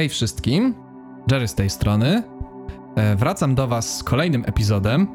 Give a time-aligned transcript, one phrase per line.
[0.00, 0.74] Hej wszystkim,
[1.30, 2.22] Jerry z tej strony.
[2.96, 5.06] E, Wracam do Was z kolejnym epizodem.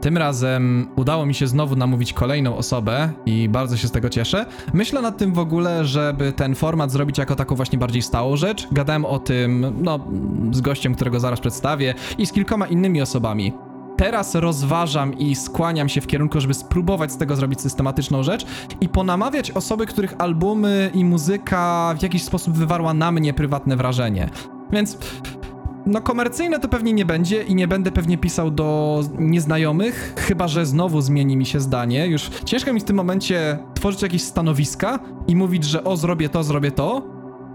[0.00, 4.46] Tym razem udało mi się znowu namówić kolejną osobę i bardzo się z tego cieszę.
[4.74, 8.68] Myślę nad tym w ogóle, żeby ten format zrobić jako taką właśnie bardziej stałą rzecz.
[8.72, 10.00] Gadałem o tym, no,
[10.52, 13.52] z gościem, którego zaraz przedstawię i z kilkoma innymi osobami.
[14.02, 18.46] Teraz rozważam i skłaniam się w kierunku, żeby spróbować z tego zrobić systematyczną rzecz
[18.80, 24.30] i ponamawiać osoby, których albumy i muzyka w jakiś sposób wywarła na mnie prywatne wrażenie.
[24.72, 24.98] Więc
[25.86, 30.66] no komercyjne to pewnie nie będzie i nie będę pewnie pisał do nieznajomych, chyba że
[30.66, 32.06] znowu zmieni mi się zdanie.
[32.06, 36.44] Już ciężko mi w tym momencie tworzyć jakieś stanowiska i mówić, że o zrobię to,
[36.44, 37.02] zrobię to,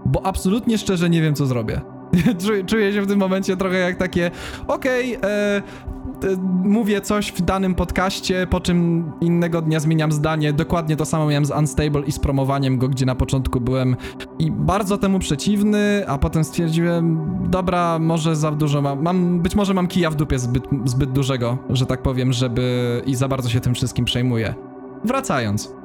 [0.06, 1.97] bo absolutnie szczerze nie wiem co zrobię.
[2.66, 4.30] Czuję, się w tym momencie trochę jak takie,
[4.66, 5.62] okej, e, e,
[6.64, 10.52] mówię coś w danym podcaście, po czym innego dnia zmieniam zdanie.
[10.52, 13.96] Dokładnie to samo miałem z Unstable i z promowaniem go, gdzie na początku byłem
[14.38, 19.74] i bardzo temu przeciwny, a potem stwierdziłem, dobra, może za dużo mam, mam być może
[19.74, 23.60] mam kija w dupie zbyt, zbyt dużego, że tak powiem, żeby i za bardzo się
[23.60, 24.54] tym wszystkim przejmuję.
[25.04, 25.78] Wracając.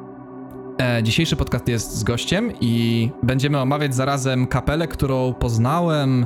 [0.79, 6.25] E, dzisiejszy podcast jest z gościem i będziemy omawiać zarazem kapelę, którą poznałem,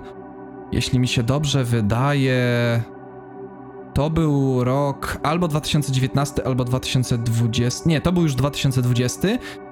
[0.71, 2.41] jeśli mi się dobrze wydaje,
[3.93, 7.89] to był rok albo 2019, albo 2020.
[7.89, 9.27] Nie, to był już 2020.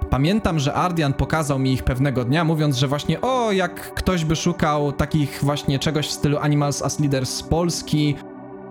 [0.10, 4.36] Pamiętam, że Ardian pokazał mi ich pewnego dnia, mówiąc, że właśnie o, jak ktoś by
[4.36, 8.16] szukał takich właśnie czegoś w stylu Animals as Leaders z Polski.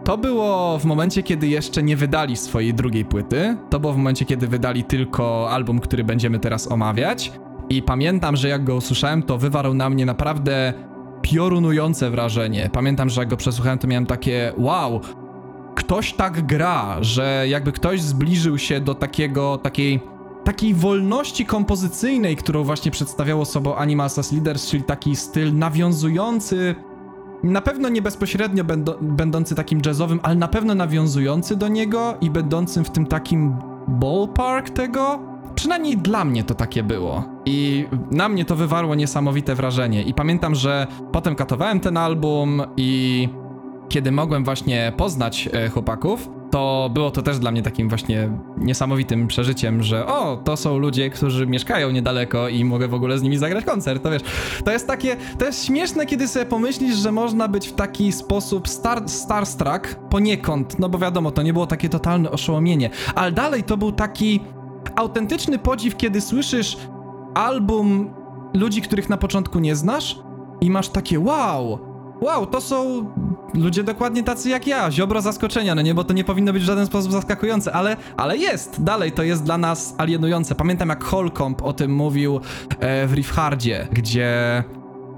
[0.05, 3.57] To było w momencie, kiedy jeszcze nie wydali swojej drugiej płyty.
[3.71, 7.33] To było w momencie, kiedy wydali tylko album, który będziemy teraz omawiać.
[7.69, 10.73] I pamiętam, że jak go usłyszałem, to wywarł na mnie naprawdę
[11.23, 12.71] piorunujące wrażenie.
[12.73, 15.01] Pamiętam, że jak go przesłuchałem, to miałem takie wow,
[15.75, 20.01] ktoś tak gra, że jakby ktoś zbliżył się do takiego, takiej,
[20.45, 26.75] takiej wolności kompozycyjnej, którą właśnie przedstawiało sobą Animals as Leaders, czyli taki styl nawiązujący,
[27.45, 32.31] na pewno nie bezpośrednio będo, będący takim jazzowym, ale na pewno nawiązujący do niego i
[32.31, 33.57] będącym w tym takim
[33.89, 35.19] ballpark tego.
[35.55, 37.25] Przynajmniej dla mnie to takie było.
[37.45, 40.03] I na mnie to wywarło niesamowite wrażenie.
[40.03, 43.29] I pamiętam, że potem katowałem ten album i
[43.89, 49.27] kiedy mogłem właśnie poznać e, chłopaków, to było to też dla mnie takim właśnie niesamowitym
[49.27, 53.37] przeżyciem, że o, to są ludzie, którzy mieszkają niedaleko i mogę w ogóle z nimi
[53.37, 54.23] zagrać koncert, to wiesz,
[54.65, 58.69] to jest takie, to jest śmieszne, kiedy sobie pomyślisz, że można być w taki sposób
[58.69, 63.77] star, starstruck poniekąd, no bo wiadomo, to nie było takie totalne oszołomienie, ale dalej to
[63.77, 64.41] był taki
[64.97, 66.77] autentyczny podziw, kiedy słyszysz
[67.35, 68.11] album
[68.55, 70.19] ludzi, których na początku nie znasz
[70.61, 71.79] i masz takie wow,
[72.21, 73.07] wow, to są
[73.55, 76.67] ludzie dokładnie tacy jak ja, ziobro zaskoczenia, no nie, bo to nie powinno być w
[76.67, 80.55] żaden sposób zaskakujące, ale, ale jest, dalej to jest dla nas alienujące.
[80.55, 82.41] Pamiętam jak Holcomb o tym mówił
[82.81, 84.65] e, w Riffhardzie, gdzie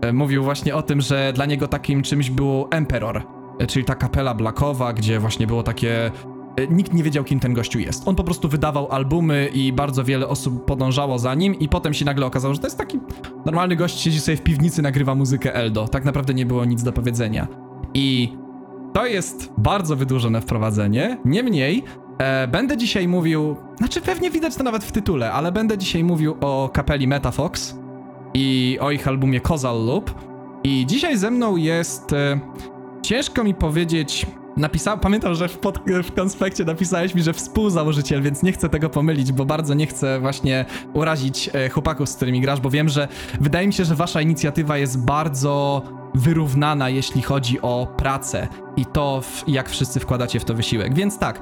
[0.01, 3.23] e, mówił właśnie o tym, że dla niego takim czymś był Emperor,
[3.59, 6.11] e, czyli ta kapela blackowa, gdzie właśnie było takie
[6.57, 8.09] e, nikt nie wiedział, kim ten gościu jest.
[8.09, 12.05] On po prostu wydawał albumy i bardzo wiele osób podążało za nim i potem się
[12.05, 13.01] nagle okazało, że to jest taki
[13.47, 15.89] normalny gość, siedzi sobie w piwnicy, nagrywa muzykę Eldo.
[15.89, 17.66] Tak naprawdę nie było nic do powiedzenia.
[17.97, 18.33] I
[18.93, 21.19] to jest bardzo wydłużone wprowadzenie.
[21.25, 21.85] Niemniej,
[22.19, 26.37] e, będę dzisiaj mówił, znaczy pewnie widać to nawet w tytule, ale będę dzisiaj mówił
[26.41, 27.79] o kapeli Metafox
[28.35, 30.15] i o ich albumie Causal Loop.
[30.65, 32.41] I dzisiaj ze mną jest, e,
[33.03, 34.27] ciężko mi powiedzieć,
[34.57, 38.91] napisałem, pamiętam, że w, pod, w konspekcie napisałeś mi, że współzałożyciel, więc nie chcę tego
[38.91, 40.65] pomylić, bo bardzo nie chcę właśnie
[40.95, 43.09] urazić e, chłopaków, z którymi grasz, bo wiem, że
[43.41, 45.83] wydaje mi się, że wasza inicjatywa jest bardzo
[46.17, 50.95] wyrównana, jeśli chodzi o pracę i to, jak wszyscy wkładacie w to wysiłek.
[50.95, 51.41] Więc tak,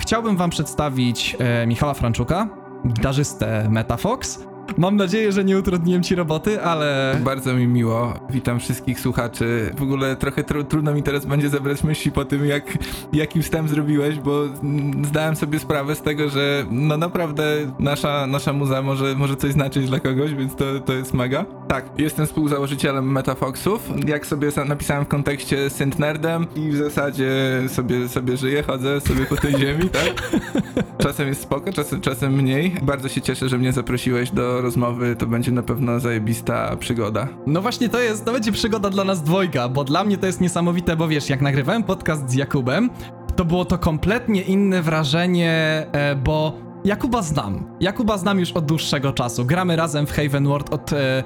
[0.00, 2.48] chciałbym wam przedstawić e, Michała Franczuka,
[2.86, 4.44] gitarzystę Metafox.
[4.78, 8.14] Mam nadzieję, że nie utrudniłem ci roboty, ale Bardzo mi miło.
[8.30, 9.70] Witam wszystkich słuchaczy.
[9.78, 12.78] W ogóle trochę tru- trudno mi teraz będzie zebrać myśli po tym, jak,
[13.12, 17.44] jaki wstęp zrobiłeś, bo mm, zdałem sobie sprawę z tego, że no naprawdę
[17.78, 21.44] nasza, nasza muza może, może coś znaczyć dla kogoś, więc to, to jest mega.
[21.68, 23.90] Tak, jestem współzałożycielem Metafoxów.
[24.06, 27.30] Jak sobie napisałem w kontekście synth nerdem i w zasadzie
[27.68, 30.22] sobie, sobie żyję, chodzę sobie po tej ziemi, tak?
[31.04, 32.76] Czasem jest spoko, czasem, czasem mniej.
[32.82, 35.16] Bardzo się cieszę, że mnie zaprosiłeś do rozmowy.
[35.16, 37.28] To będzie na pewno zajebista przygoda.
[37.46, 40.40] No właśnie to jest, to będzie przygoda dla nas dwojga, bo dla mnie to jest
[40.40, 42.90] niesamowite, bo wiesz, jak nagrywałem podcast z Jakubem,
[43.36, 46.52] to było to kompletnie inne wrażenie, e, bo
[46.84, 47.64] Jakuba znam.
[47.80, 49.44] Jakuba znam już od dłuższego czasu.
[49.44, 51.22] Gramy razem w Haven World od e,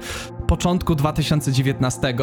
[0.47, 2.15] początku 2019.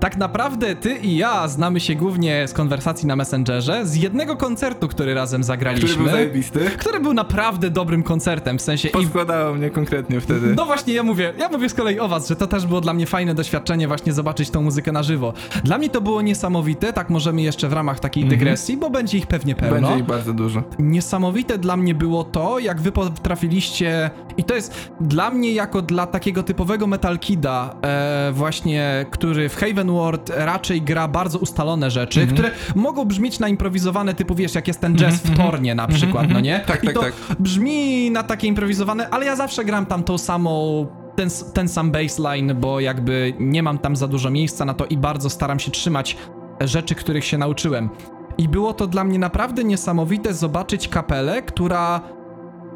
[0.00, 4.88] Tak naprawdę ty i ja znamy się głównie z konwersacji na Messengerze, z jednego koncertu,
[4.88, 5.88] który razem zagraliśmy.
[5.88, 6.60] Który był zajebisty.
[6.78, 10.54] który był naprawdę dobrym koncertem, w sensie i Poskładało mnie konkretnie wtedy.
[10.56, 12.92] no właśnie, ja mówię, ja mówię z kolei o was, że to też było dla
[12.94, 15.32] mnie fajne doświadczenie właśnie zobaczyć tą muzykę na żywo.
[15.64, 19.26] Dla mnie to było niesamowite, tak możemy jeszcze w ramach takiej dygresji, bo będzie ich
[19.26, 19.76] pewnie pełno.
[19.76, 19.92] Mhm.
[19.92, 20.62] Będzie ich bardzo dużo.
[20.78, 26.06] Niesamowite dla mnie było to, jak wy potrafiliście, i to jest dla mnie jako dla
[26.06, 32.20] takiego typowego Metal Kida, e, właśnie, który w Haven World raczej gra bardzo ustalone rzeczy,
[32.20, 32.36] Mhm.
[32.36, 36.26] które mogą brzmieć na improwizowane, typu wiesz, jak jest ten jazz w Tornie na przykład,
[36.32, 36.60] no nie?
[36.66, 37.12] Tak, I tak, to tak.
[37.38, 40.86] brzmi na takie improwizowane, ale ja zawsze gram tam tą samą
[41.16, 44.96] ten, ten sam baseline, bo jakby nie mam tam za dużo miejsca na to i
[44.96, 46.16] bardzo staram się trzymać
[46.60, 47.88] rzeczy, których się nauczyłem.
[48.38, 52.00] I było to dla mnie naprawdę niesamowite zobaczyć kapelę, która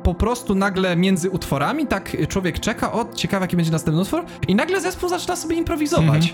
[0.04, 4.54] po prostu nagle między utworami tak człowiek czeka, o, ciekawe jaki będzie następny utwór i
[4.54, 6.32] nagle zespół zaczyna sobie improwizować.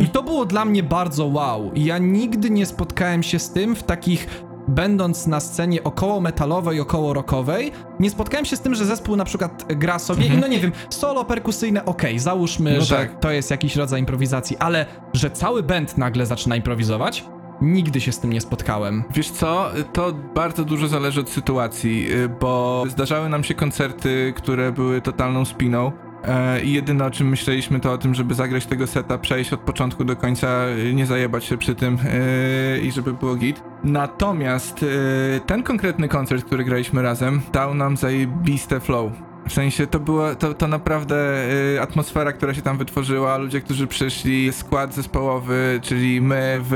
[0.00, 1.70] I to było dla mnie bardzo wow.
[1.74, 4.26] Ja nigdy nie spotkałem się z tym w takich
[4.68, 9.24] będąc na scenie około metalowej, około rockowej, nie spotkałem się z tym, że zespół na
[9.24, 13.20] przykład gra sobie i no nie wiem, solo perkusyjne, okej, załóżmy, No że tak.
[13.20, 17.24] to jest jakiś rodzaj improwizacji, ale że cały band nagle zaczyna improwizować,
[17.64, 19.04] nigdy się z tym nie spotkałem.
[19.14, 24.72] Wiesz co, to bardzo dużo zależy od sytuacji, y, bo zdarzały nam się koncerty, które
[24.72, 25.92] były totalną spiną.
[26.24, 29.60] e, I jedyne o czym myśleliśmy to o tym, żeby zagrać tego seta, przejść od
[29.60, 33.62] początku do końca, y, nie zajebać się przy tym y, i żeby było git.
[33.84, 39.12] Natomiast y, ten konkretny koncert, który graliśmy razem, dał nam zajebiste flow.
[39.48, 41.16] W sensie to była, to, to naprawdę
[41.74, 46.70] y, atmosfera, która się tam wytworzyła, ludzie, którzy przyszli, skład zespołowy, czyli my w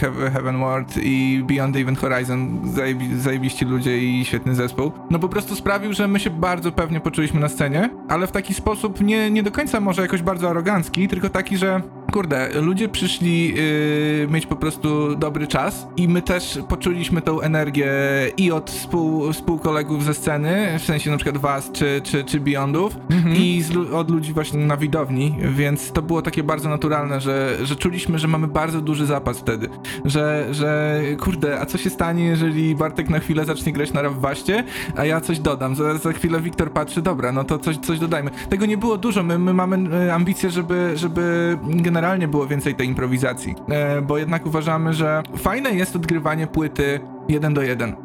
[0.00, 4.92] He- Heaven World i Beyond the Event Horizon, zajebi, zajebiści ludzie i świetny zespół.
[5.10, 8.54] No po prostu sprawił, że my się bardzo pewnie poczuliśmy na scenie, ale w taki
[8.54, 13.54] sposób nie, nie do końca może jakoś bardzo arogancki, tylko taki, że kurde, ludzie przyszli
[13.58, 17.92] y, mieć po prostu dobry czas i my też poczuliśmy tą energię
[18.36, 22.96] i od współ, współkolegów ze sceny, w sensie na przykład was czy, czy, czy Beyondów
[23.34, 27.76] i z, od ludzi właśnie na widowni, więc to było takie bardzo naturalne, że, że
[27.76, 29.68] czuliśmy, że mamy bardzo duży zapas wtedy,
[30.04, 34.64] że, że kurde, a co się stanie, jeżeli Bartek na chwilę zacznie grać na Rawwaście,
[34.96, 38.30] a ja coś dodam, za, za chwilę Wiktor patrzy, dobra, no to coś, coś dodajmy.
[38.48, 41.58] Tego nie było dużo, my, my mamy e, ambicje, żeby, żeby
[42.00, 47.54] generalnie było więcej tej improwizacji, e, bo jednak uważamy, że fajne jest odgrywanie płyty jeden
[47.54, 47.96] do jeden.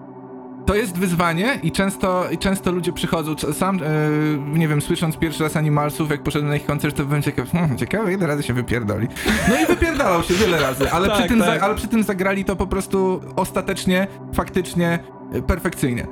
[0.65, 3.79] To jest wyzwanie i często, i często ludzie przychodzą, sam, e,
[4.57, 7.77] nie wiem, słysząc pierwszy raz Animalsów, jak poszedłem na ich koncert, to byłem ciekaw, hmm,
[7.77, 9.07] ciekawe ile razy się wypierdoli.
[9.49, 11.59] No i wypierdalał się wiele razy, ale, Tak, przy tym tak.
[11.59, 14.99] Za, ale przy tym zagrali to po prostu ostatecznie, faktycznie,
[15.33, 16.07] e, perfekcyjnie.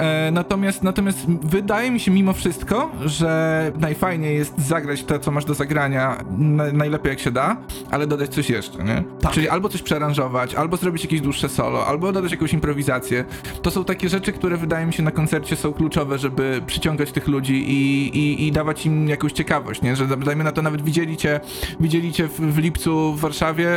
[0.00, 5.44] E, natomiast, natomiast wydaje mi się mimo wszystko, że najfajniej jest zagrać to, co masz
[5.44, 7.56] do zagrania na, najlepiej jak się da,
[7.90, 9.02] ale dodać coś jeszcze, nie?
[9.20, 9.32] Tak.
[9.32, 13.24] Czyli albo coś przearanżować, albo zrobić jakieś dłuższe solo, albo dodać jakąś improwizację.
[13.62, 17.28] To są takie rzeczy, które wydaje mi się na koncercie są kluczowe, żeby przyciągać tych
[17.28, 19.96] ludzi i, i, i dawać im jakąś ciekawość, nie?
[19.96, 21.40] Że dajmy na to nawet widzieli cię,
[21.80, 23.68] widzieli cię w, w lipcu w Warszawie,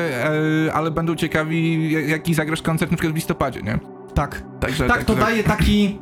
[0.67, 3.79] e, ale będą ciekawi, jak- jaki zagrasz koncert na przykład w listopadzie, nie?
[4.13, 4.43] Tak.
[4.59, 5.99] Także Tak, to także- daje taki.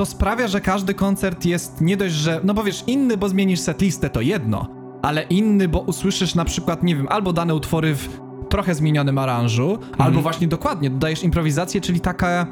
[0.00, 2.40] To sprawia, że każdy koncert jest nie dość, że.
[2.44, 4.68] No bo wiesz, inny, bo zmienisz setlistę, to jedno,
[5.02, 9.78] ale inny, bo usłyszysz na przykład, nie wiem, albo dane utwory w trochę zmienionym aranżu,
[9.98, 12.46] albo właśnie dokładnie dodajesz improwizację, czyli taka.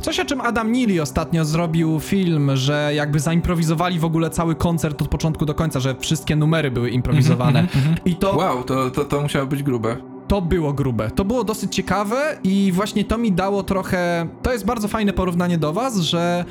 [0.00, 5.02] Coś, o czym Adam Neely ostatnio zrobił film, że jakby zaimprowizowali w ogóle cały koncert
[5.02, 7.66] od początku do końca, że wszystkie numery były improwizowane.
[8.04, 9.96] I to Wow, to, to, to musiało być grube.
[10.28, 11.10] to było grube.
[11.10, 14.28] To było dosyć ciekawe i właśnie to mi dało trochę.
[14.42, 16.44] To jest bardzo fajne porównanie do Was, że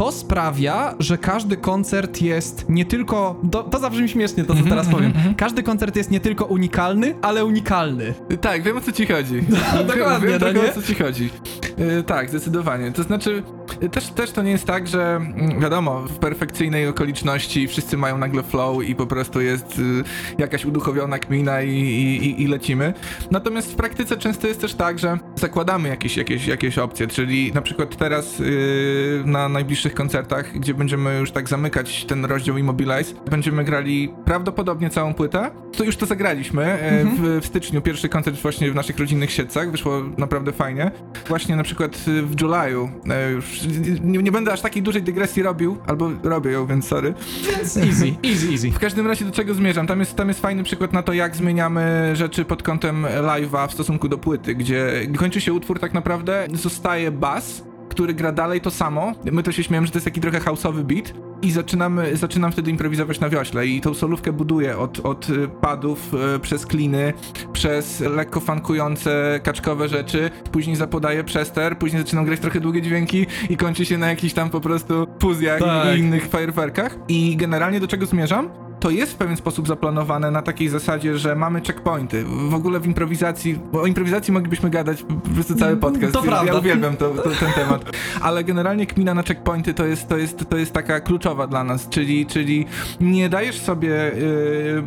[0.00, 3.40] to sprawia, że każdy koncert jest nie tylko.
[3.52, 5.12] To, to zabrzmi śmiesznie, to co teraz powiem.
[5.36, 8.14] Każdy koncert jest nie tylko unikalny, ale unikalny.
[8.40, 9.42] Tak, wiem o co ci chodzi.
[9.94, 11.30] dokładnie, wiem no o co ci chodzi.
[11.78, 12.92] Yy, tak, zdecydowanie.
[12.92, 13.42] To znaczy,
[13.82, 18.18] yy, też, też to nie jest tak, że mm, wiadomo, w perfekcyjnej okoliczności wszyscy mają
[18.18, 20.04] nagle flow i po prostu jest yy,
[20.38, 22.94] jakaś uduchowiona kmina i, i, i- lecimy.
[23.30, 27.62] Natomiast w praktyce często jest też tak, że zakładamy jakieś, jakieś, jakieś opcje, czyli na
[27.62, 33.64] przykład teraz yy, na najbliższych koncertach, gdzie będziemy już tak zamykać ten rozdział Immobilize, będziemy
[33.64, 35.50] grali prawdopodobnie całą płytę.
[35.76, 39.70] To już to zagraliśmy e, w, w styczniu, pierwszy koncert właśnie w naszych rodzinnych siedzach,
[39.70, 40.90] wyszło naprawdę fajnie.
[41.28, 43.60] Właśnie na przykład y, w July'u, e, już
[44.02, 47.14] nie, nie będę aż takiej dużej dygresji robił, albo robię ją, więc sorry.
[47.50, 48.70] Więc easy, easy, easy.
[48.70, 49.86] W każdym razie do czego zmierzam?
[49.86, 53.72] Tam jest, tam jest fajny przykład na to, jak zmieniamy rzeczy pod kątem live'a w
[53.72, 58.70] stosunku do płyty, gdzie kończy się utwór tak naprawdę, zostaje bas który gra dalej to
[58.70, 59.12] samo.
[59.32, 61.12] My to się śmiałem, że to jest taki trochę houseowy beat.
[61.42, 66.14] I zaczynamy, zaczynam wtedy improwizować na wiośle i tą solówkę buduję od, od y, padów
[66.36, 67.12] y, przez kliny,
[67.52, 73.56] przez lekko funkujące kaczkowe rzeczy, później zapodaję przester, później zaczynam grać trochę długie dźwięki i
[73.56, 75.96] kończy się na jakichś tam po prostu fuzjach Tak.
[75.96, 76.96] i innych fajerwerkach.
[77.08, 78.69] I generalnie do czego zmierzam?
[78.80, 82.24] To jest w pewien sposób zaplanowane na takiej zasadzie, że mamy checkpointy.
[82.24, 86.02] W ogóle w improwizacji, bo o improwizacji moglibyśmy gadać po prostu cały podcast.
[86.02, 86.52] Mm, To ja, prawda.
[86.52, 87.84] ja uwielbiam to, to, ten temat.
[88.22, 91.88] Ale generalnie kmina na checkpointy to jest, to jest, to jest taka kluczowa dla nas,
[91.88, 92.66] czyli, czyli
[93.00, 94.82] nie dajesz sobie, yy,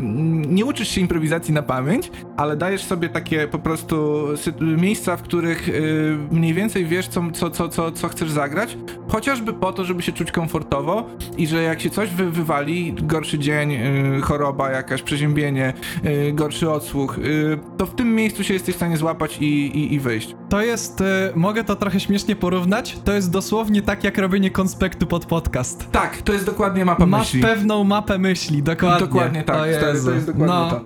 [0.48, 4.28] nie uczysz się improwizacji na pamięć, ale dajesz sobie takie po prostu
[4.78, 9.54] miejsca, w których yy, mniej więcej wiesz, co, co, co, co, co chcesz zagrać, chociażby
[9.54, 13.83] po to, żeby się czuć komfortowo i że jak się coś wy, wywali, gorszy dzień,
[14.22, 15.74] choroba jakaś, przeziębienie,
[16.04, 19.46] yy, gorszy odsłuch, yy, to w tym miejscu się jesteś w stanie złapać i,
[19.78, 20.36] i, i wyjść.
[20.50, 21.04] To jest, y,
[21.36, 25.92] mogę to trochę śmiesznie porównać, to jest dosłownie tak jak robienie konspektu pod podcast.
[25.92, 27.42] Tak, to jest dokładnie mapa Masz myśli.
[27.42, 29.08] pewną mapę myśli, dokładnie.
[29.08, 30.70] Dokładnie tak, to jest- to jest dokładnie no.
[30.72, 30.82] to.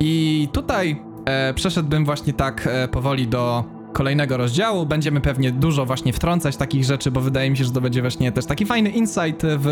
[0.00, 4.86] I tutaj e, przeszedłbym właśnie tak e, powoli do kolejnego rozdziału.
[4.86, 8.32] Będziemy pewnie dużo właśnie wtrącać takich rzeczy, bo wydaje mi się, że to będzie właśnie
[8.32, 9.66] też taki fajny insight w.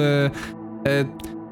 [0.87, 1.05] E,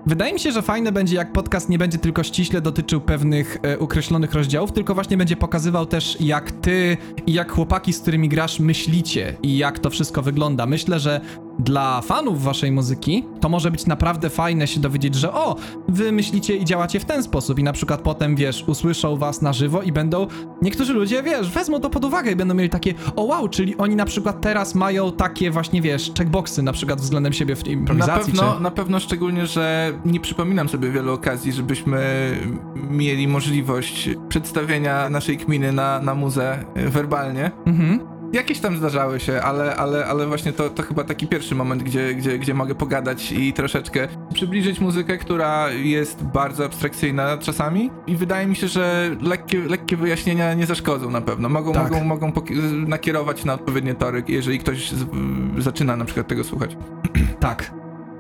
[0.06, 3.78] Wydaje mi się, że fajne będzie, jak podcast nie będzie tylko ściśle dotyczył pewnych e,
[3.78, 8.60] określonych rozdziałów, tylko właśnie będzie pokazywał też, jak ty i jak chłopaki, z którymi grasz,
[8.60, 10.66] myślicie i jak to wszystko wygląda.
[10.66, 11.20] Myślę, że
[11.58, 15.56] dla fanów waszej muzyki to może być naprawdę fajne się dowiedzieć, że o,
[15.88, 19.52] wy myślicie i działacie w ten sposób i na przykład potem, wiesz, usłyszą was na
[19.52, 20.26] żywo i będą,
[20.62, 23.96] niektórzy ludzie, wiesz, wezmą to pod uwagę i będą mieli takie, o wow, czyli oni
[23.96, 28.32] na przykład teraz mają takie właśnie, wiesz, checkboxy na przykład względem siebie w Na improwizacji,
[28.32, 28.62] pewno, czy...
[28.62, 32.00] na pewno szczególnie, że nie przypominam sobie wielu okazji, żebyśmy
[32.90, 37.50] mieli możliwość przedstawienia naszej kminy na, na muzę e, werbalnie.
[37.66, 38.19] Mhm.
[38.32, 42.14] Jakieś tam zdarzały się, ale, ale, ale właśnie to, to chyba taki pierwszy moment, gdzie,
[42.14, 48.46] gdzie, gdzie mogę pogadać i troszeczkę przybliżyć muzykę, która jest bardzo abstrakcyjna czasami i wydaje
[48.46, 51.48] mi się, że lekkie, lekkie wyjaśnienia nie zaszkodzą na pewno.
[51.48, 51.90] Mogą, Tak.
[51.90, 52.32] mogą, mogą
[52.86, 55.06] nakierować na odpowiednie tory, jeżeli ktoś z,
[55.58, 56.76] zaczyna na przykład tego słuchać.
[57.40, 57.72] Tak.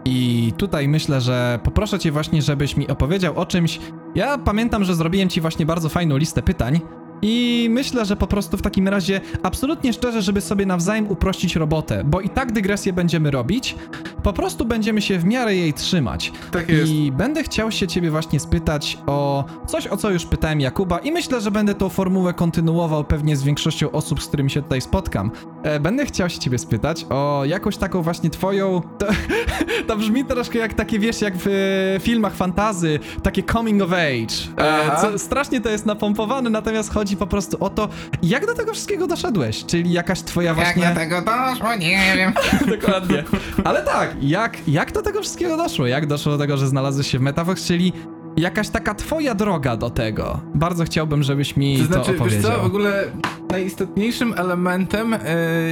[0.04, 3.80] I tutaj myślę, że poproszę cię właśnie, żebyś mi opowiedział o czymś.
[4.14, 6.80] Ja pamiętam, że zrobiłem ci właśnie bardzo fajną listę pytań.
[7.22, 12.02] I myślę, że po prostu w takim razie absolutnie szczerze, żeby sobie nawzajem uprościć robotę,
[12.04, 13.74] bo i tak dygresję będziemy robić,
[14.22, 16.32] po prostu będziemy się w miarę jej trzymać.
[16.52, 16.92] Tak jest.
[16.92, 21.12] I będę chciał się ciebie właśnie spytać o coś, o co już pytałem Jakuba i
[21.12, 25.30] myślę, że będę tą formułę kontynuował pewnie z większością osób, z którymi się tutaj spotkam.
[25.62, 28.82] E, będę chciał się ciebie spytać o jakąś taką właśnie twoją...
[28.98, 29.06] To,
[29.88, 34.34] to brzmi troszkę jak takie, wiesz, jak w e, filmach fantazy, takie coming of age.
[34.56, 37.88] E, co, strasznie to jest napompowane, natomiast chodzi po prostu o to,
[38.22, 40.82] jak do tego wszystkiego doszedłeś, czyli jakaś twoja właśnie...
[40.82, 42.32] Jak do tego doszło, nie wiem.
[42.80, 43.24] Dokładnie.
[43.64, 45.86] Ale tak, jak, jak do tego wszystkiego doszło?
[45.86, 47.92] Jak doszło do tego, że znalazłeś się w Metafox, czyli
[48.36, 50.40] jakaś taka twoja droga do tego?
[50.54, 52.52] Bardzo chciałbym, żebyś mi To to, znaczy, wiesz opowiedział.
[52.52, 53.04] co, w ogóle
[53.50, 55.18] najistotniejszym elementem y,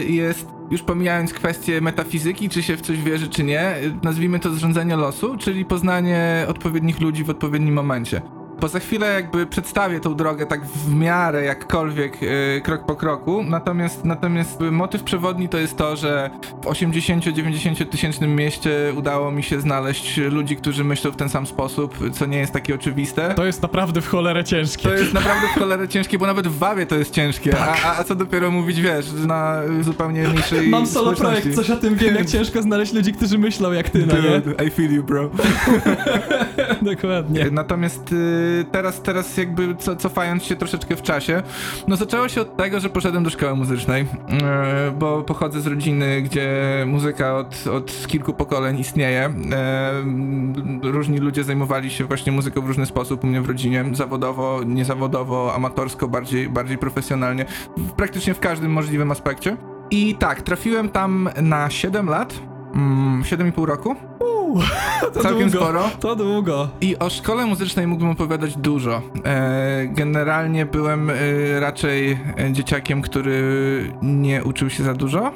[0.09, 4.97] jest, już pomijając kwestię metafizyki, czy się w coś wierzy, czy nie, nazwijmy to zrządzenie
[4.97, 8.23] losu, czyli poznanie odpowiednich ludzi w odpowiednim momencie.
[8.61, 13.43] Bo za chwilę jakby przedstawię tą drogę tak w miarę jakkolwiek y, krok po kroku,
[13.43, 16.31] natomiast, natomiast motyw przewodni to jest to, że
[16.62, 22.11] w 80-90 tysięcznym mieście udało mi się znaleźć ludzi, którzy myślą w ten sam sposób,
[22.12, 23.35] co nie jest takie oczywiste.
[23.35, 24.83] To jest naprawdę w cholerę ciężkie.
[24.83, 27.50] To jest naprawdę w cholerę ciężkie, bo nawet w Wawie to jest ciężkie.
[27.50, 27.81] Tak.
[27.85, 31.43] A, a, co dopiero mówić, wiesz, na zupełnie mniejszej Mam solo społeczności.
[31.43, 34.67] projekt, coś o tym wiem, jak ciężko znaleźć ludzi, którzy myślą jak ty, no nie?
[34.67, 35.31] I feel you, bro.
[36.93, 37.47] Dokładnie.
[37.50, 41.43] Natomiast y, teraz, teraz jakby co, cofając się troszeczkę w czasie,
[41.88, 44.07] no zaczęło się od tego, że poszedłem do szkoły muzycznej, y,
[44.99, 46.49] bo pochodzę z rodziny, gdzie
[46.87, 49.31] muzyka od, od kilku pokoleń istnieje.
[50.83, 54.61] Y, różni ludzie zajmowali się właśnie muzyką w różny sposób u mnie w rodzinie, zawodowo,
[54.67, 57.47] niezawodowo, amatorsko, bardziej, bardziej profesjonalnie,
[57.97, 59.57] praktycznie w każdym możliwym aspekcie.
[59.90, 62.35] I tak, trafiłem tam na 7 lat,
[62.75, 64.61] mm, 7,5 roku, Uuu,
[65.15, 65.65] to całkiem długo.
[65.65, 65.91] sporo.
[66.01, 66.69] To długo.
[66.81, 69.03] I o szkole muzycznej mógłbym opowiadać dużo.
[69.25, 71.15] E, generalnie byłem e,
[71.61, 73.43] raczej e, dzieciakiem, który
[74.03, 75.33] nie uczył się za dużo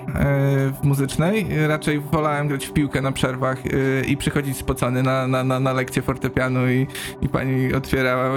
[0.83, 1.47] w muzycznej.
[1.67, 3.59] Raczej wolałem grać w piłkę na przerwach
[4.07, 6.87] i przychodzić spocony na, na, na, na lekcję fortepianu i,
[7.23, 8.31] i pani otwierała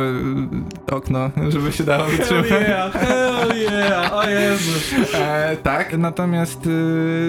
[0.91, 2.49] okno, żeby się dało Hell wytrzymać.
[2.49, 4.71] yeah, hell yeah, o Jezu.
[5.63, 6.63] Tak, natomiast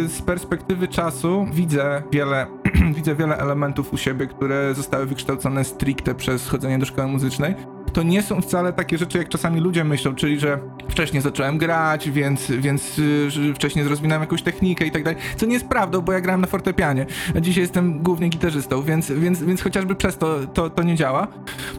[0.07, 2.47] z perspektywy czasu widzę wiele,
[3.07, 7.55] widzę wiele elementów u siebie, które zostały wykształcone stricte przez chodzenie do szkoły muzycznej.
[7.97, 12.11] To nie są wcale takie rzeczy, jak czasami ludzie myślą, czyli że wcześniej zacząłem grać,
[12.11, 16.12] więc, więc y, wcześniej rozwinąłem jakąś technikę i tak dalej, co nie jest prawdą, bo
[16.12, 20.38] ja grałem na fortepianie, a dzisiaj jestem głównie gitarzystą, więc, więc, więc chociażby przez to,
[20.47, 21.29] to to nie działa.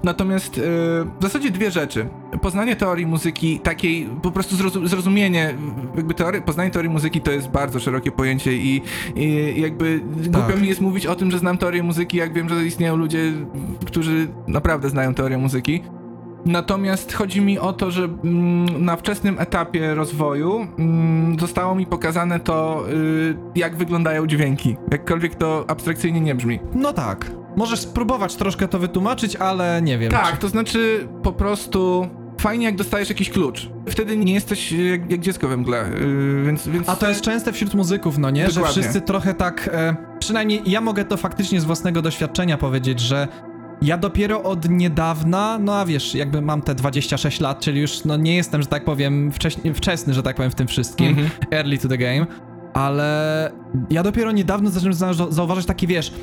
[0.04, 0.62] Natomiast y,
[1.20, 2.10] w zasadzie dwie rzeczy.
[2.42, 5.56] Poznanie teorii muzyki, takiej po prostu zrozum- zrozumienie,
[5.96, 8.82] jakby teorii, poznanie teorii muzyki to jest bardzo szerokie pojęcie i,
[9.16, 12.66] i jakby głupio mi jest mówić o tym, że znam teorię muzyki, jak wiem, że
[12.66, 13.20] istnieją ludzie,
[13.86, 15.84] którzy naprawdę znają teorię muzyki.
[16.48, 22.40] Natomiast chodzi mi o to, że mm, na wczesnym etapie rozwoju mm, zostało mi pokazane
[22.40, 24.78] to, y, jak wyglądają dźwięki.
[24.92, 26.60] Jakkolwiek to abstrakcyjnie nie brzmi.
[26.76, 27.32] No tak.
[27.56, 30.12] Możesz spróbować troszkę to wytłumaczyć, ale nie wiem.
[30.12, 32.08] Tak, czy- to znaczy po prostu
[32.42, 33.70] fajnie jak dostajesz jakiś klucz.
[33.90, 36.90] Wtedy nie jesteś jak, jak dziecko we mgle, yy, więc, więc...
[36.90, 38.48] A to jest częste wśród muzyków, no nie?
[38.50, 38.82] Że Dokładnie.
[38.82, 39.70] wszyscy trochę tak.
[39.74, 43.28] E, przynajmniej ja mogę to faktycznie z własnego doświadczenia powiedzieć, że
[43.82, 48.18] ja dopiero od niedawna, no a wiesz, jakby mam te 26 lat, czyli już no
[48.18, 51.08] nie jestem, że tak powiem, wcześniej, wczesny, że tak powiem, w tym wszystkim.
[51.08, 51.30] Mhm.
[51.52, 52.26] Early to the game.
[52.74, 53.52] Ale
[53.90, 56.14] ja dopiero niedawno zacząłem za- zauważać takie, wiesz,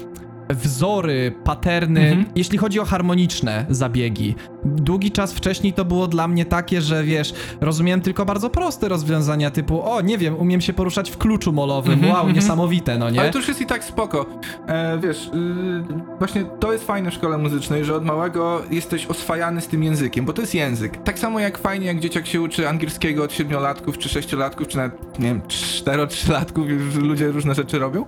[0.51, 2.25] wzory, paterny, Mhm.
[2.35, 4.35] jeśli chodzi o harmoniczne zabiegi.
[4.65, 9.51] Długi czas wcześniej to było dla mnie takie, że wiesz, rozumiałem tylko bardzo proste rozwiązania
[9.51, 12.37] typu, o, nie wiem, umiem się poruszać w kluczu molowym, Mhm, wow, mhm.
[12.37, 13.21] niesamowite, no nie?
[13.21, 14.27] Ale to już jest i tak spoko.
[14.67, 15.85] E, wiesz, yy,
[16.19, 20.25] właśnie to jest fajne w szkole muzycznej, że od małego jesteś oswajany z tym językiem,
[20.25, 21.03] bo to jest język.
[21.03, 25.19] Tak samo jak fajnie, jak dzieciak się uczy angielskiego od siedmiolatków, czy sześciolatków, czy nawet,
[25.19, 28.05] nie wiem, cztero, trzylatków, już ludzie różne rzeczy robią.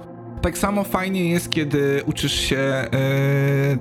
[0.47, 2.89] Tak samo fajnie jest, kiedy uczysz się e,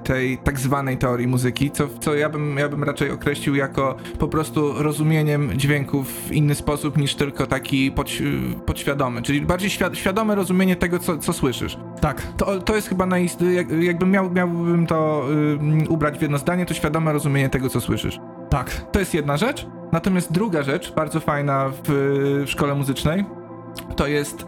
[0.03, 4.27] tej tak zwanej teorii muzyki, co, co ja, bym, ja bym raczej określił jako po
[4.27, 8.21] prostu rozumieniem dźwięków w inny sposób niż tylko taki podś
[8.65, 11.77] podświadomy, czyli bardziej świad świadome rozumienie tego, co, co słyszysz.
[12.01, 12.21] Tak.
[12.37, 13.41] To, to jest chyba najist...
[13.41, 15.27] jak, jakbym miał, miałbym to
[15.89, 18.19] ubrać w jedno zdanie, to świadome rozumienie tego, co słyszysz.
[18.49, 18.71] Tak.
[18.91, 19.67] To jest jedna rzecz.
[19.91, 21.89] Natomiast druga rzecz, bardzo fajna w,
[22.45, 23.25] w szkole muzycznej,
[23.95, 24.45] to jest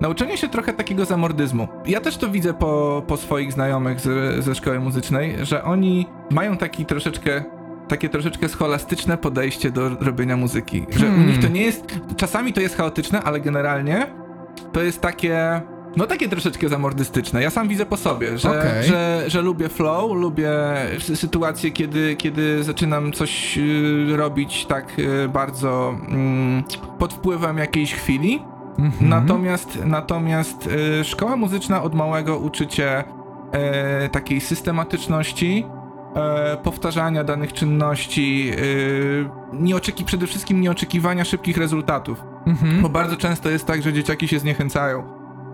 [0.00, 1.68] nauczenie się trochę takiego zamordyzmu.
[1.86, 6.56] Ja też to widzę po, po swoich znajomych z, ze szkoły muzycznej, że oni mają
[6.56, 7.44] taki troszeczkę
[7.88, 10.86] takie troszeczkę scholastyczne podejście do robienia muzyki.
[10.90, 11.26] Że u Hmm.
[11.26, 11.84] nich to nie jest.
[12.16, 14.06] Czasami to jest chaotyczne, ale generalnie
[14.72, 15.60] to jest takie.
[15.96, 17.42] No takie troszeczkę zamordystyczne.
[17.42, 18.84] Ja sam widzę po sobie, że, Okej.
[18.84, 20.50] że, że lubię flow, lubię
[20.98, 26.62] sy- sytuacje, kiedy, kiedy zaczynam coś y, robić tak y, bardzo mm,
[26.98, 28.42] pod wpływem jakiejś chwili.
[28.78, 29.08] Mhm.
[29.08, 30.66] Natomiast, natomiast
[31.00, 33.04] y, szkoła muzyczna od małego uczy cię
[33.52, 35.66] e, takiej systematyczności,
[36.16, 42.24] e, powtarzania danych czynności, y, nie oczeki, przede wszystkim nieoczekiwania szybkich rezultatów.
[42.46, 42.82] Mhm.
[42.82, 45.02] Bo bardzo często jest tak, że dzieciaki się zniechęcają.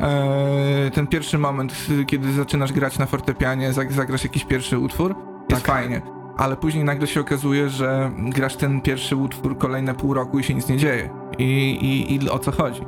[0.00, 5.14] E, ten pierwszy moment, y, kiedy zaczynasz grać na fortepianie, zag- zagrasz jakiś pierwszy utwór,
[5.50, 5.74] jest Tak.
[5.76, 6.02] fajnie.
[6.36, 10.54] Ale później nagle się okazuje, że grasz ten pierwszy utwór kolejne pół roku i się
[10.54, 11.10] nic nie dzieje.
[11.38, 11.44] I,
[11.82, 12.80] i, i o co chodzi?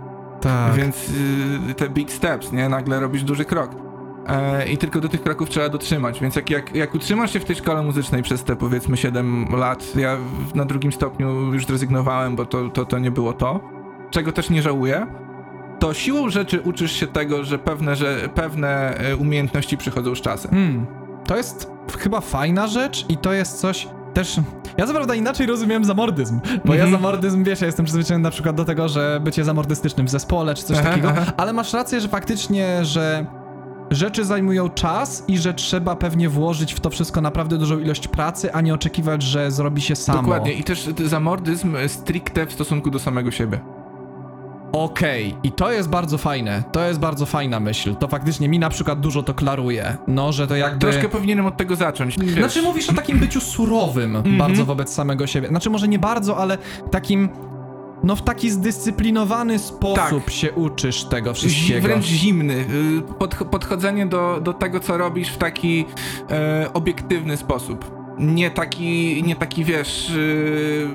[0.46, 0.74] Tak.
[0.74, 1.10] Więc
[1.70, 2.68] y, te big steps, nie?
[2.68, 3.70] Nagle robisz duży krok.
[4.28, 6.20] E, I tylko do tych kroków trzeba dotrzymać.
[6.20, 9.96] Więc jak, jak, jak utrzymasz się w tej szkole muzycznej przez te powiedzmy 7 lat,
[9.96, 10.16] ja
[10.54, 13.60] na drugim stopniu już zrezygnowałem, bo to, to, to nie było to,
[14.10, 15.06] czego też nie żałuję,
[15.78, 20.50] to siłą rzeczy uczysz się tego, że pewne, że pewne e, umiejętności przychodzą z czasem.
[20.50, 20.86] Hmm.
[21.26, 24.40] To jest chyba fajna rzecz i to jest coś też...
[24.78, 27.02] Ja co prawda inaczej rozumiem zamordyzm, bo ja Mhm.
[27.02, 30.62] zamordyzm, wiesz, ja jestem przyzwyczajony na przykład do tego, że bycie zamordystycznym w zespole czy
[30.64, 31.32] coś Aha, takiego, aha.
[31.36, 33.26] ale masz rację, że faktycznie, że
[33.90, 38.52] rzeczy zajmują czas i że trzeba pewnie włożyć w to wszystko naprawdę dużą ilość pracy,
[38.52, 40.22] a nie oczekiwać, że zrobi się samo.
[40.22, 40.52] Dokładnie.
[40.52, 43.60] I też zamordyzm stricte w stosunku do samego siebie.
[44.72, 46.62] Okej, i to jest bardzo fajne.
[46.72, 47.94] To jest bardzo fajna myśl.
[47.94, 49.96] To faktycznie mi na przykład dużo to klaruje.
[50.08, 50.78] No, że to jakby.
[50.78, 52.18] Troszkę powinienem od tego zacząć.
[52.18, 52.32] Wiesz.
[52.34, 54.38] Znaczy mówisz o takim byciu surowym Mhm.
[54.38, 55.48] bardzo wobec samego siebie.
[55.48, 56.58] Znaczy może nie bardzo, ale
[56.90, 57.28] takim.
[58.02, 60.30] No w taki zdyscyplinowany sposób Tak.
[60.34, 61.80] się uczysz tego Zi- wszystkiego.
[61.88, 62.54] wręcz zimny.
[62.54, 65.84] y, Pod, podchodzenie do, do tego, co robisz w taki
[66.30, 67.95] e, obiektywny sposób.
[68.18, 70.10] Nie taki, nie taki wiesz.
[70.10, 70.88] y,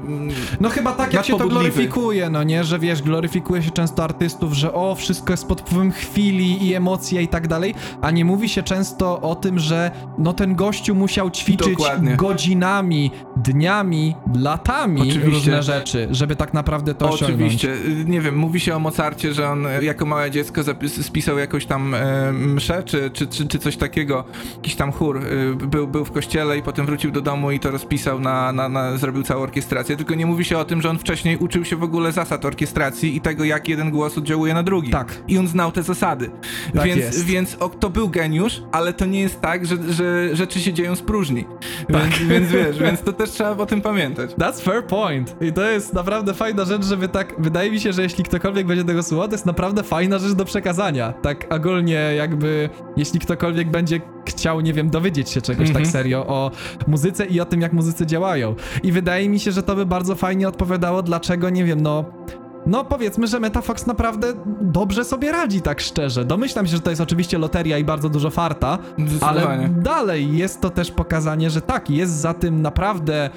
[0.59, 4.53] No chyba tak jak się to gloryfikuje, no nie, że wiesz, gloryfikuje się często artystów,
[4.53, 8.49] że o, wszystko jest pod wpływem chwili i emocji i tak dalej, a nie mówi
[8.49, 12.15] się często o tym, że no ten gościu musiał ćwiczyć Dokładnie.
[12.15, 15.25] godzinami, dniami, latami Oczywiście.
[15.29, 17.31] różne rzeczy, żeby tak naprawdę to osiągnąć.
[17.65, 17.75] Oczywiście.
[18.05, 21.65] Nie wiem, mówi się o Mozarcie, że on e, jako małe dziecko zapis, spisał jakąś
[21.65, 24.23] tam e, mszę, czy, czy, czy, czy coś takiego,
[24.55, 25.17] jakiś tam chór.
[25.23, 28.69] y, Był, był w kościele i potem wrócił do domu i to rozpisał, na, na,
[28.69, 29.97] na, zrobił całą orkiestrację.
[29.97, 33.15] Tylko nie mówi się o tym, że on wcześniej uczył się w ogóle zasad orkiestracji
[33.15, 34.91] i tego, jak jeden głos oddziałuje na drugi.
[34.91, 35.21] Tak.
[35.27, 36.31] I on znał te zasady.
[36.75, 37.25] Tak więc jest.
[37.25, 40.95] więc o, to był geniusz, ale to nie jest tak, że, że rzeczy się dzieją
[40.95, 41.45] z próżni.
[41.91, 42.09] Tak.
[42.09, 44.31] Więc, więc wiesz, więc to też trzeba o tym pamiętać.
[44.31, 45.35] That's fair point.
[45.41, 47.35] I to jest naprawdę fajna rzecz, żeby tak.
[47.37, 50.45] Wydaje mi się, że jeśli ktokolwiek będzie tego słuchał, to jest naprawdę fajna rzecz do
[50.45, 51.13] przekazania.
[51.13, 55.85] Tak ogólnie, jakby, jeśli ktokolwiek będzie chciał, nie wiem, dowiedzieć się czegoś Mhm.
[55.85, 56.51] tak serio o
[56.87, 58.55] muzyce i o tym, jak muzycy działają.
[58.83, 62.05] I wydaje mi się, że to by bardzo fajnie odpowiadało, dlaczego, nie wiem, no.
[62.65, 66.25] No powiedzmy, że Metafox naprawdę dobrze sobie radzi, tak szczerze.
[66.25, 68.77] Domyślam się, że to jest oczywiście loteria i bardzo dużo farta,
[69.21, 73.29] ale dalej jest to też pokazanie, że tak, jest za tym naprawdę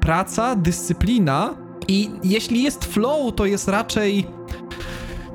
[0.00, 1.54] praca, dyscyplina
[1.88, 4.26] i jeśli jest flow, to jest raczej...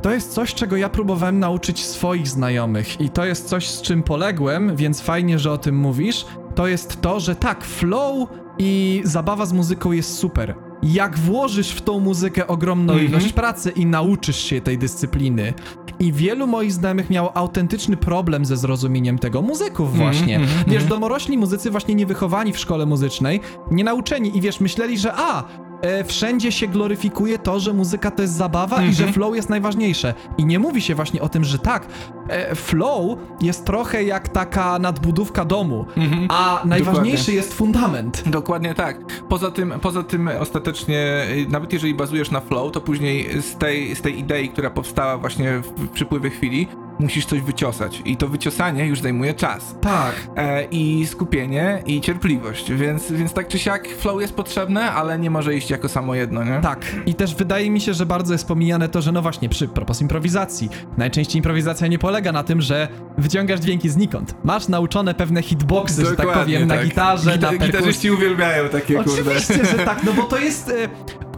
[0.02, 4.04] To jest coś, czego ja próbowałem nauczyć swoich znajomych i to jest coś, z czym
[4.04, 6.26] poległem, więc fajnie, że o tym mówisz.
[6.58, 10.56] To jest to, że tak, flow i zabawa z muzyką jest super.
[10.84, 13.10] Jak włożysz w tą muzykę ogromną Mhm.
[13.12, 15.54] ilość pracy i nauczysz się tej dyscypliny.
[16.00, 19.42] I wielu moich znajomych miało autentyczny problem ze zrozumieniem tego.
[19.42, 20.36] Muzyków właśnie.
[20.36, 20.90] mhm, wiesz, mhm.
[20.90, 23.42] domorośli muzycy właśnie nie wychowani w szkole muzycznej,
[23.72, 25.44] nie nauczeni i wiesz, myśleli, że a,
[25.82, 29.14] e, wszędzie się gloryfikuje to, że muzyka to jest zabawa i że Mhm.
[29.14, 30.14] flow jest najważniejsze.
[30.38, 31.88] I nie mówi się właśnie o tym, że tak,
[32.30, 36.28] e, flow jest trochę jak taka nadbudówka domu, Mhm.
[36.32, 37.34] a najważniejszy Dokładnie.
[37.34, 38.24] jest fundament.
[38.30, 38.98] Dokładnie tak.
[39.30, 43.96] Poza tym, poza tym ostatecznie, y, nawet jeżeli bazujesz na flow, to później z tej,
[43.96, 46.68] z tej idei, która powstała właśnie w, w przypływie chwili,
[47.00, 48.02] musisz coś wyciosać.
[48.06, 49.76] I to wyciosanie już zajmuje czas.
[49.82, 50.14] Tak.
[50.36, 52.72] E, I skupienie, i cierpliwość.
[52.72, 56.44] Więc, więc tak czy siak flow jest potrzebne, ale nie może iść jako samo jedno,
[56.44, 56.60] nie?
[56.62, 56.86] Tak.
[57.06, 60.02] I też wydaje mi się, że bardzo jest pomijane to, że no właśnie, przy propos
[60.02, 60.70] improwizacji.
[60.98, 64.36] Najczęściej improwizacja nie polega na tym, że wyciągasz dźwięki znikąd.
[64.44, 67.68] Masz nauczone pewne hitboxy, że tak Dokładnie powiem, na gitarze, Gita- na perkusji.
[67.72, 69.12] Gitarzyści uwielbiają takie, kurde.
[69.12, 70.70] Oczywiście, że tak, no bo to jest.
[70.70, 70.74] E,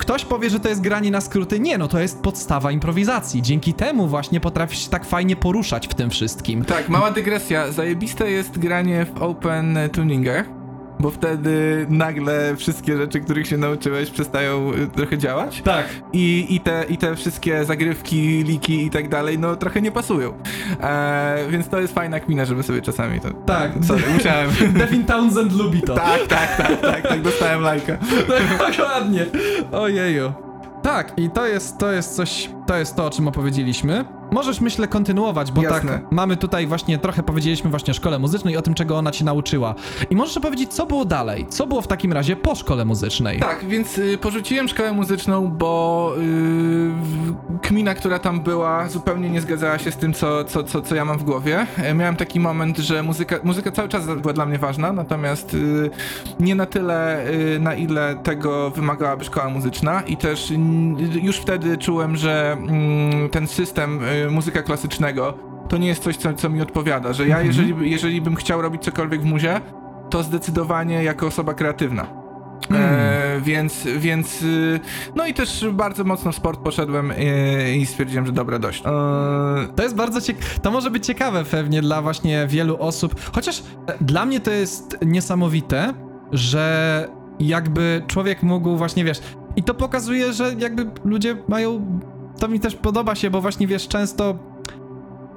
[0.10, 1.60] ktoś powie, że to jest granie na skróty.
[1.60, 3.42] Nie, no to jest podstawa improwizacji.
[3.42, 6.66] Dzięki temu właśnie potrafisz się tak fajnie poruszać w tym wszystkim.
[6.66, 7.72] Tak, mała dygresja.
[7.72, 10.59] Zajebiste jest granie w open tuningach,
[11.00, 15.62] bo wtedy nagle wszystkie rzeczy, których się nauczyłeś, przestają y, trochę działać.
[15.62, 15.86] Tak.
[16.14, 20.34] I, i, te, I te wszystkie zagrywki, liki i tak dalej, no trochę nie pasują.
[20.82, 23.30] E, więc to jest fajna kmina, żeby sobie czasami to...
[23.34, 23.72] Tak.
[23.82, 24.50] Sorry, musiałem.
[24.80, 25.96] Devin Townsend lubi to.
[25.96, 27.98] tak, tak, tak, tak, tak, dostałem lajka.
[28.68, 29.26] Dokładnie.
[29.72, 30.34] Ojeju.
[30.82, 34.19] Tak, i to jest, to jest coś, to jest to, o czym opowiedzieliśmy.
[34.32, 35.92] Możesz, myślę, kontynuować, bo Jasne.
[35.92, 39.24] tak, mamy tutaj właśnie, trochę powiedzieliśmy właśnie o szkole muzycznej o tym, czego ona ci
[39.24, 39.76] nauczyła.
[40.10, 41.46] I możesz opowiedzieć, co było dalej?
[41.50, 43.40] Co było w takim razie po szkole muzycznej?
[43.40, 49.78] Tak, więc y, porzuciłem szkołę muzyczną, bo y, kmina, która tam była, zupełnie nie zgadzała
[49.80, 51.68] się z tym, co, co, co, co ja mam w głowie.
[51.78, 55.90] E, miałem taki moment, że muzyka, muzyka cały czas była dla mnie ważna, natomiast y,
[56.40, 61.78] nie na tyle, y, na ile tego wymagałaby szkoła muzyczna i też mm, już wtedy
[61.78, 65.34] czułem, że mm, ten system y, muzyka klasycznego
[65.70, 67.48] to nie jest coś, co, co mi odpowiada, że ja Mhm.
[67.48, 69.62] jeżeli, jeżeli bym chciał robić cokolwiek w muzie,
[70.10, 72.08] to zdecydowanie jako osoba kreatywna.
[72.70, 72.82] Mm.
[72.84, 74.80] E, więc, więc, y,
[75.16, 78.84] no i też bardzo mocno w sport poszedłem y, i stwierdziłem, że dobra, dość.
[78.86, 78.90] E,
[79.76, 80.46] To jest bardzo ciekawe.
[80.62, 83.16] To może być ciekawe pewnie dla właśnie wielu osób.
[83.36, 85.94] Chociaż e, dla mnie to jest niesamowite,
[86.32, 87.08] że
[87.40, 89.22] jakby człowiek mógł właśnie, wiesz,
[89.56, 92.00] i to pokazuje, że jakby ludzie mają.
[92.40, 94.36] To mi też podoba się, bo właśnie wiesz, często.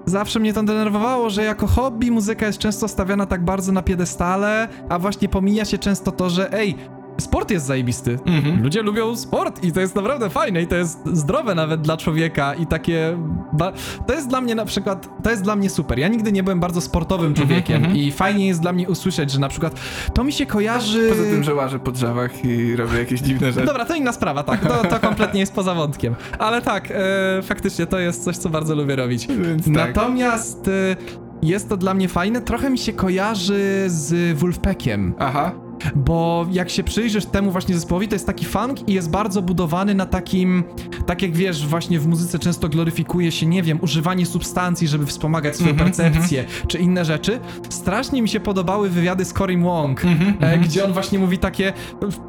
[0.06, 4.68] Zawsze mnie to denerwowało, że jako hobby muzyka jest często stawiana tak bardzo na piedestale,
[4.88, 6.76] a właśnie pomija się często to, że ej,
[7.18, 8.18] sport jest zajebisty.
[8.26, 8.62] mhm.
[8.62, 12.54] Ludzie lubią sport i to jest naprawdę fajne i to jest zdrowe nawet dla człowieka
[12.54, 13.18] i takie...
[14.06, 15.98] To jest dla mnie na przykład, to jest dla mnie super.
[15.98, 17.96] Ja nigdy nie byłem bardzo sportowym człowiekiem mhm.
[17.96, 19.80] i fajnie jest dla mnie usłyszeć, że na przykład
[20.14, 21.08] to mi się kojarzy...
[21.08, 23.66] Poza tym, że łażę po drzewach i robię jakieś dziwne rzeczy.
[23.66, 26.14] Dobra, to inna sprawa, tak, to, to kompletnie jest poza wątkiem.
[26.38, 29.26] Ale tak, e, faktycznie to jest coś, co bardzo lubię robić.
[29.26, 29.74] Więc tak.
[29.74, 30.96] Natomiast e,
[31.42, 35.14] jest to dla mnie fajne, trochę mi się kojarzy z Wolfpackiem.
[35.18, 35.52] Aha.
[35.94, 39.94] Bo jak się przyjrzysz temu właśnie zespołowi, to jest taki funk i jest bardzo budowany
[39.94, 40.64] na takim,
[41.06, 45.56] tak jak wiesz, właśnie w muzyce często gloryfikuje się, nie wiem, używanie substancji, żeby wspomagać
[45.56, 47.40] swoją Mhm, percepcję, czy inne rzeczy.
[47.68, 51.72] Strasznie mi się podobały wywiady z Cory Wong, Mhm, e, gdzie on właśnie mówi takie,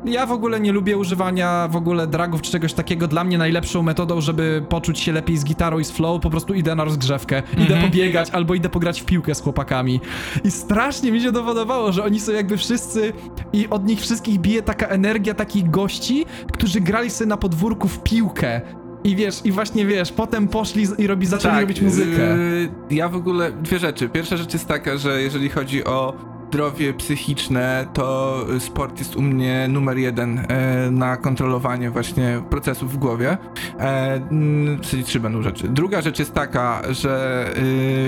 [0.05, 3.83] ja w ogóle nie lubię używania w ogóle dragów czy czegoś takiego, dla mnie najlepszą
[3.83, 7.43] metodą, żeby poczuć się lepiej z gitarą i z flow, po prostu idę na rozgrzewkę,
[7.53, 7.81] idę Mhm.
[7.81, 9.99] pobiegać albo idę pograć w piłkę z chłopakami.
[10.43, 13.13] I strasznie mi się to podobało, że oni są jakby wszyscy
[13.53, 18.03] i od nich wszystkich bije taka energia takich gości, którzy grali sobie na podwórku w
[18.03, 18.61] piłkę.
[19.03, 22.37] I wiesz, i właśnie wiesz, potem poszli i robi, zaczęli robić muzykę.
[22.37, 24.09] yy, ja w ogóle dwie rzeczy.
[24.09, 26.13] Pierwsza rzecz jest taka, że jeżeli chodzi o
[26.53, 32.97] zdrowie psychiczne, to sport jest u mnie numer jeden e, na kontrolowanie właśnie procesów w
[32.97, 33.37] głowie.
[33.79, 35.67] E, mm, trzy będą rzeczy.
[35.67, 37.45] Druga rzecz jest taka, że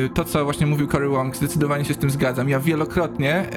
[0.06, 2.50] y, to, co właśnie mówił Cory Wong, zdecydowanie się z tym zgadzam.
[2.50, 3.48] Ja wielokrotnie, e,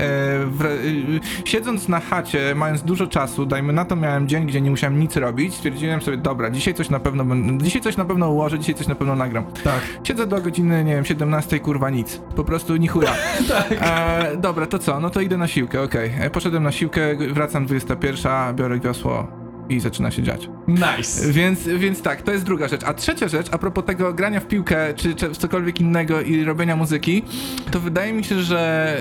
[1.44, 5.16] siedząc na chacie, mając dużo czasu, dajmy na to, miałem dzień, gdzie nie musiałem nic
[5.16, 7.24] robić, stwierdziłem sobie, dobra, dzisiaj coś na pewno,
[7.58, 9.44] dzisiaj coś na pewno ułożę, dzisiaj coś na pewno nagram.
[9.64, 9.80] Tak.
[10.04, 12.20] Siedzę do godziny, nie wiem, 17, kurwa nic.
[12.36, 13.12] Po prostu ni chuja.
[13.48, 13.72] Tak.
[13.80, 15.00] E, dobra, to co?
[15.00, 16.12] No to idę na siłkę, okej.
[16.20, 19.37] E, Poszedłem na siłkę, wracam 21, biorę wiosło
[19.68, 20.48] i zaczyna się dziać.
[20.68, 21.32] Nice.
[21.32, 22.80] Więc, więc tak, to jest druga rzecz.
[22.84, 26.76] A trzecia rzecz, a propos tego grania w piłkę, czy, czy cokolwiek innego i robienia
[26.76, 27.22] muzyki,
[27.70, 28.96] to wydaje mi się, że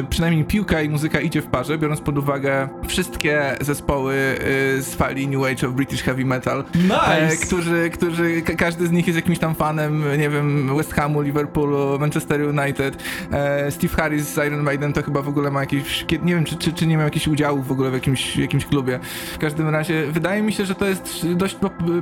[0.00, 4.94] y, przynajmniej piłka i muzyka idzie w parze, biorąc pod uwagę wszystkie zespoły y, z
[4.94, 7.46] fali New Age of British Heavy Metal, e, Nice.
[7.46, 11.98] którzy, którzy, ka- każdy z nich jest jakimś tam fanem, nie wiem, West Hamu, Liverpoolu,
[11.98, 13.02] Manchester United.
[13.32, 16.44] E, Steve Harris z Iron Maiden to chyba w ogóle ma jakieś, kie- nie wiem,
[16.44, 18.98] czy, czy, czy nie miał jakichś udziałów w ogóle w jakimś, jakimś klubie.
[19.34, 21.56] W każdym razie wydaje mi się, że to jest dość,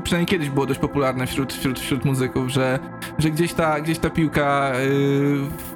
[0.04, 2.78] przynajmniej kiedyś było dość popularne wśród, wśród, wśród muzyków, że,
[3.18, 4.78] że gdzieś, ta, gdzieś ta piłka y,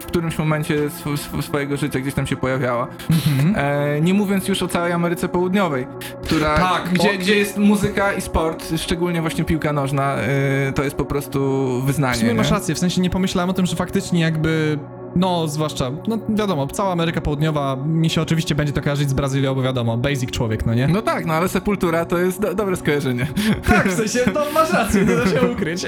[0.01, 2.87] w którymś momencie sw, sw, swojego życia gdzieś tam się pojawiała.
[3.11, 3.55] Mhm.
[3.57, 5.87] E, nie mówiąc już o całej Ameryce Południowej,
[6.25, 10.85] która, Tak, gdzie, o- gdzie jest muzyka i sport, szczególnie właśnie piłka nożna, e, to
[10.85, 12.15] jest po prostu wyznanie.
[12.15, 14.79] W sumie masz rację, w sensie nie pomyślałem o tym, że faktycznie jakby.
[15.16, 19.55] No, zwłaszcza, no wiadomo, cała Ameryka Południowa mi się oczywiście będzie to kojarzyć z Brazylią,
[19.55, 20.88] bo wiadomo, basic człowiek, no nie?
[20.88, 23.27] No tak, no ale Sepultura to jest do, dobre skojarzenie.
[23.66, 25.87] Tak, w sensie, no masz rację, nie da się ukryć.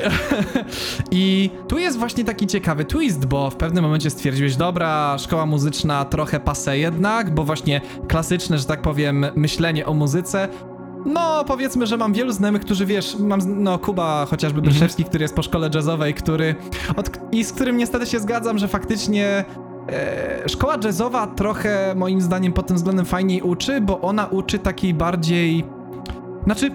[1.10, 6.04] I tu jest właśnie taki ciekawy twist, bo w pewnym momencie stwierdziłeś, dobra, szkoła muzyczna
[6.04, 10.48] trochę pase jednak, bo właśnie klasyczne, że tak powiem, myślenie o muzyce
[11.06, 15.34] no, powiedzmy, że mam wielu znajomych, którzy wiesz, mam, no, Kuba chociażby Bryszewski, który jest
[15.34, 16.54] po szkole jazzowej, który,
[16.96, 19.44] od, i z którym niestety się zgadzam, że faktycznie
[19.88, 24.94] e, szkoła jazzowa trochę, moim zdaniem, pod tym względem fajniej uczy, bo ona uczy takiej
[24.94, 25.64] bardziej,
[26.44, 26.70] znaczy,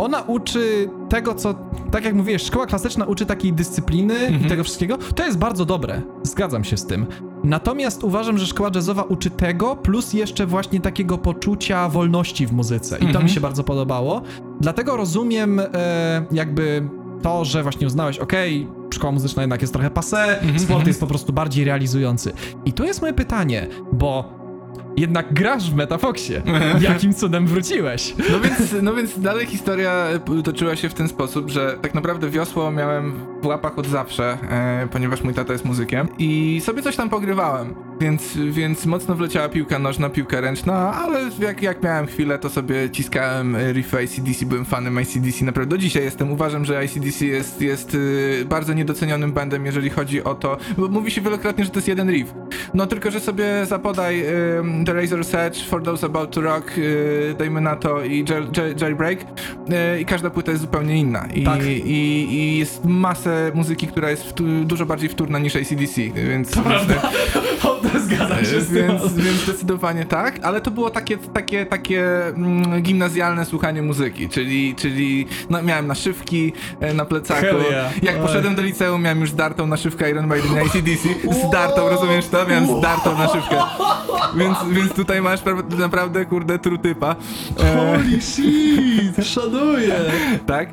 [0.00, 1.54] ona uczy tego, co,
[1.90, 4.48] tak jak mówiłeś, szkoła klasyczna uczy takiej dyscypliny i Mhm.
[4.48, 4.98] tego wszystkiego.
[5.14, 7.06] To jest bardzo dobre, zgadzam się z tym.
[7.44, 12.96] Natomiast uważam, że szkoła jazzowa uczy tego, plus jeszcze właśnie takiego poczucia wolności w muzyce.
[12.96, 13.24] I to Mhm.
[13.24, 14.22] mi się bardzo podobało.
[14.60, 15.66] Dlatego rozumiem e,
[16.32, 16.88] jakby
[17.22, 20.58] to, że właśnie uznałeś, okej, szkoła muzyczna jednak jest trochę passé, Mhm.
[20.58, 22.32] sport jest po prostu bardziej realizujący.
[22.64, 24.39] I tu jest moje pytanie, bo
[24.96, 26.42] jednak grasz w Metafoxie.
[26.90, 28.14] Jakim cudem wróciłeś?
[28.32, 32.30] No więc, no więc dalej historia p- toczyła się w ten sposób, że tak naprawdę
[32.30, 36.96] wiosło miałem w łapach od zawsze, e, ponieważ mój tata jest muzykiem i sobie coś
[36.96, 37.74] tam pogrywałem.
[38.00, 42.90] Więc, więc mocno wleciała piłka nożna, piłka ręczna, ale jak, jak miałem chwilę, to sobie
[42.90, 46.32] ciskałem riffy ACDC, byłem fanem ACDC, naprawdę do dzisiaj jestem.
[46.32, 51.10] Uważam, że ACDC jest, jest y, bardzo niedocenionym bandem, jeżeli chodzi o to, bo mówi
[51.10, 52.34] się wielokrotnie, że to jest jeden riff.
[52.74, 54.24] No tylko, że sobie zapodaj
[54.58, 58.46] ym, The Razor's Edge, For Those About to Rock, y, dajmy na to i Jail,
[58.56, 61.26] Jail, Jailbreak y, i każda płyta jest zupełnie inna.
[61.34, 61.66] I, Tak.
[61.66, 61.88] i,
[62.34, 66.50] i jest masę muzyki, która jest wtó- dużo bardziej wtórna niż ACDC, więc...
[66.50, 66.94] To prawda.
[68.06, 68.88] Zgadzam się z tym.
[68.88, 74.74] Więc, więc zdecydowanie tak, ale to było takie, takie, takie mm, gimnazjalne słuchanie muzyki, czyli,
[74.74, 77.46] czyli no, miałem naszywki e, na plecaku.
[77.70, 78.02] Yeah.
[78.02, 78.22] Jak Oj.
[78.22, 81.08] poszedłem do liceum, miałem już zdartą naszywkę Iron Maiden i ACDC.
[81.48, 82.46] Zdartą, rozumiesz to?
[82.46, 83.56] Miałem zdartą naszywkę.
[84.36, 87.16] Więc, więc tutaj masz pra- naprawdę, kurde, trutypa.
[87.60, 89.94] E, Holy shit, szanuję.
[90.46, 90.68] tak,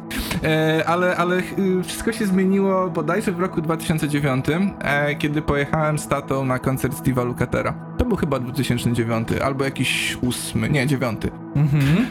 [0.86, 4.46] ale, ale y, wszystko się zmieniło bodajże w roku 2009,
[4.82, 7.74] e, kiedy pojechałem z tatą na koncert Steve'a Lukatera.
[7.98, 11.32] To był chyba 2009, albo jakiś ósmy, nie, dziewiąty.
[11.56, 12.08] Mhm.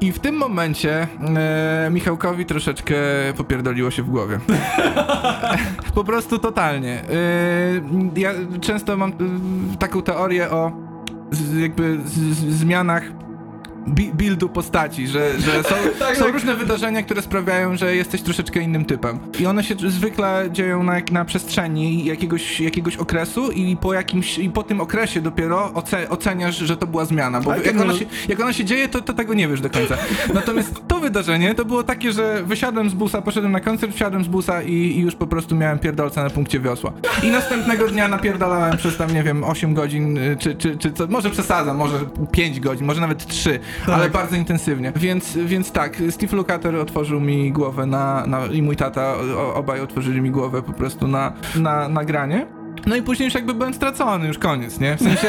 [0.00, 2.94] I w tym momencie e, Michałkowi troszeczkę
[3.36, 4.38] popierdoliło się w głowie.
[5.94, 7.02] po prostu totalnie.
[7.02, 9.14] E, ja często mam e,
[9.78, 10.72] taką teorię o
[11.30, 13.02] z, jakby z, z, zmianach
[13.88, 16.32] buildu postaci, że, że są, Tak, są tak.
[16.32, 19.18] różne wydarzenia, które sprawiają, że jesteś troszeczkę innym typem.
[19.40, 24.50] I one się zwykle dzieją na, na przestrzeni jakiegoś, jakiegoś okresu i po jakimś, i
[24.50, 28.40] po tym okresie dopiero oce, oceniasz, że to była zmiana, bo jak ona, się, jak
[28.40, 29.96] ona się dzieje, to, to tego nie wiesz do końca.
[30.34, 34.28] Natomiast to wydarzenie to było takie, że wysiadłem z busa, poszedłem na koncert, wsiadłem z
[34.28, 36.92] busa i, i już po prostu miałem pierdolca na punkcie wiosła.
[37.22, 41.06] I następnego dnia napierdalałem przez tam, nie wiem, 8 godzin, y, czy, czy, czy co,
[41.06, 41.98] może przesadzam, może
[42.32, 43.94] 5 godzin, może nawet 3, Tak.
[43.94, 44.92] ale bardzo intensywnie.
[44.96, 49.80] Więc, więc tak, Steve Lukather otworzył mi głowę na, na i mój tata, o, obaj
[49.80, 52.57] otworzyli mi głowę po prostu na, na, na granie.
[52.86, 54.96] No i później już jakby byłem stracony, już koniec, nie?
[54.96, 55.28] W sensie,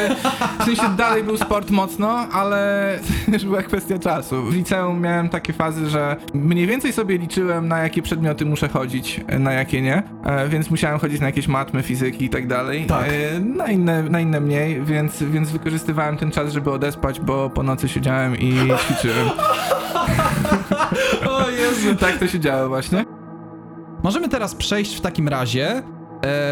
[0.60, 2.98] w sensie dalej był sport mocno, ale
[3.32, 4.42] już była kwestia czasu.
[4.42, 9.20] W liceum miałem takie fazy, że mniej więcej sobie liczyłem, na jakie przedmioty muszę chodzić,
[9.38, 12.84] na jakie nie, e, więc musiałem chodzić na jakieś matmy, fizyki i tak dalej.
[12.86, 13.04] Tak.
[13.08, 17.62] E, Na inne, na inne mniej, więc, więc wykorzystywałem ten czas, żeby odespać, bo po
[17.62, 19.28] nocy siedziałem i ćwiczyłem.
[21.30, 21.94] O Jezu.
[22.00, 23.04] Tak to się działo właśnie.
[24.02, 25.82] Możemy teraz przejść w takim razie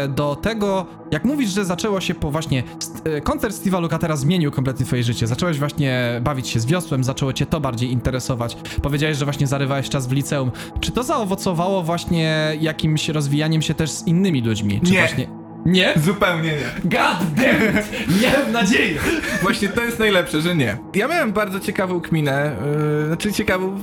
[0.09, 2.63] do tego, jak mówisz, że zaczęło się po właśnie.
[3.03, 5.27] E, koncert Steve'a Lukatera zmienił kompletnie twoje życie.
[5.27, 8.57] Zacząłeś właśnie bawić się z wiosłem, zaczęło cię to bardziej interesować.
[8.81, 10.51] Powiedziałeś, że właśnie zarywałeś czas w liceum.
[10.79, 14.81] Czy to zaowocowało właśnie jakimś rozwijaniem się też z innymi ludźmi?
[14.85, 14.99] Czy Nie.
[14.99, 15.27] właśnie.
[15.65, 15.93] Nie?
[15.95, 16.89] Zupełnie nie.
[16.89, 18.21] God damn it!
[18.23, 18.99] Miałem nadzieję!
[19.41, 20.77] Właśnie to jest najlepsze, że nie.
[20.95, 22.55] Ja miałem bardzo ciekawą kminę,
[23.01, 23.77] yy, znaczy ciekawą,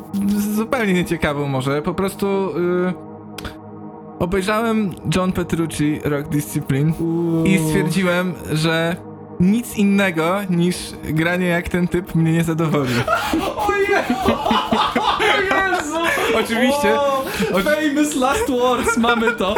[0.54, 2.26] zupełnie nieciekawą może, po prostu
[2.86, 3.05] yy,
[4.18, 6.92] obejrzałem John Petrucci Rock Discipline
[7.44, 8.96] i stwierdziłem, że
[9.40, 12.94] nic innego niż granie jak ten typ mnie nie zadowoli.
[13.68, 14.04] Ojej!
[14.28, 15.98] O Jezu!
[16.44, 16.94] Oczywiście,
[17.52, 19.54] O, famous last words, mamy to.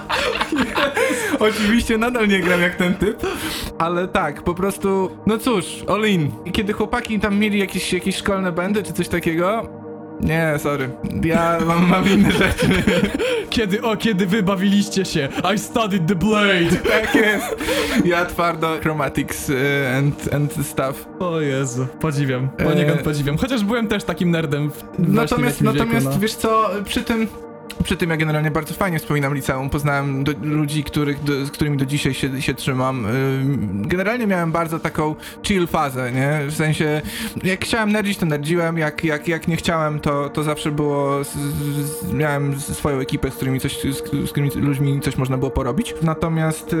[1.38, 3.26] Oczywiście nadal nie gram jak ten typ,
[3.78, 6.30] ale tak, po prostu, no cóż, all in.
[6.44, 9.68] I kiedy chłopaki tam mieli jakieś, jakieś szkolne bandy czy coś takiego,
[10.22, 10.90] nie, sorry,
[11.24, 12.66] ja mam, mam inne rzeczy.
[13.50, 16.76] Kiedy, o, kiedy wy bawiliście się, I studied the blade.
[16.90, 17.56] tak jest.
[18.04, 19.54] Ja twardo chromatics y,
[19.98, 21.08] and, and stuff.
[21.18, 23.38] O Jezu, podziwiam, poniekąd E, podziwiam.
[23.38, 26.20] Chociaż byłem też takim nerdem w, właśnie w Natomiast, jakimś natomiast wieku, no.
[26.20, 27.26] wiesz co, przy tym...
[27.84, 29.70] Przy tym ja generalnie bardzo fajnie wspominam liceum.
[29.70, 33.06] Poznałem do, ludzi, których, do, z którymi do dzisiaj się, się trzymam.
[33.06, 36.40] Ym, Generalnie miałem bardzo taką chill fazę, nie?
[36.46, 37.02] W sensie,
[37.44, 41.24] jak chciałem nerdzić, to nerdziłem, jak, jak, jak nie chciałem, to, to zawsze było...
[41.24, 45.50] Z, z, miałem swoją ekipę, z którymi, coś, z, z którymi ludźmi coś można było
[45.50, 45.94] porobić.
[46.02, 46.76] Natomiast y,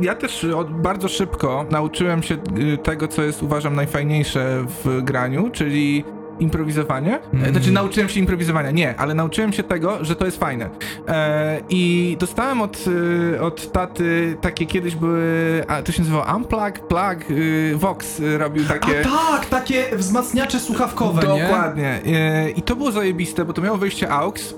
[0.00, 2.34] ja też od, bardzo szybko nauczyłem się
[2.74, 6.04] y, tego, co jest uważam najfajniejsze w graniu, czyli
[6.38, 7.18] improwizowanie.
[7.32, 7.44] Mm.
[7.44, 10.70] E, Znaczy nauczyłem się improwizowania, nie, ale nauczyłem się tego, że to jest fajne.
[11.08, 16.78] E, I dostałem od, y, od taty takie kiedyś były, a to się nazywało Unplug,
[16.88, 19.00] Plug, y, Vox y, robił takie...
[19.00, 21.42] A tak, takie wzmacniacze słuchawkowe, nie?
[21.42, 22.00] Dokładnie.
[22.06, 24.54] E, I to było zajebiste, bo to miało wejście AUX.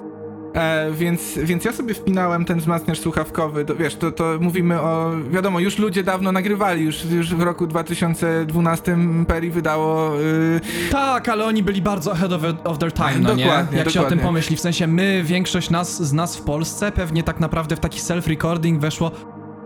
[0.57, 5.13] E, więc, więc ja sobie wpinałem ten wzmacniacz słuchawkowy, to, wiesz, to, to mówimy o,
[5.31, 11.45] wiadomo, już ludzie dawno nagrywali, już, już w roku 2012 Peri wydało y, Tak, ale
[11.45, 13.45] oni byli bardzo ahead of, of their time, no nie?
[13.45, 14.25] Dokładnie, Jak się o tym dokładnie.
[14.25, 18.01] pomyśli, w sensie my, większość nas, z nas w Polsce pewnie tak naprawdę w taki
[18.01, 19.11] self-recording weszło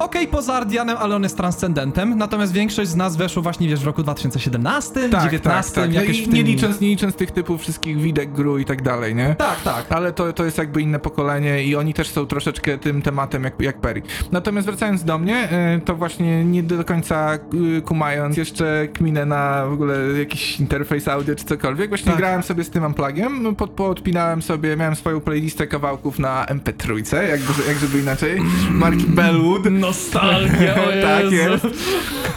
[0.01, 3.87] Okej, poza Ardianem, ale on jest transcendentem, natomiast większość z nas weszło właśnie, wiesz, w
[3.87, 6.35] roku 2017, 2019, No jakoś i w tym...
[6.35, 9.35] nie, licząc, nie licząc tych typów wszystkich widek, gru i tak dalej, nie?
[9.39, 9.87] Tak, tak.
[9.93, 13.55] Ale to, to jest jakby inne pokolenie i oni też są troszeczkę tym tematem jak,
[13.61, 14.03] jak Perry.
[14.33, 17.39] Natomiast wracając do mnie, y, to właśnie nie do końca
[17.79, 22.19] y, kumając jeszcze kminę na w ogóle jakiś interfejs audio czy cokolwiek, właśnie Tak.
[22.21, 27.15] grałem sobie z tym unplugiem, no, pod, podpinałem sobie, miałem swoją playlistę kawałków na MP3,
[27.17, 29.65] jakby, jak żeby inaczej, marki Bellwood.
[29.95, 31.67] Nostalgia, o tak jest.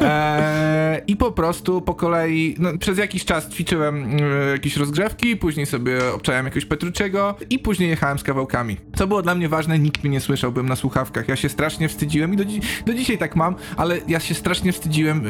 [0.01, 5.65] Eee, I po prostu po kolei, no, przez jakiś czas ćwiczyłem e, jakieś rozgrzewki, później
[5.65, 8.77] sobie obczałem jakiegoś Petruczego i później jechałem z kawałkami.
[8.95, 11.27] Co było dla mnie ważne, nikt mnie nie słyszał, byłem na słuchawkach.
[11.27, 14.71] Ja się strasznie wstydziłem i do, dzi- do dzisiaj tak mam, ale ja się strasznie
[14.73, 15.29] wstydziłem e,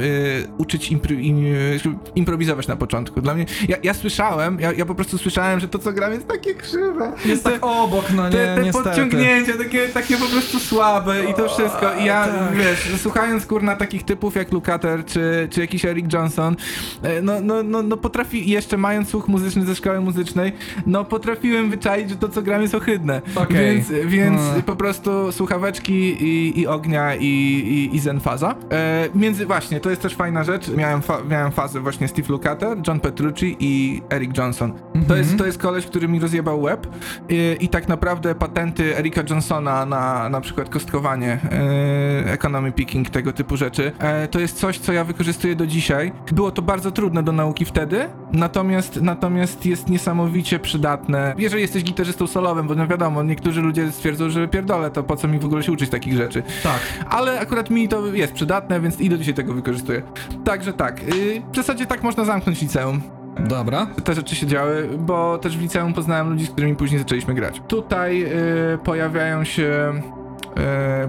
[0.57, 1.49] uczyć impro, im, e,
[2.15, 3.21] improwizować na początku.
[3.21, 6.27] Dla mnie, ja, ja słyszałem, ja, ja po prostu słyszałem, że to co gram jest
[6.27, 7.11] takie krzywe.
[7.25, 8.89] Jest tak obok, no nie, Te, te niestety.
[8.89, 11.93] podciągnięcia, takie, takie po prostu słabe i to wszystko.
[12.01, 12.55] I ja, tak.
[12.55, 16.55] wiesz, słuchając kurna takich typów jak Lukater czy, czy jakiś Eric Johnson,
[17.03, 20.53] e, no, no, no, no potrafi, jeszcze mając słuch muzyczny ze szkoły muzycznej,
[20.85, 23.21] no potrafiłem wyczaić, że to co gram jest ohydne.
[23.35, 23.55] Okej.
[23.75, 24.61] Więc, więc Hmm.
[24.61, 28.55] po prostu słuchaweczki i, i ognia i, i, i zenfaza.
[28.71, 30.67] E, między, właśnie, to jest też fajna rzecz.
[30.69, 34.73] Miałem, fa, miałem fazę właśnie Steve Lukather, John Petrucci i Eric Johnson.
[34.73, 35.19] To, Mhm.
[35.19, 36.87] jest, to jest koleś, który mi rozjebał łeb
[37.29, 41.39] i, i tak naprawdę patenty Erika Johnsona na na przykład kostkowanie, e,
[42.25, 46.11] economy picking, tego typu rzeczy, e, to jest coś, co ja wykorzystuję do dzisiaj.
[46.31, 51.35] Było to bardzo trudne do nauki wtedy, natomiast, natomiast jest niesamowicie przydatne.
[51.37, 55.27] Jeżeli jesteś gitarzystą solowym, bo no wiadomo, niektórzy ludzie stwierdzą, że pierdolę, to po co
[55.27, 56.43] mi w ogóle się uczyć takich rzeczy.
[56.63, 56.79] Tak.
[57.09, 60.01] Ale akurat mi to jest przydatne, więc i do dzisiaj tego wykorzystuję.
[60.45, 63.01] Także tak, y, w zasadzie tak można zamknąć liceum
[63.39, 63.87] Dobra.
[64.03, 67.61] te rzeczy się działy, bo też w liceum poznałem ludzi, z którymi później zaczęliśmy grać.
[67.67, 69.93] Tutaj y, pojawiają się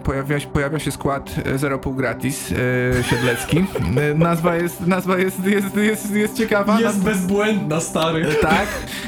[0.04, 3.64] pojawia, się- pojawia się skład e, Zero Pół Gratis e, Siedlecki.
[4.11, 6.80] E, nazwa jest, nazwa jest, jest, jest, jest ciekawa.
[6.80, 8.26] Jest bezbłędna, stary.
[8.42, 8.66] Tak,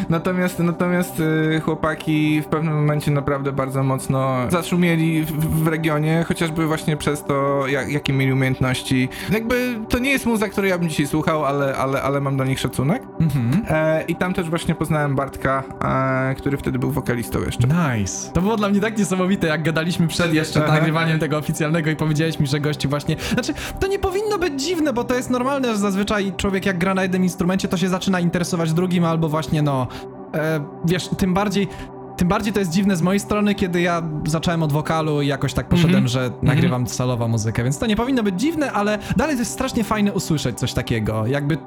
[0.08, 1.22] natomiast, natomiast
[1.64, 7.66] chłopaki w pewnym momencie naprawdę bardzo mocno zaszumieli w, w regionie, chociażby właśnie przez to,
[7.66, 9.08] jak, jakie mieli umiejętności.
[9.32, 12.44] Jakby to nie jest muza, której ja bym dzisiaj słuchał, ale, ale, ale mam do
[12.44, 13.02] nich szacunek.
[13.20, 13.62] Mhm.
[13.68, 15.62] E, I tam też właśnie poznałem Bartka,
[16.30, 17.66] e, który wtedy był wokalistą jeszcze.
[17.68, 18.32] Nice.
[18.32, 20.74] To było dla mnie tak niesamowite, jak gadaliśmy przed jeszcze Aha.
[20.74, 23.16] nagrywaniem tego oficjalnego i powiedziałeś mi, że gości właśnie...
[23.32, 26.94] Znaczy, to nie powinno być dziwne, bo to jest normalne, że zazwyczaj człowiek jak gra
[26.94, 29.86] na jednym instrumencie, to się zaczyna interesować drugim albo właśnie, no...
[30.34, 31.68] E, wiesz, tym bardziej...
[32.16, 35.54] Tym bardziej to jest dziwne z mojej strony, kiedy ja zacząłem od wokalu i jakoś
[35.54, 36.08] tak poszedłem, Mhm.
[36.08, 39.84] że nagrywam solowa muzykę, więc to nie powinno być dziwne, ale dalej to jest strasznie
[39.84, 41.26] fajne usłyszeć coś takiego.
[41.26, 41.58] Jakby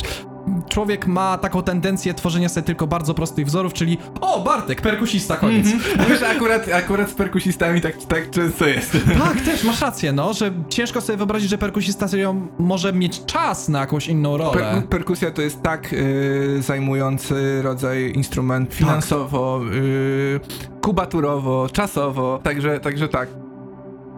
[0.70, 5.68] człowiek ma taką tendencję tworzenia sobie tylko bardzo prostych wzorów, czyli o, Bartek, perkusista, koniec.
[6.10, 8.98] Wiesz, akurat, akurat z perkusistami tak, tak często jest.
[9.20, 13.70] Tak, też masz rację, no, że ciężko sobie wyobrazić, że perkusista sobie może mieć czas
[13.70, 14.52] na jakąś inną rolę.
[14.54, 20.40] Per, perkusja to jest tak y, zajmujący rodzaj instrument finansowo, y,
[20.82, 23.30] kubaturowo, czasowo, także, także tak.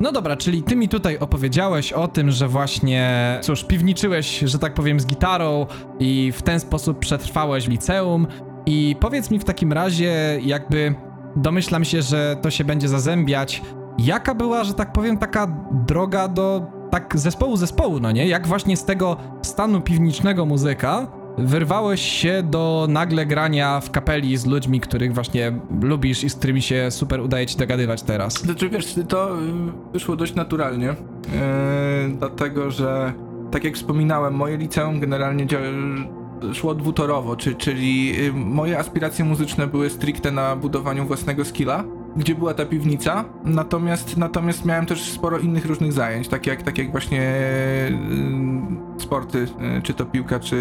[0.02, 4.74] No dobra, czyli ty mi tutaj opowiedziałeś o tym, że właśnie, cóż, piwniczyłeś, że tak
[4.74, 5.66] powiem, z gitarą
[5.99, 8.28] i w ten sposób przetrwałeś liceum.
[8.66, 10.95] I powiedz mi w takim razie, jakby
[11.36, 13.62] domyślam się, że to się będzie zazębiać.
[13.97, 15.47] Jaka była, że tak powiem, taka
[15.88, 18.28] droga do tak zespołu zespołu, no nie?
[18.28, 24.45] Jak właśnie z tego stanu piwniczego muzyka wyrwałeś się do nagle grania w kapeli z
[24.45, 28.34] ludźmi, których właśnie lubisz i z którymi się super udaje ci dogadywać teraz?
[28.34, 29.41] Znaczy wiesz, to y,
[29.93, 30.95] wyszło dość naturalnie, y,
[32.19, 33.13] dlatego że
[33.51, 35.47] tak jak wspominałem, moje liceum generalnie
[36.53, 41.84] szło dwutorowo, czy, czyli y, moje aspiracje muzyczne były stricte na budowaniu własnego skilla,
[42.16, 46.78] gdzie była ta piwnica, natomiast, natomiast miałem też sporo innych różnych zajęć, tak jak, tak
[46.78, 47.22] jak właśnie
[48.97, 49.38] y, sporty,
[49.78, 50.57] y, czy to piłka, czy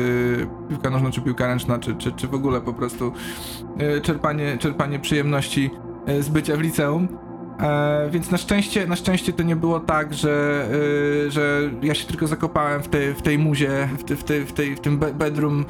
[0.68, 3.12] piłka nożna, czy piłka ręczna, czy, czy, czy w ogóle po prostu
[3.96, 5.70] y, czerpanie, czerpanie przyjemności
[6.20, 7.08] z bycia w liceum.
[7.60, 10.66] E, więc na szczęście, na szczęście to nie było tak, że,
[11.26, 14.44] y, że ja się tylko zakopałem w tej, w tej muzie, w, te, w, tej,
[14.44, 15.64] w, tej, w tym be- bedroom,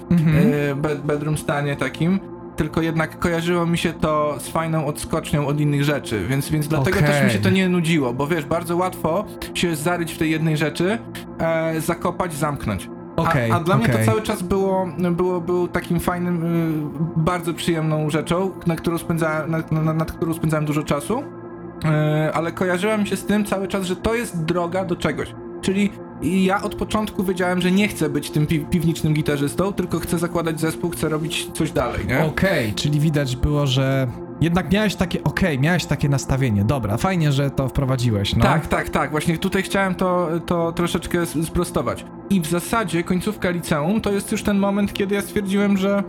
[0.70, 2.20] y, be, bedroom stanie takim.
[2.61, 6.98] Tylko jednak kojarzyło mi się to z fajną odskocznią od innych rzeczy, więc, więc dlatego
[6.98, 7.11] Okej.
[7.11, 10.56] też mi się to nie nudziło, bo wiesz, bardzo łatwo się zaryć w tej jednej
[10.56, 10.98] rzeczy,
[11.38, 12.88] e, zakopać, zamknąć.
[13.16, 13.98] Okej, a, a dla mnie okej.
[13.98, 19.50] to cały czas było, było, było takim fajnym, y, bardzo przyjemną rzeczą, na którą spędzałem,
[19.50, 23.84] nad, nad, nad którą spędzałem dużo czasu, y, ale kojarzyłem się z tym cały czas,
[23.84, 25.34] że to jest droga do czegoś.
[25.61, 25.90] Czyli
[26.22, 30.61] ja od początku wiedziałem, że nie chcę być tym pi piwnicznym gitarzystą, tylko chcę zakładać
[30.61, 32.24] zespół, chcę robić coś dalej, nie?
[32.24, 34.08] Okej, czyli widać było, że
[34.40, 38.42] jednak miałeś takie, okej, miałeś takie nastawienie, dobra, fajnie, że to wprowadziłeś, no.
[38.42, 39.11] Tak, tak, tak.
[39.11, 42.04] Właśnie tutaj chciałem to, to troszeczkę sprostować.
[42.30, 46.02] I w zasadzie końcówka liceum to jest już ten moment, kiedy ja stwierdziłem, że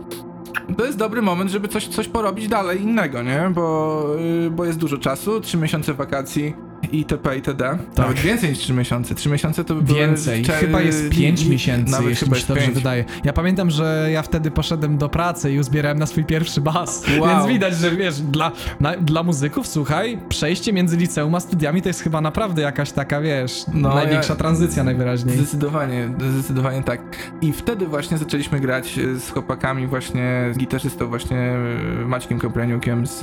[0.76, 3.50] to jest dobry moment, żeby coś, coś porobić dalej innego, nie?
[3.54, 4.06] Bo,
[4.46, 6.54] y, bo jest dużo czasu, trzy miesiące wakacji
[6.92, 7.36] itp.
[7.36, 7.78] itd.
[7.96, 9.14] Nawet więcej niż trzy miesiące.
[9.14, 9.80] Trzy miesiące to by.
[9.80, 9.96] Tak.
[9.96, 13.04] Więcej, chyba jest pięć i- miesięcy, nawet jeśli chyba mi się dobrze wydaje.
[13.24, 17.28] Ja pamiętam, że ja wtedy poszedłem do pracy i uzbierałem na swój pierwszy bas, Wow.
[17.28, 21.88] więc widać, że wiesz, dla, na, dla muzyków, słuchaj, przejście między liceum a studiami to
[21.88, 25.36] jest chyba naprawdę jakaś taka, wiesz, No, największa ja- tranzycja najwyraźniej.
[25.36, 27.00] Zdecydowanie, zdecydowanie tak.
[27.42, 31.54] I wtedy właśnie zaczęliśmy grać z chłopakami właśnie, z gitarzystą właśnie
[32.06, 33.18] Maćkiem Kopreniukiem z,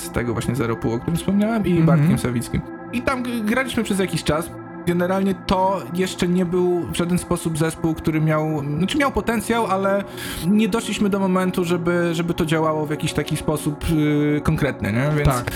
[0.00, 1.86] z tego właśnie Zero Pół, o którym wspomniałem i Mhm.
[1.86, 2.60] Bartkiem Sawickim.
[2.92, 4.50] I tam graliśmy przez jakiś czas.
[4.86, 10.04] Generalnie to jeszcze nie był w żaden sposób zespół, który miał, znaczy miał potencjał, ale
[10.46, 15.10] nie doszliśmy do momentu, żeby, żeby to działało w jakiś taki sposób yy, konkretny, nie?
[15.16, 15.50] Więc, Tak.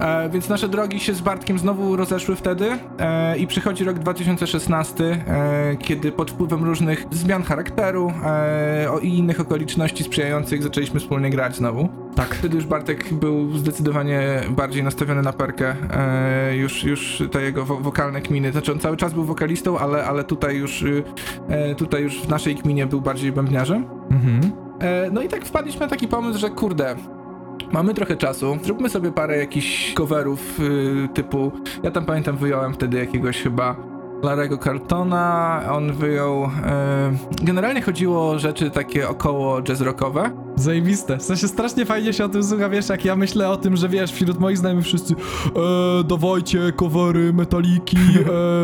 [0.00, 5.04] E, więc nasze drogi się z Bartkiem znowu rozeszły wtedy e, i przychodzi rok 2016,
[5.04, 11.56] e, kiedy pod wpływem różnych zmian charakteru e, i innych okoliczności sprzyjających zaczęliśmy wspólnie grać
[11.56, 11.88] znowu.
[12.14, 12.34] Tak.
[12.34, 17.76] Wtedy już Bartek był zdecydowanie bardziej nastawiony na perkę, e, już, już te jego wo
[17.76, 21.04] wokalne kminy, znaczy on cały czas był wokalistą, ale, ale tutaj, już, y,
[21.48, 23.86] e, tutaj już w naszej kminie był bardziej bębniarzem.
[24.10, 24.52] Mhm.
[24.80, 26.96] E, No i tak wpadliśmy na taki pomysł, że kurde,
[27.72, 31.52] mamy trochę czasu, zróbmy sobie parę jakichś coverów y, typu,
[31.82, 33.76] ja tam pamiętam wyjąłem wtedy jakiegoś chyba
[34.22, 35.62] Larego Carltona.
[35.72, 36.44] On wyjął...
[36.44, 40.30] E, generalnie chodziło o rzeczy takie około jazz rockowe.
[40.56, 41.18] Zajebiste.
[41.18, 43.88] W sensie strasznie fajnie się o tym słucha, wiesz, jak ja myślę o tym, że
[43.88, 47.96] wiesz, wśród moich znajomych wszyscy e, dawajcie covery, metaliki,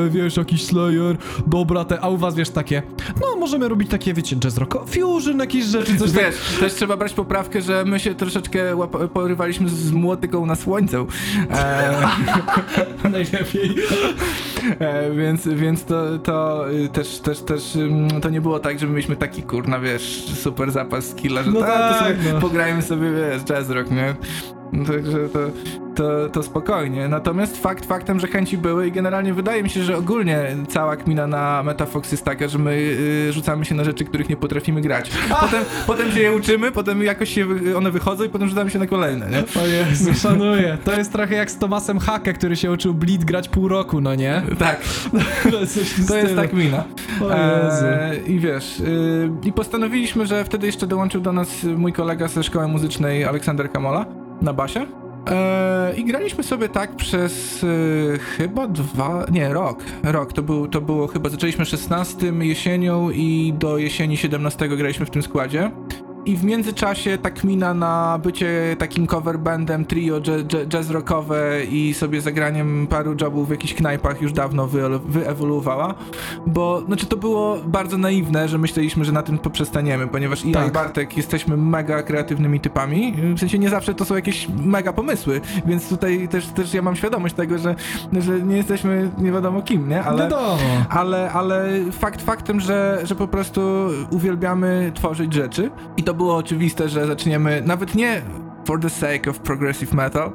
[0.07, 2.83] e, wiesz, jakiś Slayer, dobra te, a u was wiesz takie,
[3.21, 6.25] no możemy robić takie, wiecie, jazz rock, fusion, jakieś rzeczy, coś tak.
[6.25, 11.07] Wiesz, też trzeba brać poprawkę, że my się troszeczkę porywaliśmy z młotyką na słońcu.
[11.51, 12.09] E,
[13.11, 13.75] najlepiej.
[14.79, 17.79] E, więc więc to, to y, też, też, też
[18.23, 21.61] to nie było tak, że my mieliśmy taki kurna, wiesz, super zapas skilla, że No
[21.61, 22.41] ta, to tak, sobie no.
[22.41, 24.15] pograjmy sobie, wiesz, jazz rock, nie?
[24.75, 25.39] No Także to,
[25.95, 27.09] to, to spokojnie.
[27.09, 31.27] Natomiast fakt faktem, że chęci były i generalnie wydaje mi się, że ogólnie cała kmina
[31.27, 32.73] na Metafox jest taka, że my
[33.29, 35.11] y, rzucamy się na rzeczy, których nie potrafimy grać.
[35.41, 38.79] Potem, potem się je uczymy, potem jakoś się wy- one wychodzą i potem rzucamy się
[38.79, 39.63] na kolejne, nie?
[39.63, 40.79] O Jezu, szanuję.
[40.85, 44.15] To jest trochę jak z Tomasem Hake, który się uczył Bleed grać pół roku, no
[44.15, 44.43] nie?
[44.59, 44.81] Tak,
[45.43, 46.85] tym to jest tak mina.
[47.31, 52.43] E, I wiesz, y, i postanowiliśmy, że wtedy jeszcze dołączył do nas mój kolega ze
[52.43, 54.87] szkoły muzycznej Aleksander Kamola na basie.
[55.31, 60.81] E, I graliśmy sobie tak przez y, chyba dwa, nie, rok, rok, to, był, to
[60.81, 65.71] było chyba, zaczęliśmy 16 jesienią i do jesieni 17 graliśmy w tym składzie.
[66.27, 70.21] I w międzyczasie ta kmina na bycie takim cover bandem, trio
[70.69, 75.95] jazz, rockowe i sobie zagraniem paru jobów w jakichś knajpach już dawno wy, wyewoluowała,
[76.47, 80.55] bo znaczy to było bardzo naiwne, że myśleliśmy, że na tym poprzestaniemy, ponieważ i ja
[80.55, 80.69] Tak.
[80.69, 85.41] i Bartek jesteśmy mega kreatywnymi typami, w sensie nie zawsze to są jakieś mega pomysły,
[85.67, 87.75] więc tutaj też, też ja mam świadomość tego, że,
[88.13, 90.03] że nie jesteśmy nie wiadomo kim, nie?
[90.03, 90.23] Ale...
[90.23, 90.59] Wiadomo.
[90.91, 93.61] Ale, ale fakt faktem, że, że po prostu
[94.11, 98.23] uwielbiamy tworzyć rzeczy i to było oczywiste, że zaczniemy nawet nie
[98.67, 100.33] for the sake of progressive metal,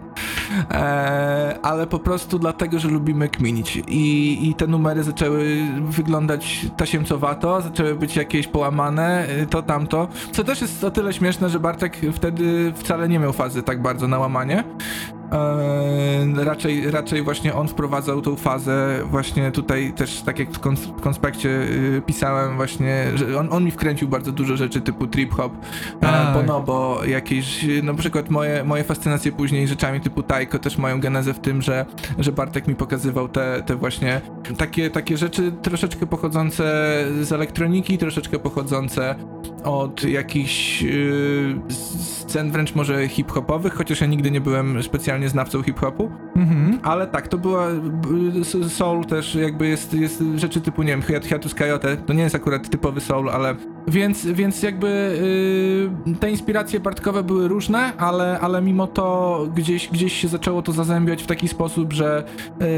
[0.72, 7.62] e, ale po prostu dlatego, że lubimy kminić I, i te numery zaczęły wyglądać tasiemcowato,
[7.62, 11.98] zaczęły być jakieś połamane, y, to tamto, co też jest o tyle śmieszne, że Bartek
[12.14, 14.64] wtedy wcale nie miał fazy tak bardzo na łamanie.
[15.32, 20.98] Eee, raczej, raczej właśnie on wprowadzał tą fazę właśnie tutaj też tak jak w, kons-
[20.98, 25.34] w konspekcie y, pisałem właśnie, że on, on mi wkręcił bardzo dużo rzeczy typu trip
[25.34, 25.54] hop,
[25.98, 26.34] e, Tak.
[26.34, 31.40] bonobo, jakieś, na przykład moje, moje fascynacje później rzeczami typu taiko też mają genezę w
[31.40, 31.86] tym, że,
[32.20, 34.22] że Bartek mi pokazywał te, te właśnie
[34.58, 36.64] takie, takie rzeczy troszeczkę pochodzące
[37.22, 39.16] z elektroniki, troszeczkę pochodzące
[39.64, 46.12] od jakichś yy, scen wręcz może hip-hopowych, chociaż ja nigdy nie byłem specjalnie znawcą hip-hopu,
[46.36, 46.80] Mhm.
[46.84, 47.68] ale tak, to była
[48.68, 52.36] soul też jakby jest, jest rzeczy typu, nie wiem, Hiat- Hiatus Coyote, to nie jest
[52.36, 53.56] akurat typowy soul, ale
[53.88, 54.88] więc, więc jakby
[56.08, 60.72] yy, te inspiracje Bartkowe były różne, ale, ale mimo to gdzieś, gdzieś się zaczęło to
[60.72, 62.24] zazębiać w taki sposób, że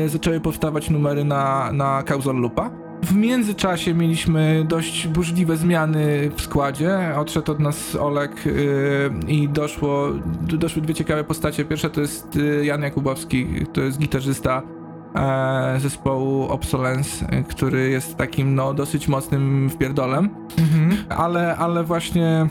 [0.03, 2.71] yy, zaczęły powstawać numery na, na Causal Loopa.
[3.03, 6.99] W międzyczasie mieliśmy dość burzliwe zmiany w składzie.
[7.17, 8.53] Odszedł od nas Olek yy,
[9.27, 10.07] i doszło,
[10.41, 11.65] doszły dwie ciekawe postacie.
[11.65, 14.61] Pierwsza to jest yy, Jan Jakubowski, to jest gitarzysta
[15.15, 20.29] e, zespołu Obsolence, y, który jest takim no dosyć mocnym wpierdolem,
[20.59, 20.97] Mhm.
[21.09, 22.47] ale, ale właśnie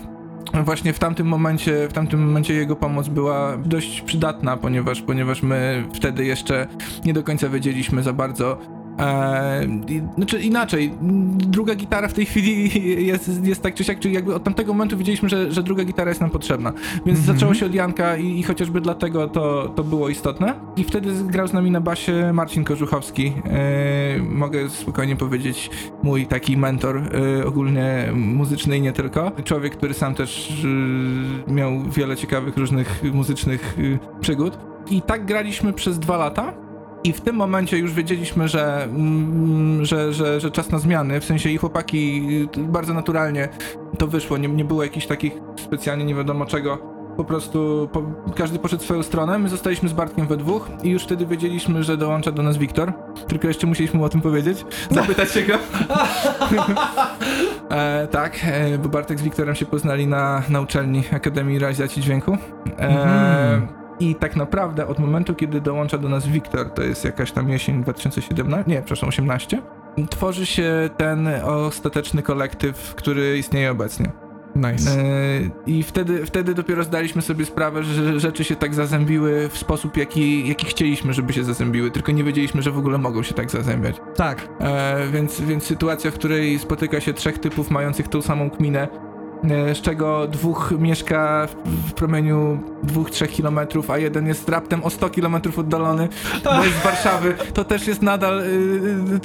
[0.65, 5.85] właśnie w tamtym momencie, w tamtym momencie jego pomoc była dość przydatna, ponieważ, ponieważ my
[5.95, 6.67] wtedy jeszcze
[7.05, 8.59] nie do końca wiedzieliśmy za bardzo
[9.01, 10.93] E, i- znaczy inaczej,
[11.37, 12.71] druga gitara w tej chwili
[13.11, 16.09] jest, jest tak czy siak, czyli jakby od tamtego momentu wiedzieliśmy, że, że druga gitara
[16.11, 16.73] jest nam potrzebna.
[17.07, 17.37] Więc Mhm.
[17.39, 20.55] zaczęło się od Janka i, i chociażby dlatego to, to było istotne.
[20.77, 23.33] I wtedy grał z nami na basie Marcin Kożuchowski.
[23.45, 25.71] E, mogę spokojnie powiedzieć,
[26.03, 26.97] mój taki mentor
[27.41, 29.33] e, ogólnie muzyczny i nie tylko.
[29.45, 30.65] Człowiek, który sam też
[31.49, 34.59] e, miał wiele ciekawych różnych muzycznych e, przygód.
[34.91, 36.53] I tak graliśmy przez dwa lata.
[37.05, 41.25] I w tym momencie już wiedzieliśmy, że, mm, że, że, że czas na zmiany, w
[41.25, 42.23] sensie i chłopaki
[42.57, 43.49] y, bardzo naturalnie
[43.99, 46.79] to wyszło, nie, nie było jakichś takich specjalnie nie wiadomo czego.
[47.17, 48.03] Po prostu po,
[48.37, 51.97] każdy poszedł swoją stronę, my zostaliśmy z Bartkiem we dwóch i już wtedy wiedzieliśmy, że
[51.97, 52.93] dołącza do nas Wiktor.
[53.29, 55.55] Tylko jeszcze musieliśmy mu o tym powiedzieć, zapytać się go.
[57.71, 62.37] e, tak, e, bo Bartek z Wiktorem się poznali na, na uczelni Akademii Realizacji Dźwięku.
[62.79, 63.80] E, Mhm.
[64.01, 67.83] I tak naprawdę od momentu, kiedy dołącza do nas Wiktor, to jest jakaś tam jesień
[67.83, 69.63] 2017, nie, przepraszam, 18,
[70.11, 74.13] tworzy się ten ostateczny kolektyw, który istnieje obecnie.
[74.57, 74.91] Nice.
[74.91, 79.97] E, I wtedy, wtedy dopiero zdaliśmy sobie sprawę, że rzeczy się tak zazębiły w sposób,
[79.97, 83.51] jaki, jaki chcieliśmy, żeby się zazębiły, tylko nie wiedzieliśmy, że w ogóle mogą się tak
[83.51, 83.97] zazębiać.
[84.17, 84.49] Tak.
[84.61, 88.89] E, więc, więc sytuacja, w której spotyka się trzech typów mających tą samą kminę,
[89.45, 95.59] z czego dwóch mieszka w, promieniu 2-3 kilometrów, a jeden jest raptem o 100 kilometrów
[95.59, 96.09] oddalony,
[96.45, 98.45] bo jest z Warszawy, to też jest nadal y,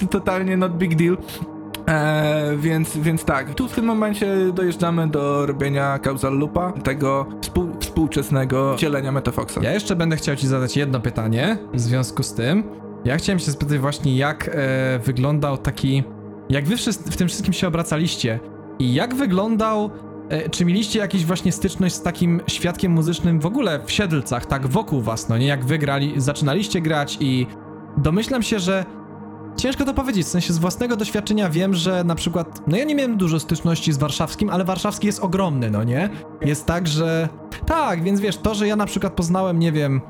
[0.03, 1.17] y, totalnie not big deal.
[1.87, 7.69] E, więc, więc tak, tu w tym momencie dojeżdżamy do robienia causal loopa, tego współ,
[7.79, 9.57] współczesnego wcielenia Metafoxa.
[9.61, 12.63] Ja jeszcze będę chciał ci zadać jedno pytanie w związku z tym.
[13.05, 16.03] Ja chciałem się spytać właśnie, jak e, wyglądał taki...
[16.49, 18.39] Jak wy wszyscy, w tym wszystkim się obracaliście
[18.79, 19.89] i jak wyglądał...
[20.29, 24.67] E, czy mieliście jakąś właśnie styczność z takim świadkiem muzycznym w ogóle w Siedlcach, tak
[24.67, 25.47] wokół was, no nie?
[25.47, 27.47] Jak wy grali, zaczynaliście grać i
[27.97, 28.85] domyślam się, że
[29.57, 32.95] Ciężko to powiedzieć, w sensie z własnego doświadczenia wiem, że na przykład, no ja nie
[32.95, 36.09] miałem dużo styczności z warszawskim, ale warszawski jest ogromny, no nie?
[36.41, 37.29] Jest tak, że...
[37.65, 40.01] Tak, więc wiesz, to, że ja na przykład poznałem, nie wiem...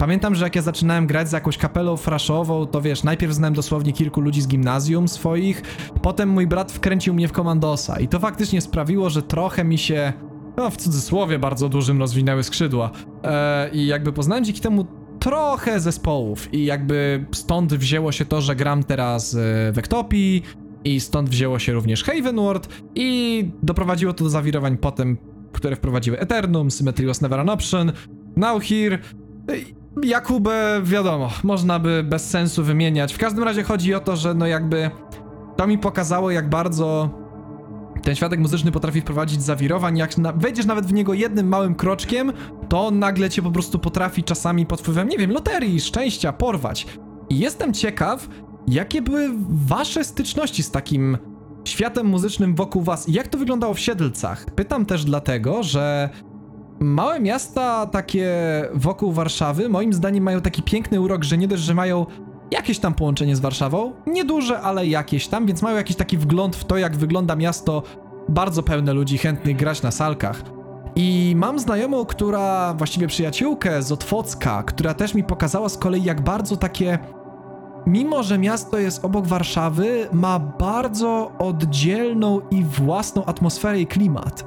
[0.00, 3.92] Pamiętam, że jak ja zaczynałem grać z jakąś kapelą fraszową, to wiesz, najpierw znałem dosłownie
[3.92, 5.62] kilku ludzi z gimnazjum swoich,
[6.02, 10.12] potem mój brat wkręcił mnie w Komandosa i to faktycznie sprawiło, że trochę mi się,
[10.56, 12.90] no w cudzysłowie bardzo dużym rozwinęły skrzydła.
[13.22, 14.86] Eee, I jakby poznałem dzięki temu
[15.18, 19.38] trochę zespołów i jakby stąd wzięło się to, że gram teraz e,
[19.72, 20.42] w Ektopii
[20.84, 25.18] i stąd wzięło się również Havenward i doprowadziło to do zawirowań potem,
[25.52, 27.92] które wprowadziły Eternum, Symmetry Was Never an Option,
[28.36, 28.98] Now Here,
[30.02, 33.14] Jakubę, wiadomo, można by bez sensu wymieniać.
[33.14, 34.90] W każdym razie chodzi o to, że no jakby
[35.56, 37.10] to mi pokazało, jak bardzo
[38.02, 39.98] ten świadek muzyczny potrafi wprowadzić zawirowań.
[39.98, 42.32] Jak na, wejdziesz nawet w niego jednym małym kroczkiem,
[42.68, 46.86] to nagle cię po prostu potrafi czasami pod wpływem, nie wiem, loterii, szczęścia porwać.
[47.30, 48.28] I jestem ciekaw,
[48.68, 51.18] jakie były wasze styczności z takim
[51.64, 54.44] światem muzycznym wokół was i jak to wyglądało w Siedlcach.
[54.44, 56.10] Pytam też dlatego, że
[56.80, 58.28] małe miasta takie
[58.74, 62.06] wokół Warszawy moim zdaniem mają taki piękny urok, że nie dość, że mają
[62.50, 66.64] jakieś tam połączenie z Warszawą, nieduże, ale jakieś tam, więc mają jakiś taki wgląd w
[66.64, 67.82] to, jak wygląda miasto
[68.28, 70.42] bardzo pełne ludzi chętnych grać na salkach.
[70.96, 76.20] I mam znajomą, która, właściwie przyjaciółkę z Otwocka, która też mi pokazała z kolei, jak
[76.20, 76.98] bardzo takie.
[77.86, 84.44] Mimo, że miasto jest obok Warszawy, ma bardzo oddzielną i własną atmosferę i klimat.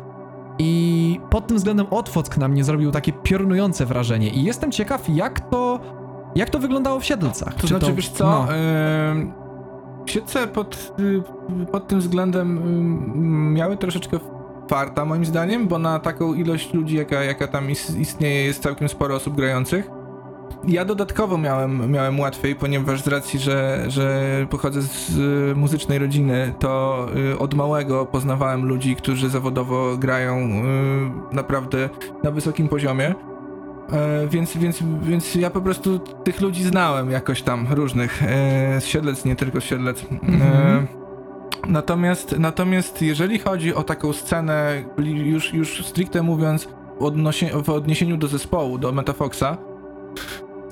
[0.60, 4.30] I pod tym względem Otwock na mnie zrobił takie piorunujące wrażenie.
[4.30, 5.80] I jestem ciekaw, jak to.
[6.36, 7.54] Jak to wyglądało w Siedlcach?
[7.54, 8.47] To Czy znaczy, wiesz co, no.
[10.06, 10.93] Siedlce pod,
[11.72, 14.20] pod tym względem ym, miały troszeczkę
[14.70, 18.89] farta moim zdaniem, bo na taką ilość ludzi, jaka, jaka tam is, istnieje, jest całkiem
[18.89, 19.89] sporo osób grających.
[20.68, 26.54] Ja dodatkowo miałem, miałem łatwiej, ponieważ z racji, że, że pochodzę z y, muzycznej rodziny,
[26.60, 31.89] to y, od małego poznawałem ludzi, którzy zawodowo grają y, naprawdę
[32.24, 33.16] na wysokim poziomie.
[33.91, 38.86] E, więc, więc, więc ja po prostu tych ludzi znałem jakoś tam, różnych, e, z
[38.86, 40.04] Siedlec, nie tylko z Siedlec.
[40.04, 40.88] E, Mhm.
[41.68, 46.68] natomiast, natomiast jeżeli chodzi o taką scenę, już, już stricte mówiąc,
[47.64, 49.58] w odniesieniu do zespołu, do Metafoxa,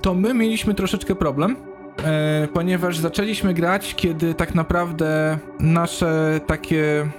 [0.02, 1.56] to my mieliśmy troszeczkę problem,
[2.04, 7.10] e, ponieważ zaczęliśmy grać, kiedy tak naprawdę nasze takie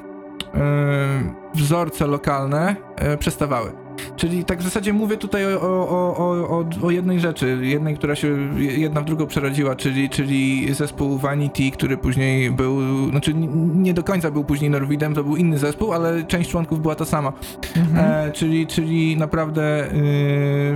[0.54, 3.81] e, wzorce lokalne e, przestawały.
[4.16, 6.16] Czyli tak w zasadzie mówię tutaj o, o,
[6.48, 8.28] o, o, jednej rzeczy, jednej, która się
[8.58, 12.80] jedna w drugą przerodziła, czyli, czyli zespół Vanity, który później był,
[13.10, 13.34] znaczy
[13.74, 17.04] nie do końca był później Norwidem, to był inny zespół, ale część członków była ta
[17.04, 17.32] sama.
[17.76, 18.28] Mhm.
[18.28, 20.74] E, czyli, czyli naprawdę y,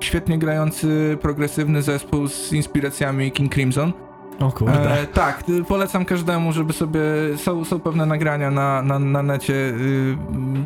[0.00, 3.92] świetnie grający, progresywny zespół z inspiracjami King Crimson.
[4.40, 5.00] O kurde.
[5.00, 7.00] E, tak, polecam każdemu, żeby sobie.
[7.36, 10.16] Są, są pewne nagrania na, na, na necie, y,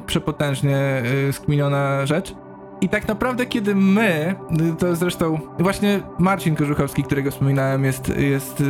[0.07, 2.35] przepotężnie y, skminiona rzecz.
[2.81, 4.35] I tak naprawdę, kiedy my,
[4.73, 8.67] y, to zresztą właśnie Marcin Korzuchowski, którego wspominałem, jest, jest y, y,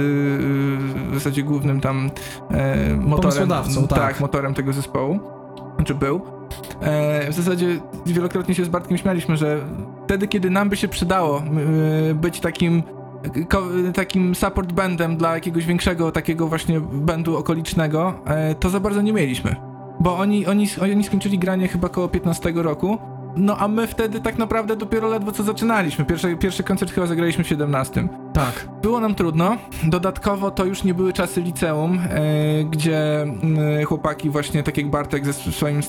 [1.11, 2.11] w zasadzie głównym tam
[2.51, 3.21] e, motorem.
[3.21, 4.21] Pomysłodawcą, tak.
[4.21, 5.21] motorem tego zespołu.
[5.85, 6.21] Czy był.
[6.81, 9.61] E, w zasadzie wielokrotnie się z Bartkiem śmialiśmy, że
[10.05, 11.43] wtedy, kiedy nam by się przydało
[12.15, 12.83] być takim
[13.95, 19.12] takim support bandem dla jakiegoś większego takiego właśnie bandu okolicznego, e, to za bardzo nie
[19.12, 19.57] mieliśmy.
[20.01, 22.99] Bo oni, oni, oni skończyli granie chyba koło 15 roku,
[23.37, 26.05] no a my wtedy tak naprawdę dopiero ledwo co zaczynaliśmy.
[26.05, 28.09] Pierwszy, pierwszy koncert chyba zagraliśmy w 17.
[28.32, 28.68] tak.
[28.82, 29.57] Było nam trudno.
[29.82, 33.26] Dodatkowo to już nie były czasy liceum, e, gdzie
[33.80, 35.82] e, chłopaki właśnie tak jak Bartek ze swoim e,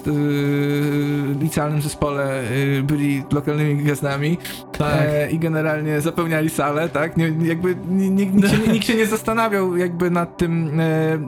[1.39, 4.37] licealnym zespole e, byli lokalnymi gwiazdami
[4.77, 4.93] Tak.
[4.99, 7.17] e, i generalnie zapełniali salę, tak?
[7.17, 11.19] Nie, jakby ni- ni- nikt, się, nikt się nie zastanawiał jakby nad tym, e,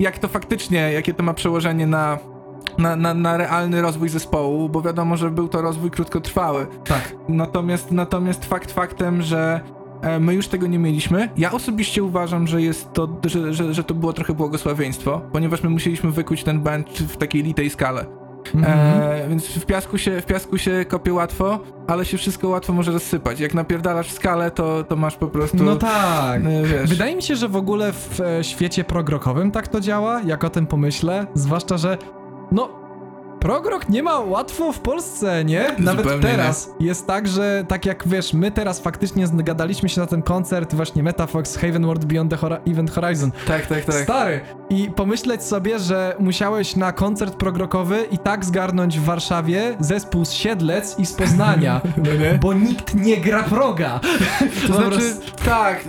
[0.00, 2.18] jak to faktycznie, jakie to ma przełożenie na,
[2.78, 6.66] na, na, na realny rozwój zespołu, bo wiadomo, że był to rozwój krótkotrwały.
[6.84, 7.16] tak.
[7.28, 9.60] Natomiast, natomiast fakt faktem, że
[10.02, 11.28] e, my już tego nie mieliśmy.
[11.36, 15.70] Ja osobiście uważam, że jest to, że, że, że to było trochę błogosławieństwo, ponieważ my
[15.70, 18.06] musieliśmy wykuć ten band w takiej litej skale.
[18.54, 19.00] Mhm.
[19.02, 22.92] E, więc w piasku, się, w piasku się kopie łatwo, ale się wszystko łatwo może
[22.92, 23.40] rozsypać.
[23.40, 25.64] Jak napierdalasz w skalę, to, to masz po prostu...
[25.64, 26.40] No tak.
[26.44, 30.20] e, Wiesz, Wydaje mi się, że w ogóle w e, świecie progrokowym tak to działa,
[30.20, 31.26] jak o tym pomyślę.
[31.34, 31.98] Zwłaszcza, że
[32.52, 32.68] no.
[33.40, 35.64] Progrok nie ma łatwo w Polsce, nie?
[35.78, 40.06] Nawet Zupełnie teraz jest tak, że tak jak wiesz, my teraz faktycznie zgadaliśmy się na
[40.06, 43.30] ten koncert właśnie Metafox Haven World Beyond the Hora- Event Horizon.
[43.46, 43.94] tak, tak, tak.
[43.94, 44.40] Stary!
[44.70, 50.32] I pomyśleć sobie, że musiałeś na koncert progrokowy i tak zgarnąć w Warszawie zespół z
[50.32, 54.00] Siedlec i z Poznania, No bo nikt nie gra proga.
[54.66, 55.14] To znaczy,
[55.44, 55.84] tak,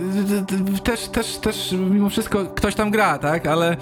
[0.84, 3.76] też, też, też mimo wszystko ktoś tam gra, tak, ale,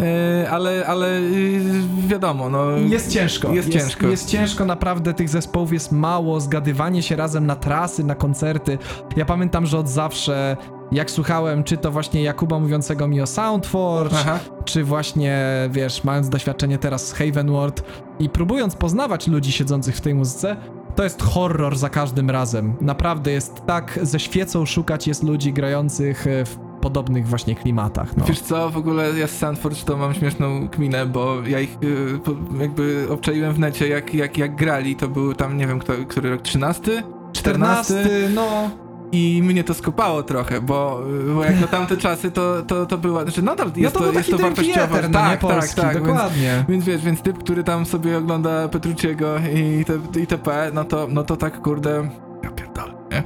[0.00, 1.60] e, ale, ale y,
[2.06, 2.70] wiadomo, no...
[2.70, 3.52] Jest ciężko.
[3.52, 4.06] Jest ciężko.
[4.06, 8.78] Jest ciężko, naprawdę tych zespołów jest mało, zgadywanie się razem na trasy, na koncerty.
[9.16, 10.56] Ja pamiętam, że od zawsze,
[10.92, 14.38] jak słuchałem, czy to właśnie Jakuba mówiącego mi o Soundforge, Aha.
[14.64, 17.82] czy właśnie, wiesz, mając doświadczenie teraz z Havenward
[18.18, 20.56] i próbując poznawać ludzi siedzących w tej muzyce,
[20.96, 22.74] to jest horror za każdym razem.
[22.80, 28.16] Naprawdę jest tak ze świecą szukać jest ludzi grających e, w podobnych właśnie klimatach.
[28.16, 28.24] No.
[28.24, 32.18] Wiesz co, w ogóle ja z Sandford to mam śmieszną kminę, bo ja ich y,
[32.24, 35.92] po- jakby obczaiłem w necie, jak, jak, jak grali, to był tam, nie wiem, kto,
[36.08, 37.02] który rok, 13?
[37.32, 37.94] 14,
[38.34, 38.70] no...
[39.12, 41.02] I mnie to skopało trochę, bo,
[41.34, 44.18] bo jak na tamte czasy to, to, to była, znaczy nadal jest no to, to,
[44.18, 44.86] jest to Dream wartościowo.
[44.86, 46.64] Theater, no tak, tak, polski, tak, więc, dokładnie.
[46.68, 51.24] więc wiesz, więc typ, który tam sobie ogląda Petruciego i te, itp., no to, no
[51.24, 52.08] to tak kurde,
[53.12, 53.22] nie?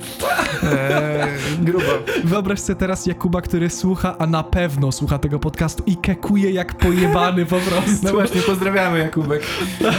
[0.70, 1.28] Eee,
[1.60, 1.84] grubo.
[2.24, 6.74] Wyobraź sobie teraz Jakuba, który słucha, a na pewno słucha tego podcastu i kekuje jak
[6.74, 7.90] pojebany po prostu.
[8.02, 9.42] No właśnie, pozdrawiamy Jakubek.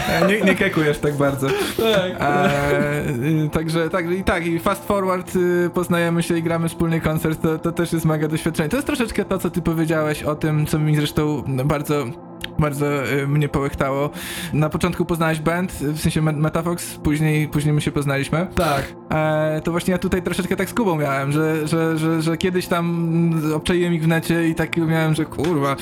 [0.09, 1.47] E, Nie, nie kekujesz tak bardzo.
[1.77, 2.11] Tak.
[2.19, 3.09] E,
[3.45, 7.41] y, także tak, i tak, i fast forward y, poznajemy się i gramy wspólny koncert,
[7.41, 8.69] to, to też jest mega doświadczenie.
[8.69, 12.05] To jest troszeczkę to, co ty powiedziałeś o tym, co mi zresztą bardzo
[12.59, 14.09] bardzo y, mnie połechtało.
[14.53, 18.47] Na początku poznałeś band, w sensie Me- Metafox, później, później my się poznaliśmy.
[18.55, 18.93] Tak.
[19.11, 22.67] E, to właśnie ja tutaj troszeczkę tak z Kubą miałem, że, że, że, że kiedyś
[22.67, 25.73] tam obczaiłem ich w necie i tak miałem, że kurwa.
[25.73, 25.77] y,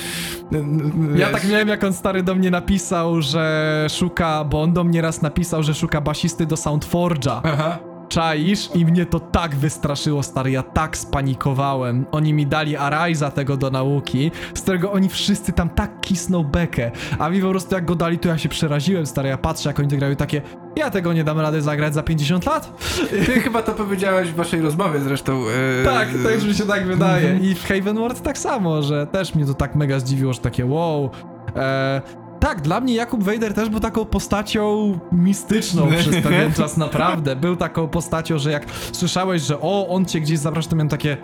[1.15, 1.41] Ja wiesz.
[1.41, 5.21] tak miałem, jak on stary do mnie napisał, że szuka, bo on do mnie raz
[5.21, 7.39] napisał, że szuka basisty do Soundforge'a.
[7.43, 7.77] Aha.
[8.09, 8.69] Czaisz?
[8.75, 12.05] I mnie to tak wystraszyło, stary, ja tak spanikowałem.
[12.11, 16.91] Oni mi dali Araiza tego do nauki, z którego oni wszyscy tam tak kisną bekę.
[17.19, 19.79] A mi po prostu jak go dali, to ja się przeraziłem, stary, ja patrzę, jak
[19.79, 20.41] oni to grają takie,
[20.75, 22.83] ja tego nie dam rady zagrać za 50 lat?
[23.09, 25.43] Ty chyba to powiedziałeś w waszej rozmowie zresztą.
[25.81, 27.29] e, Tak, też mi się tak wydaje.
[27.29, 27.51] Mhm.
[27.51, 31.09] I w Havenward tak samo, że też mnie to tak mega zdziwiło, że takie wow.
[31.55, 32.01] E,
[32.45, 37.35] tak, dla mnie Jakub Wejder też był taką postacią mistyczną przez pewien czas, naprawdę.
[37.35, 41.17] Był taką postacią, że jak słyszałeś, że o, on cię gdzieś zaprasza, to miałem takie...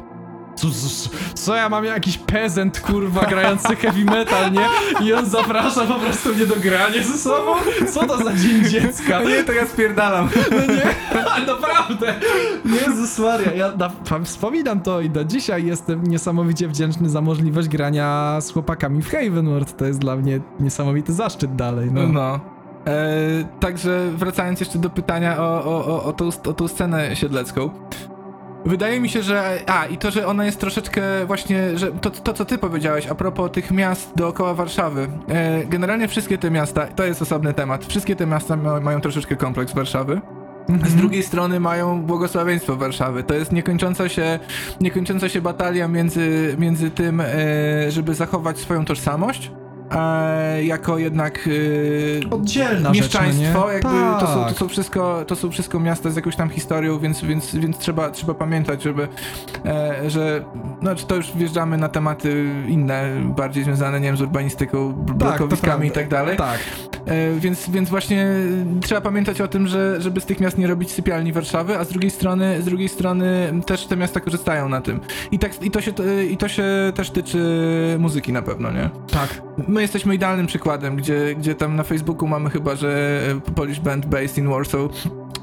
[0.61, 0.67] Co,
[1.33, 4.65] co, ja mam jakiś pezent, kurwa, grający heavy metal, nie?
[5.07, 7.53] I on zaprasza po prostu mnie do grania ze sobą?
[7.93, 9.19] Co to za dzień dziecka?
[9.23, 10.29] No nie, to ja spierdalam.
[10.51, 10.81] No nie,
[11.31, 12.13] ale naprawdę.
[12.65, 13.91] Jezus Maria, ja na,
[14.23, 19.77] wspominam to i do dzisiaj jestem niesamowicie wdzięczny za możliwość grania z chłopakami w Havenward.
[19.77, 21.91] To jest dla mnie niesamowity zaszczyt dalej.
[21.91, 22.07] No.
[22.07, 22.39] No.
[22.87, 27.69] E, także wracając jeszcze do pytania o, o, o, o, tą, o tą scenę siedlecką.
[28.65, 29.59] Wydaje mi się, że.
[29.67, 31.77] A, i to, że ona jest troszeczkę właśnie.
[31.77, 35.07] że To, to co ty powiedziałeś a propos tych miast dookoła Warszawy.
[35.29, 37.85] E, generalnie wszystkie te miasta, to jest osobny temat.
[37.85, 40.21] Wszystkie te miasta ma, mają troszeczkę kompleks Warszawy.
[40.85, 43.23] Z drugiej strony mają błogosławieństwo Warszawy.
[43.23, 44.39] To jest niekończąca się,
[44.81, 49.51] niekończąca się batalia między, między tym, e, żeby zachować swoją tożsamość,
[49.95, 51.49] e, jako jednak
[52.27, 53.89] e, Oddzielna mieszczaństwo, rzecz, no jakby
[54.19, 54.57] to, są, to, Tak.
[54.57, 58.33] są wszystko, to są wszystko miasta z jakąś tam historią, więc, więc, więc trzeba, trzeba
[58.33, 59.07] pamiętać, żeby,
[59.65, 60.45] e, że,
[60.81, 63.03] znaczy to już wjeżdżamy na tematy inne,
[63.37, 66.01] bardziej związane, nie wiem, z urbanistyką, Tak, blokowiskami i prawda.
[66.01, 66.37] tak dalej.
[66.37, 66.59] Tak.
[67.05, 68.27] E, więc, więc właśnie
[68.81, 71.89] trzeba pamiętać o tym, że, żeby z tych miast nie robić sypialni Warszawy, a z
[71.89, 74.99] drugiej strony, z drugiej strony też te miasta korzystają na tym.
[75.31, 75.91] I, tak, i, to, się,
[76.29, 76.63] i to się
[76.95, 77.41] też tyczy
[77.99, 78.89] muzyki na pewno, nie?
[79.11, 79.41] Tak.
[79.67, 84.05] My jesteśmy idealnym przykładem, gdzie, gdzie tam na Facebooku mamy chyba, że e, Polish Band
[84.05, 84.81] Based in Warsaw.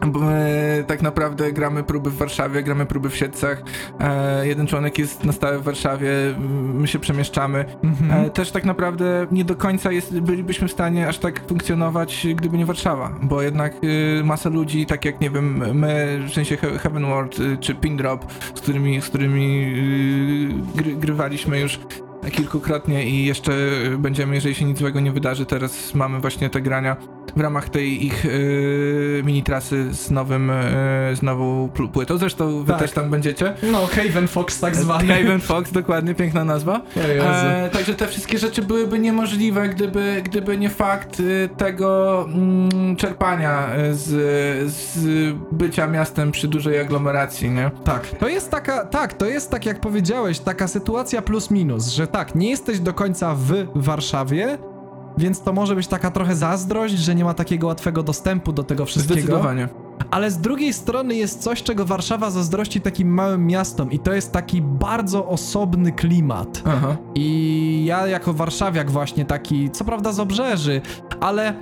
[0.07, 3.63] Bo my tak naprawdę gramy próby w Warszawie, gramy próby w Siedcach.
[4.01, 6.11] E, jeden członek jest na stałe w Warszawie,
[6.75, 7.65] my się przemieszczamy.
[7.85, 8.25] Mhm.
[8.25, 12.59] E, też tak naprawdę nie do końca jest, bylibyśmy w stanie aż tak funkcjonować, gdyby
[12.59, 16.79] nie Warszawa, bo jednak y, masa ludzi, tak jak nie wiem, my, w sensie He-
[16.79, 19.75] Heavenward y, czy Pindrop, z którymi, z którymi
[20.77, 21.81] y, gry, grywaliśmy już
[22.31, 23.53] kilkukrotnie i jeszcze
[23.99, 26.97] będziemy, jeżeli się nic złego nie wydarzy, teraz mamy właśnie te grania
[27.37, 30.49] w ramach tej ich yy, mini trasy z nowym,
[31.11, 32.19] yy, z nową płytą.
[32.19, 32.81] Zresztą wy Tak.
[32.81, 33.55] też tam będziecie.
[33.73, 35.09] No, Haven Fox tak zwany.
[35.09, 36.81] Raven Fox, dokładnie, piękna nazwa.
[36.97, 43.69] E, także te wszystkie rzeczy byłyby niemożliwe, gdyby, gdyby nie fakt y, tego mm, czerpania
[43.91, 44.99] y, z, z
[45.53, 47.71] bycia miastem przy dużej aglomeracji, nie?
[47.85, 52.07] Tak, to jest taka, tak, to jest tak jak powiedziałeś, taka sytuacja plus minus, że
[52.07, 54.59] tak, nie jesteś do końca w Warszawie,
[55.19, 58.87] więc to może być taka trochę zazdrość, że nie ma takiego łatwego dostępu do tego
[58.87, 59.21] wszystkiego.
[59.21, 59.69] Zdecydowanie.
[60.11, 64.33] Ale z drugiej strony jest coś, czego Warszawa zazdrości takim małym miastom i to jest
[64.33, 66.63] taki bardzo osobny klimat.
[66.67, 66.97] Aha.
[67.15, 70.81] I ja jako warszawiak właśnie taki, co prawda z obrzeży,
[71.21, 71.55] ale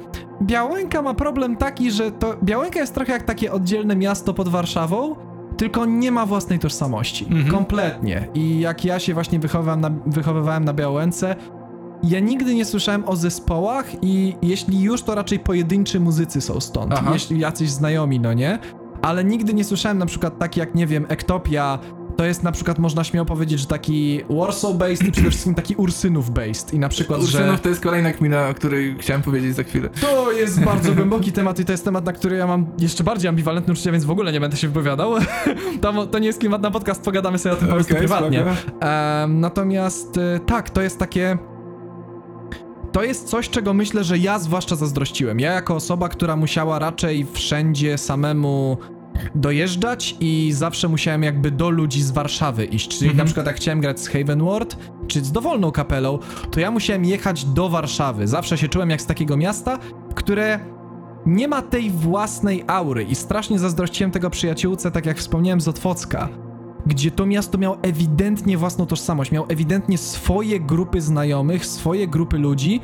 [0.42, 5.16] Białęka ma problem taki, że to Białęka jest trochę jak takie oddzielne miasto pod Warszawą,
[5.56, 7.24] tylko nie ma własnej tożsamości.
[7.24, 7.50] Mhm.
[7.50, 8.28] Kompletnie.
[8.34, 11.36] I jak ja się właśnie wychowywałem na, wychowywałem na Białęce,
[12.02, 16.92] ja nigdy nie słyszałem o zespołach i jeśli już, to raczej pojedynczy muzycy są stąd.
[16.92, 17.10] Aha.
[17.12, 18.58] Jeśli jacyś znajomi, no nie?
[19.02, 21.78] Ale nigdy nie słyszałem na przykład tak jak, nie wiem, Ektopia,
[22.16, 26.74] to jest na przykład, można śmiało powiedzieć, że taki Warsaw-based i przede wszystkim taki Ursynów-based.
[26.74, 27.38] I na przykład, że...
[27.38, 29.88] Ursynów to jest kolejna kmina, o której chciałem powiedzieć za chwilę.
[30.00, 33.28] To jest bardzo głęboki temat i to jest temat, na który ja mam jeszcze bardziej
[33.28, 35.14] ambiwalentne uczucia, więc w ogóle nie będę się wypowiadał.
[35.82, 38.44] to, to nie jest klimat na podcast, pogadamy sobie o tym po prostu Okej, prywatnie.
[38.80, 41.38] Em, natomiast e, tak, to jest takie.
[42.92, 45.40] To jest coś, czego myślę, że ja zwłaszcza zazdrościłem.
[45.40, 48.78] Ja, jako osoba, która musiała raczej wszędzie samemu
[49.34, 52.88] dojeżdżać i zawsze musiałem jakby do ludzi z Warszawy iść.
[52.88, 53.18] Czyli Mhm.
[53.18, 56.18] na przykład jak chciałem grać z Haven Ward, czy z dowolną kapelą,
[56.50, 58.26] to ja musiałem jechać do Warszawy.
[58.28, 59.78] Zawsze się czułem jak z takiego miasta,
[60.14, 60.60] które
[61.26, 66.28] nie ma tej własnej aury i strasznie zazdrościłem tego przyjaciółce, tak jak wspomniałem z Otwocka,
[66.86, 72.80] gdzie to miasto miało ewidentnie własną tożsamość, miał ewidentnie swoje grupy znajomych, swoje grupy ludzi,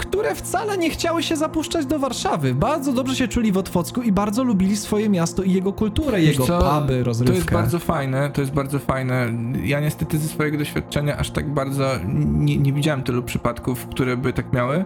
[0.00, 2.54] które wcale nie chciały się zapuszczać do Warszawy.
[2.54, 6.46] Bardzo dobrze się czuli w Otwocku i bardzo lubili swoje miasto i jego kulturę, jego
[6.46, 7.32] co, puby, rozrywkę.
[7.32, 9.32] To jest bardzo fajne, to jest bardzo fajne.
[9.64, 14.32] Ja niestety ze swojego doświadczenia aż tak bardzo nie, nie widziałem tylu przypadków, które by
[14.32, 14.84] tak miały.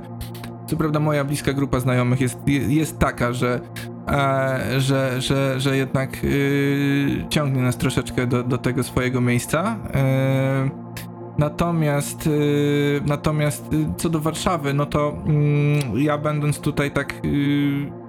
[0.67, 2.39] Co prawda moja bliska grupa znajomych jest,
[2.69, 3.61] jest taka, że,
[4.09, 9.79] e, że, że, że jednak y, ciągnie nas troszeczkę do, do tego swojego miejsca.
[9.95, 10.71] E,
[11.39, 18.05] Natomiast, y, natomiast y, co do Warszawy, no to mm, ja będąc tutaj tak y,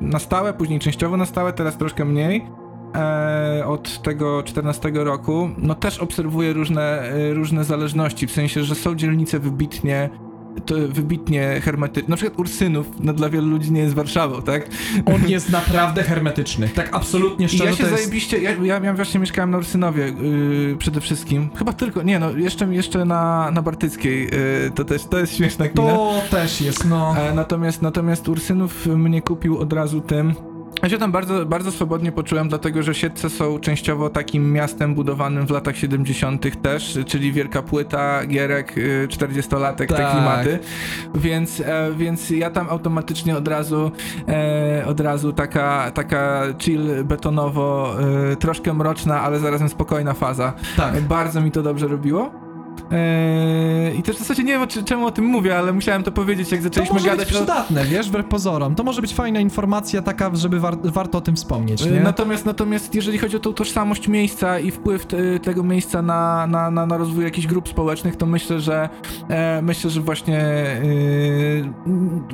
[0.00, 2.46] na stałe, później częściowo na stałe, teraz troszkę mniej,
[2.94, 8.94] e, od tego 14 roku, no też obserwuję różne, różne zależności, w sensie, że są
[8.94, 10.10] dzielnice wybitnie
[10.66, 12.08] to wybitnie hermetyczne.
[12.08, 14.68] Na przykład Ursynów, no dla wielu ludzi nie jest Warszawą, tak?
[15.06, 16.68] On jest naprawdę hermetyczny.
[16.68, 17.96] Tak absolutnie I szczerze ja się jest...
[17.96, 21.48] zajebiście, ja, ja, ja właśnie mieszkałem na Ursynowie yy, przede wszystkim.
[21.54, 25.68] Chyba tylko, nie no, jeszcze, jeszcze na, na Bartyckiej, yy, to też, to jest śmieszna
[25.68, 25.92] gmina.
[25.92, 27.16] To też jest, no...
[27.18, 30.34] E, natomiast, natomiast Ursynów mnie kupił od razu tym.
[30.82, 35.46] Ja się tam bardzo, bardzo swobodnie poczułem, dlatego że Siedlce są częściowo takim miastem budowanym
[35.46, 36.62] w latach 70.
[36.62, 40.12] też, czyli wielka płyta, gierek, y, 40-latek, te Tak.
[40.12, 40.58] klimaty.
[41.14, 43.90] Więc, e, więc ja tam automatycznie od razu,
[44.28, 47.94] e, od razu taka, taka chill betonowo,
[48.32, 50.52] e, troszkę mroczna, ale zarazem spokojna faza.
[50.76, 51.00] Tak.
[51.00, 52.45] Bardzo mi to dobrze robiło.
[52.92, 56.12] Eee, I też w zasadzie nie wiem czy, czemu o tym mówię, ale musiałem to
[56.12, 57.38] powiedzieć, jak To zaczęliśmy może gadać być o.
[57.38, 58.74] przydatne, wiesz, wbrew pozorom.
[58.74, 62.00] To może być fajna informacja taka, żeby war warto o tym wspomnieć, nie?
[62.00, 66.46] E, Natomiast, natomiast jeżeli chodzi o tą tożsamość miejsca i wpływ te, tego miejsca na,
[66.46, 68.88] na, na, na rozwój jakichś grup społecznych, to myślę, że
[69.28, 70.80] e, myślę, że właśnie e,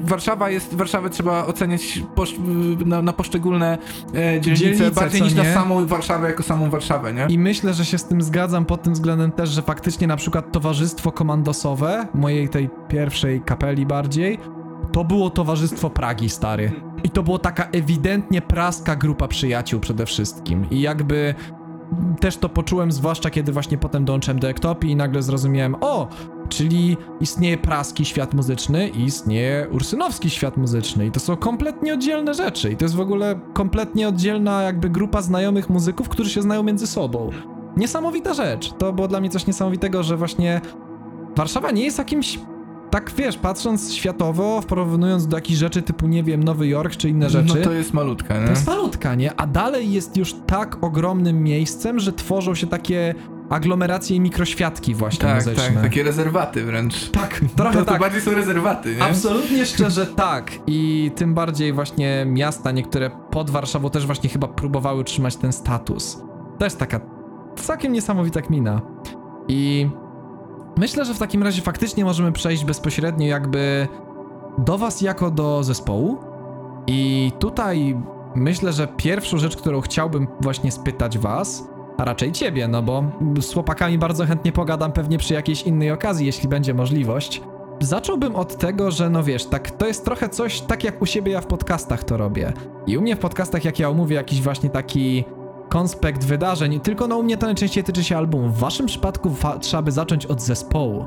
[0.03, 2.35] Warszawa jest, Warszawę trzeba oceniać posz,
[2.87, 3.79] na, na poszczególne
[4.15, 5.43] e, dzielnice, Dzielnice, bardziej co niż nie?
[5.43, 7.27] na samą Warszawę jako samą Warszawę, nie?
[7.29, 10.32] I myślę, że się z tym zgadzam pod tym względem też, że faktycznie na przykład
[10.41, 14.39] towarzystwo komandosowe, mojej tej pierwszej kapeli bardziej,
[14.93, 16.73] to było towarzystwo Pragi, stary.
[17.05, 20.71] I to było taka ewidentnie praska grupa przyjaciół przede wszystkim.
[20.71, 21.35] I jakby
[22.21, 26.09] też to poczułem, zwłaszcza kiedy właśnie potem dołączyłem do Ektopii i nagle zrozumiałem, o,
[26.49, 32.35] czyli istnieje praski świat muzyczny i istnieje ursynowski świat muzyczny i to są kompletnie oddzielne
[32.35, 36.63] rzeczy i to jest w ogóle kompletnie oddzielna jakby grupa znajomych muzyków, którzy się znają
[36.63, 37.31] między sobą.
[37.77, 38.73] Niesamowita rzecz.
[38.79, 40.61] To było dla mnie coś niesamowitego, że właśnie
[41.37, 42.39] Warszawa nie jest jakimś
[42.91, 47.31] tak wiesz, patrząc światowo, porównując do jakichś rzeczy typu, nie wiem, Nowy Jork czy inne
[47.31, 48.45] rzeczy, No to jest malutka, nie?
[48.45, 49.41] to jest malutka, nie?
[49.41, 53.15] A dalej jest już tak ogromnym miejscem, że tworzą się takie
[53.51, 55.65] aglomeracje i mikroświatki właśnie tak, muzyczne.
[55.65, 57.11] tak, takie rezerwaty wręcz.
[57.11, 58.01] Tak, trochę to, to tak.
[58.01, 59.05] bardziej są rezerwaty, nie?
[59.05, 60.53] Absolutnie szczerze tak.
[60.67, 66.23] I tym bardziej właśnie miasta niektóre pod Warszawą też właśnie chyba próbowały trzymać ten status.
[66.59, 67.01] Też taka
[67.57, 68.81] całkiem niesamowita kmina.
[69.49, 69.91] I
[70.79, 73.89] myślę, że w takim razie faktycznie możemy przejść bezpośrednio jakby
[74.59, 76.19] do was jako do zespołu.
[76.87, 77.97] I tutaj
[78.35, 83.05] myślę, że pierwszą rzecz, którą chciałbym właśnie spytać was, a raczej ciebie, no bo
[83.41, 87.43] z chłopakami bardzo chętnie pogadam pewnie przy jakiejś innej okazji, jeśli będzie możliwość.
[87.81, 91.33] Zacząłbym od tego, że no wiesz, tak to jest trochę coś, tak jak u siebie
[91.33, 92.53] ja w podcastach to robię.
[92.87, 95.25] I u mnie w podcastach, jak ja omówię jakiś właśnie taki
[95.73, 98.49] konspekt wydarzeń, tylko no u mnie to najczęściej tyczy się albumu.
[98.49, 101.07] W waszym przypadku trzeba by zacząć od zespołu.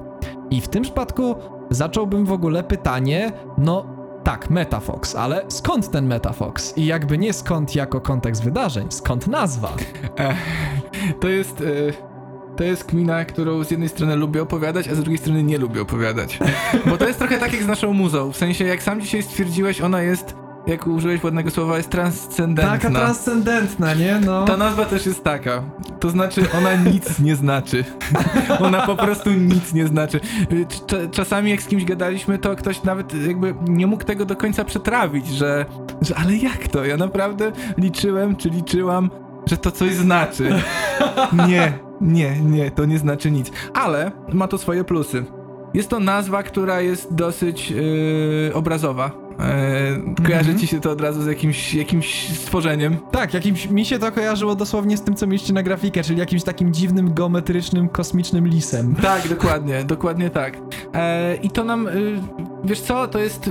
[0.52, 1.36] I w tym przypadku
[1.70, 3.86] zacząłbym w ogóle pytanie, no
[4.24, 6.78] tak, Metafox, ale skąd ten Metafox?
[6.78, 9.74] I jakby nie skąd jako kontekst wydarzeń, skąd nazwa?
[11.22, 11.62] To jest.
[11.62, 15.58] e, To jest kmina, którą z jednej strony lubię opowiadać, a z drugiej strony nie
[15.58, 16.40] lubię opowiadać.
[16.90, 18.32] Bo to jest trochę tak jak z naszą muzą.
[18.32, 20.36] W sensie, jak sam dzisiaj stwierdziłeś, ona jest,
[20.68, 22.78] jak użyłeś ładnego słowa, jest transcendentna.
[22.78, 24.20] Taka transcendentna, nie?
[24.26, 24.46] No.
[24.46, 25.64] Ta nazwa też jest taka.
[26.00, 27.84] To znaczy, ona nic nie znaczy.
[28.66, 30.20] Ona po prostu nic nie znaczy.
[30.52, 34.36] Y, cz- Czasami jak z kimś gadaliśmy, to ktoś nawet jakby nie mógł tego do
[34.36, 35.66] końca przetrawić, że,
[36.02, 36.86] że ale jak to?
[36.86, 39.10] Ja naprawdę liczyłem, czy liczyłam,
[39.46, 40.50] że to coś znaczy.
[41.48, 43.52] Nie, nie, nie, to nie znaczy nic.
[43.74, 45.26] Ale ma to swoje plusy.
[45.74, 49.25] Jest to nazwa, która jest dosyć yy, obrazowa.
[49.40, 50.60] Yy, kojarzy Mhm.
[50.60, 52.98] ci się to od razu z jakimś, jakimś stworzeniem.
[53.12, 56.44] Tak, jakimś, mi się to kojarzyło dosłownie z tym, co mieliście na grafikę, czyli jakimś
[56.44, 58.96] takim dziwnym, geometrycznym, kosmicznym lisem.
[58.96, 60.58] Tak, dokładnie, dokładnie tak.
[60.94, 62.20] E, I to nam, y,
[62.64, 63.50] wiesz co, to jest,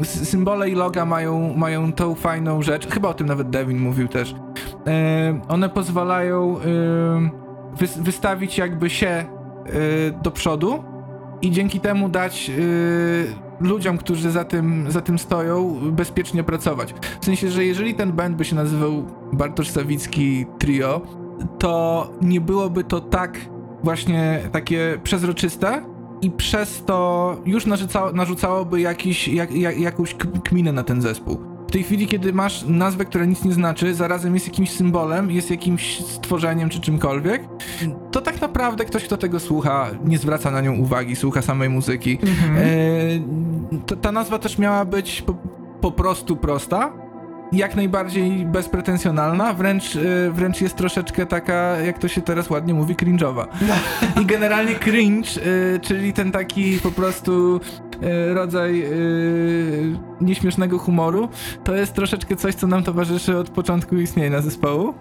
[0.00, 4.08] s- symbole i loga mają, mają tą fajną rzecz, chyba o tym nawet Devin mówił
[4.08, 4.34] też.
[4.86, 6.56] E, one pozwalają
[7.78, 9.24] wys- wystawić jakby się
[9.66, 10.84] y, do przodu
[11.42, 13.26] i dzięki temu dać y,
[13.64, 16.94] ludziom, którzy za tym, za tym stoją, bezpiecznie pracować.
[17.20, 21.00] W sensie, że jeżeli ten band by się nazywał Bartosz Sawicki Trio,
[21.58, 23.38] to nie byłoby to tak
[23.82, 25.84] właśnie takie przezroczyste
[26.22, 31.53] i przez to już narzucało, narzucałoby jakiś, jak, jak, jakąś kminę na ten zespół.
[31.74, 35.50] W tej chwili, kiedy masz nazwę, która nic nie znaczy, zarazem jest jakimś symbolem, jest
[35.50, 37.42] jakimś stworzeniem czy czymkolwiek,
[38.10, 42.18] to tak naprawdę ktoś, kto tego słucha, nie zwraca na nią uwagi, słucha samej muzyki.
[42.58, 45.34] E, ta, ta nazwa też miała być po,
[45.80, 46.92] po prostu prosta,
[47.52, 52.94] jak najbardziej bezpretensjonalna, wręcz, e, wręcz jest troszeczkę taka, jak to się teraz ładnie mówi,
[52.94, 53.46] cringe'owa.
[54.22, 55.28] I generalnie cringe,
[55.74, 57.60] e, czyli ten taki po prostu
[58.02, 58.84] e, rodzaj
[60.20, 61.28] nieśmiesznego humoru,
[61.64, 64.94] to jest troszeczkę coś, co nam towarzyszy od początku istnienia zespołu.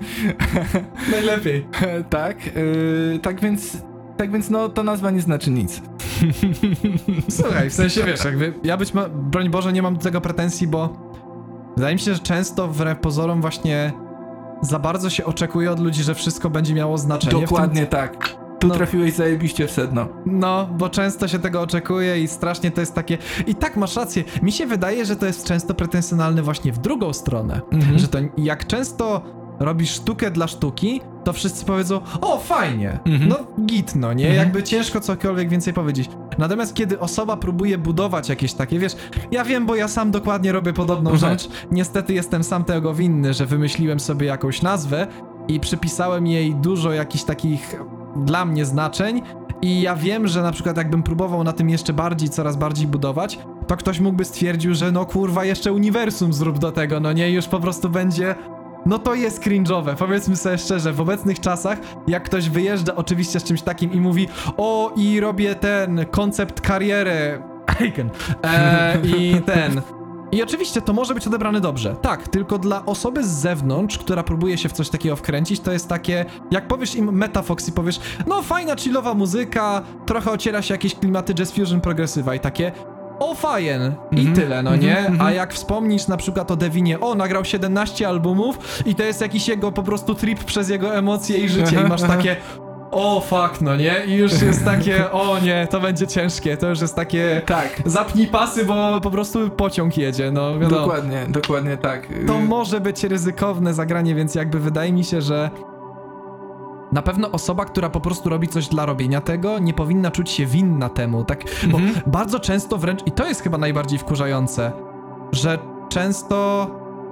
[1.12, 1.66] Najlepiej.
[2.10, 2.36] tak,
[3.22, 3.76] tak więc,
[4.16, 5.82] tak więc no, to nazwa nie znaczy nic.
[7.30, 10.66] Słuchaj, w sensie wiesz, jakby ja być ma, broń Boże, nie mam do tego pretensji,
[10.66, 11.09] bo
[11.80, 13.92] wydaje mi się, że często wbrew pozorom właśnie
[14.62, 17.42] za bardzo się oczekuje od ludzi, że wszystko będzie miało znaczenie.
[17.42, 18.36] Dokładnie tak.
[18.58, 18.74] Tu No.
[18.74, 20.04] trafiłeś zajebiście w sedno.
[20.04, 23.18] Tym, no, bo często się tego oczekuje i strasznie to jest takie...
[23.46, 24.24] I tak, masz rację.
[24.42, 27.60] Mi się wydaje, że to jest często pretensjonalne właśnie w drugą stronę.
[27.72, 27.98] Mhm.
[27.98, 29.22] Że to jak często
[29.60, 33.28] robisz sztukę dla sztuki, to wszyscy powiedzą, o fajnie, Mhm.
[33.30, 33.36] no
[33.66, 34.44] git, no nie, Mhm.
[34.46, 36.10] jakby ciężko cokolwiek więcej powiedzieć.
[36.38, 38.96] Natomiast kiedy osoba próbuje budować jakieś takie, wiesz,
[39.30, 41.32] ja wiem, bo ja sam dokładnie robię podobną Mhm.
[41.38, 45.06] rzecz, niestety jestem sam tego winny, że wymyśliłem sobie jakąś nazwę
[45.48, 47.76] i przypisałem jej dużo jakichś takich
[48.16, 49.22] dla mnie znaczeń
[49.62, 53.38] i ja wiem, że na przykład jakbym próbował na tym jeszcze bardziej, coraz bardziej budować,
[53.66, 57.46] to ktoś mógłby stwierdził, że no kurwa, jeszcze uniwersum zrób do tego, no nie, już
[57.46, 58.34] po prostu będzie
[58.86, 63.44] no to jest cringe'owe, powiedzmy sobie szczerze, w obecnych czasach, jak ktoś wyjeżdża oczywiście z
[63.44, 67.42] czymś takim i mówi o i robię ten koncept kariery,
[67.80, 68.10] Aiken,
[68.42, 69.80] e, i ten...
[70.32, 74.58] I oczywiście to może być odebrane dobrze, tak, tylko dla osoby z zewnątrz, która próbuje
[74.58, 78.42] się w coś takiego wkręcić, to jest takie, jak powiesz im Metafox i powiesz, no
[78.42, 82.72] fajna, chillowa muzyka, trochę ociera się jakieś klimaty jazz fusion progresywa i takie,
[83.20, 84.98] o fajen i Mhm, tyle, no mhm, nie?
[84.98, 85.20] mhm.
[85.20, 89.48] A jak wspomnisz na przykład o Devinie, o nagrał 17 albumów i to jest jakiś
[89.48, 92.36] jego po prostu trip przez jego emocje i życie i masz takie
[92.90, 93.94] o fuck, no nie?
[94.06, 97.82] I już jest takie, o nie, to będzie ciężkie, to już jest takie Tak.
[97.86, 100.82] zapnij pasy, bo po prostu pociąg jedzie, no wiadomo.
[100.82, 102.08] Dokładnie, dokładnie tak.
[102.26, 105.50] To może być ryzykowne zagranie, więc jakby wydaje mi się, że
[106.92, 110.46] na pewno osoba, która po prostu robi coś dla robienia tego, nie powinna czuć się
[110.46, 111.44] winna temu, tak?
[111.72, 112.00] Bo Mhm.
[112.06, 114.72] bardzo często wręcz, i to jest chyba najbardziej wkurzające,
[115.32, 116.66] że często,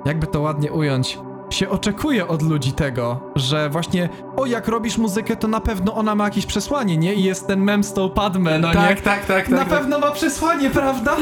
[0.05, 1.19] jakby to ładnie ująć,
[1.51, 6.15] się oczekuje od ludzi tego, że właśnie, o jak robisz muzykę, to na pewno ona
[6.15, 7.15] ma jakieś przesłanie, nie?
[7.15, 8.75] I jest ten mem z tą Padme, no nie?
[8.75, 9.69] tak, tak, tak, Na tak.
[9.69, 11.17] pewno ma przesłanie, prawda?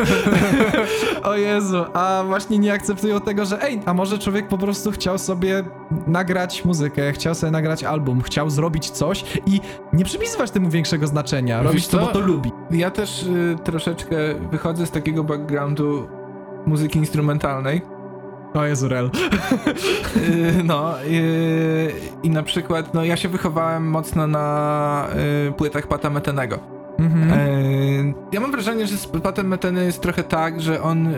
[1.31, 5.19] o Jezu, a właśnie nie akceptują tego, że ej, a może człowiek po prostu chciał
[5.19, 5.65] sobie
[6.07, 9.61] nagrać muzykę, chciał sobie nagrać album, chciał zrobić coś i
[9.93, 12.07] nie przypisywać temu większego znaczenia, robić Wiesz to, co?
[12.07, 12.53] bo to lubi.
[12.71, 14.17] Ja też y, troszeczkę
[14.51, 16.09] wychodzę z takiego backgroundu
[16.67, 17.96] muzyki instrumentalnej.
[18.57, 19.11] O Jezu, rel.
[20.17, 21.93] Y, no y,
[22.23, 25.07] i na przykład, no ja się wychowałem mocno na
[25.49, 26.59] y, płytach Pata Metenego.
[26.99, 28.15] Mhm.
[28.33, 31.09] Ja mam wrażenie, że z Patem Meteny jest trochę tak, że on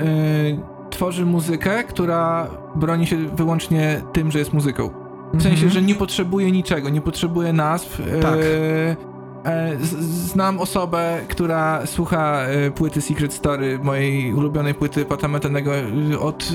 [0.90, 4.90] tworzy muzykę, która broni się wyłącznie tym, że jest muzyką.
[5.34, 5.70] W sensie, Mhm.
[5.70, 8.02] że nie potrzebuje niczego, nie potrzebuje nazw.
[8.22, 8.38] Tak.
[9.44, 16.18] E, znam osobę, która słucha e, płyty Secret Story, mojej ulubionej płyty Pata Metenego e,
[16.20, 16.52] od,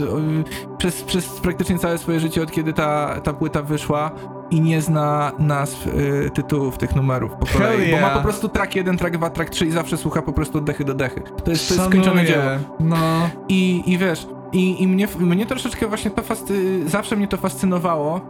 [0.77, 4.11] przez, przez praktycznie całe swoje życie, od kiedy ta, ta płyta wyszła
[4.51, 8.17] i nie zna nazw e, tytułów tych numerów po Hell kolei, bo ma yeah.
[8.17, 10.83] po prostu track 1, track 2, track 3 i zawsze słucha po prostu od dechy
[10.83, 11.21] do dechy.
[11.21, 12.43] To jest, to jest skończone dzieło.
[12.79, 13.29] No.
[13.49, 16.81] I, i wiesz, i, i mnie, mnie troszeczkę właśnie to fascy...
[16.89, 18.21] zawsze mnie to fascynowało,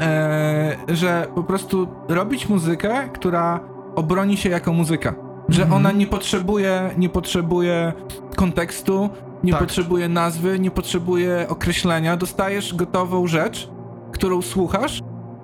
[0.00, 3.60] e, że po prostu robić muzykę, która
[3.98, 5.14] obroni się jako muzyka.
[5.48, 5.80] Że Mhm.
[5.86, 7.92] ona nie potrzebuje, nie potrzebuje
[8.36, 9.08] kontekstu,
[9.44, 9.60] nie Tak.
[9.60, 12.16] potrzebuje nazwy, nie potrzebuje określenia.
[12.16, 13.68] Dostajesz gotową rzecz,
[14.12, 15.00] którą słuchasz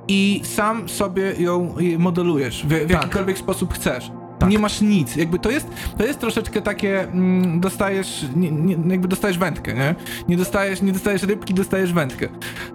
[0.09, 2.91] i sam sobie ją modelujesz w, w Tak.
[2.91, 4.11] jakikolwiek sposób chcesz.
[4.45, 4.53] Tak.
[4.53, 5.17] Nie masz nic.
[5.17, 5.69] Jakby to jest,
[5.99, 9.95] to jest troszeczkę takie, mm, dostajesz, nie, nie, jakby dostajesz wędkę, nie?
[10.29, 12.29] Nie dostajesz, nie dostajesz rybki, dostajesz wędkę.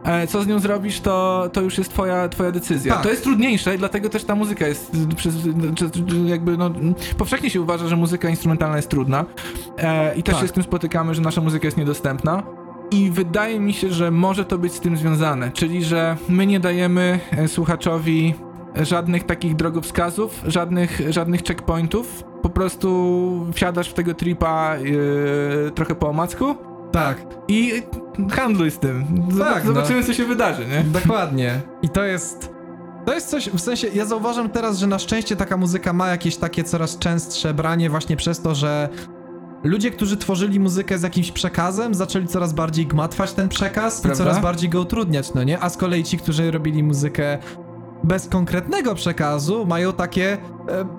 [0.04, 2.94] E, co z nią zrobisz, to, to już jest twoja, twoja decyzja.
[2.94, 3.04] Tak.
[3.04, 5.36] To jest trudniejsze dlatego też ta muzyka jest, przez,
[6.26, 6.72] jakby, no,
[7.18, 9.26] powszechnie się uważa, że muzyka instrumentalna jest trudna
[9.78, 10.42] e, i też Tak.
[10.42, 12.44] się z tym spotykamy, że nasza muzyka jest niedostępna.
[12.92, 16.60] I wydaje mi się, że może to być z tym związane, czyli że my nie
[16.60, 18.34] dajemy e, słuchaczowi
[18.76, 22.24] żadnych takich drogowskazów, żadnych, żadnych checkpointów.
[22.42, 24.76] Po prostu wsiadasz w tego tripa
[25.68, 26.56] e, trochę po omacku
[26.92, 27.18] Tak,
[27.48, 27.84] i
[28.32, 29.06] handluj z tym.
[29.32, 29.74] Zob- Tak, no.
[29.74, 30.84] Zobaczymy, co się wydarzy, nie?
[30.84, 31.62] dokładnie.
[31.82, 32.54] I to jest.
[33.06, 36.38] To jest coś, w sensie, ja zauważam teraz, że na szczęście taka muzyka ma jakieś
[36.38, 38.90] takie coraz częstsze branie, właśnie przez to, że
[39.64, 44.24] ludzie, którzy tworzyli muzykę z jakimś przekazem, zaczęli coraz bardziej gmatwać ten przekaz Prawda?
[44.24, 45.60] i coraz bardziej go utrudniać, no nie?
[45.60, 47.38] A z kolei ci, którzy robili muzykę
[48.04, 50.34] bez konkretnego przekazu, mają takie.
[50.34, 50.38] E,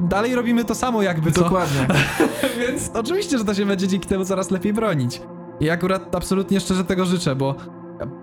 [0.01, 1.43] dalej robimy to samo, jakby co.
[1.43, 1.87] Dokładnie.
[2.61, 5.23] Więc oczywiście, że to się będzie dzięki temu coraz lepiej bronić.
[5.61, 7.55] I akurat absolutnie szczerze tego życzę, bo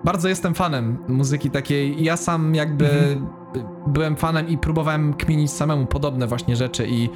[0.04, 2.04] bardzo jestem fanem muzyki takiej.
[2.04, 3.28] Ja sam jakby Mhm.
[3.88, 7.10] byłem fanem i próbowałem kminić samemu podobne właśnie rzeczy i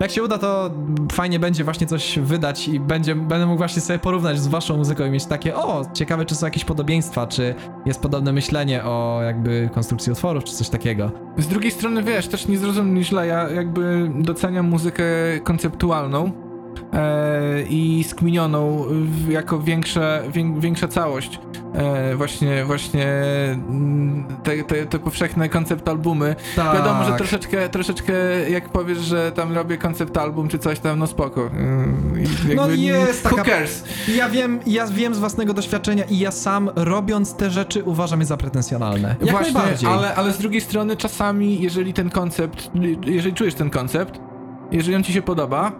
[0.00, 0.70] jak się uda, to
[1.12, 5.04] fajnie będzie właśnie coś wydać i będzie, będę mógł właśnie sobie porównać z waszą muzyką
[5.04, 7.54] i mieć takie, o, ciekawe, czy są jakieś podobieństwa, czy
[7.86, 11.10] jest podobne myślenie o jakby konstrukcji utworów, czy coś takiego.
[11.38, 15.04] Z drugiej strony, wiesz, też nie zrozum źle, ja jakby doceniam muzykę
[15.44, 16.43] konceptualną
[17.70, 18.84] i skminioną
[19.28, 21.40] jako większe, wię, większa całość.
[21.74, 23.06] E, właśnie, właśnie
[23.52, 26.36] mm, te, te, te powszechne koncept albumy.
[26.56, 26.76] Tak.
[26.76, 28.12] Wiadomo, że troszeczkę, troszeczkę
[28.50, 31.46] jak powiesz, że tam robię koncept album czy coś tam, no spoko.
[31.46, 33.84] Ym, i jakby, No jest taka- cares?
[34.16, 38.26] Ja wiem, ja wiem z własnego doświadczenia i ja sam robiąc te rzeczy uważam je
[38.26, 39.16] za pretensjonalne.
[39.20, 39.90] Jak Właśnie, najbardziej.
[39.90, 42.70] ale, ale z drugiej strony czasami, jeżeli ten koncept,
[43.06, 44.20] jeżeli czujesz ten koncept,
[44.72, 45.72] jeżeli on ci się podoba,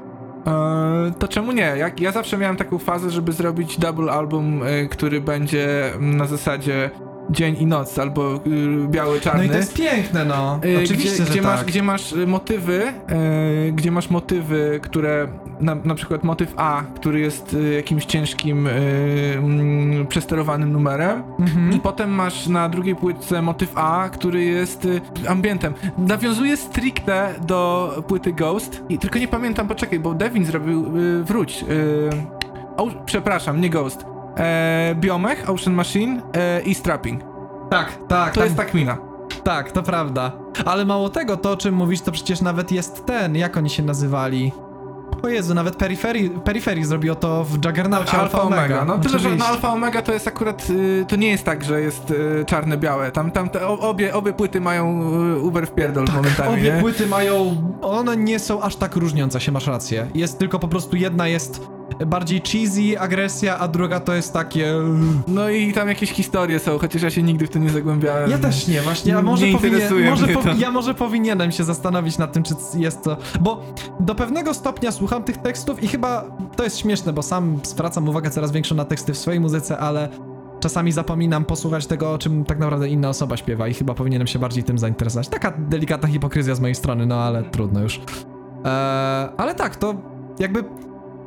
[0.47, 1.75] e, to czemu nie?
[1.77, 6.91] Jak, ja zawsze miałem taką fazę, żeby zrobić double album, e, który będzie na zasadzie
[7.31, 8.41] dzień i noc, albo y,
[8.89, 9.41] biały, czarny.
[9.41, 10.61] No i to jest piękne, no.
[10.65, 11.51] Y, Oczywiście, gdzie, że gdzie, tak.
[11.53, 12.83] masz, gdzie masz y, motywy,
[13.69, 15.29] y, gdzie masz motywy, które
[15.61, 18.71] na, na przykład motyw A, który jest y, jakimś ciężkim, y,
[19.39, 21.73] mm, przesterowanym numerem, Mhm.
[21.73, 24.89] i potem masz na drugiej płytce motyw A, który jest
[25.29, 25.75] ambientem.
[25.99, 30.85] Nawiązuje stricte do płyty Ghost, i tylko nie pamiętam, poczekaj, bo Devin zrobił,
[31.25, 31.65] wróć,
[32.77, 34.07] o, przepraszam, nie Ghost.
[34.45, 37.21] E, Biomech, Ocean Machine e, i Strapping.
[37.71, 38.97] Tak, tak, To tak, jest tak mina.
[39.45, 40.33] tak, to prawda.
[40.65, 43.83] Ale mało tego, to o czym mówisz, to przecież nawet jest ten, jak oni się
[43.83, 44.53] nazywali?
[45.23, 48.85] O Jezu, nawet Periphery, Periphery zrobiło to w Juggernaucie Alpha, Omega.
[48.85, 51.81] No tyle, że na Alpha Omega to jest akurat, y, to nie jest tak, że
[51.81, 53.11] jest y, czarne-białe.
[53.11, 55.03] Tam, tam te, obie, obie płyty mają
[55.37, 56.81] y, Uber w pierdol momentami, Tak, Obie nie?
[56.81, 57.57] płyty mają.
[57.83, 60.07] One nie są aż tak różniące się, masz rację.
[60.15, 61.69] Jest tylko po prostu jedna jest
[62.07, 64.75] bardziej cheesy, agresja, a druga to jest takie.
[65.29, 68.31] No i tam jakieś historie są, chociaż ja się nigdy w to nie zagłębiałem.
[68.31, 72.19] Ja też nie, właśnie, a może, Nie powinien, może po, ja może powinienem się zastanowić
[72.19, 76.25] nad tym, czy jest to, bo do pewnego stopnia słucham tych tekstów i chyba
[76.57, 80.09] to jest śmieszne, bo sam zwracam uwagę coraz większą na teksty w swojej muzyce, ale
[80.61, 84.39] czasami zapominam posłuchać tego, o czym tak naprawdę inna osoba śpiewa i chyba powinienem się
[84.39, 85.29] bardziej tym zainteresować.
[85.29, 87.97] Taka delikatna hipokryzja z mojej strony, no ale trudno już.
[87.99, 89.95] Eee, ale tak, to
[90.39, 90.65] jakby...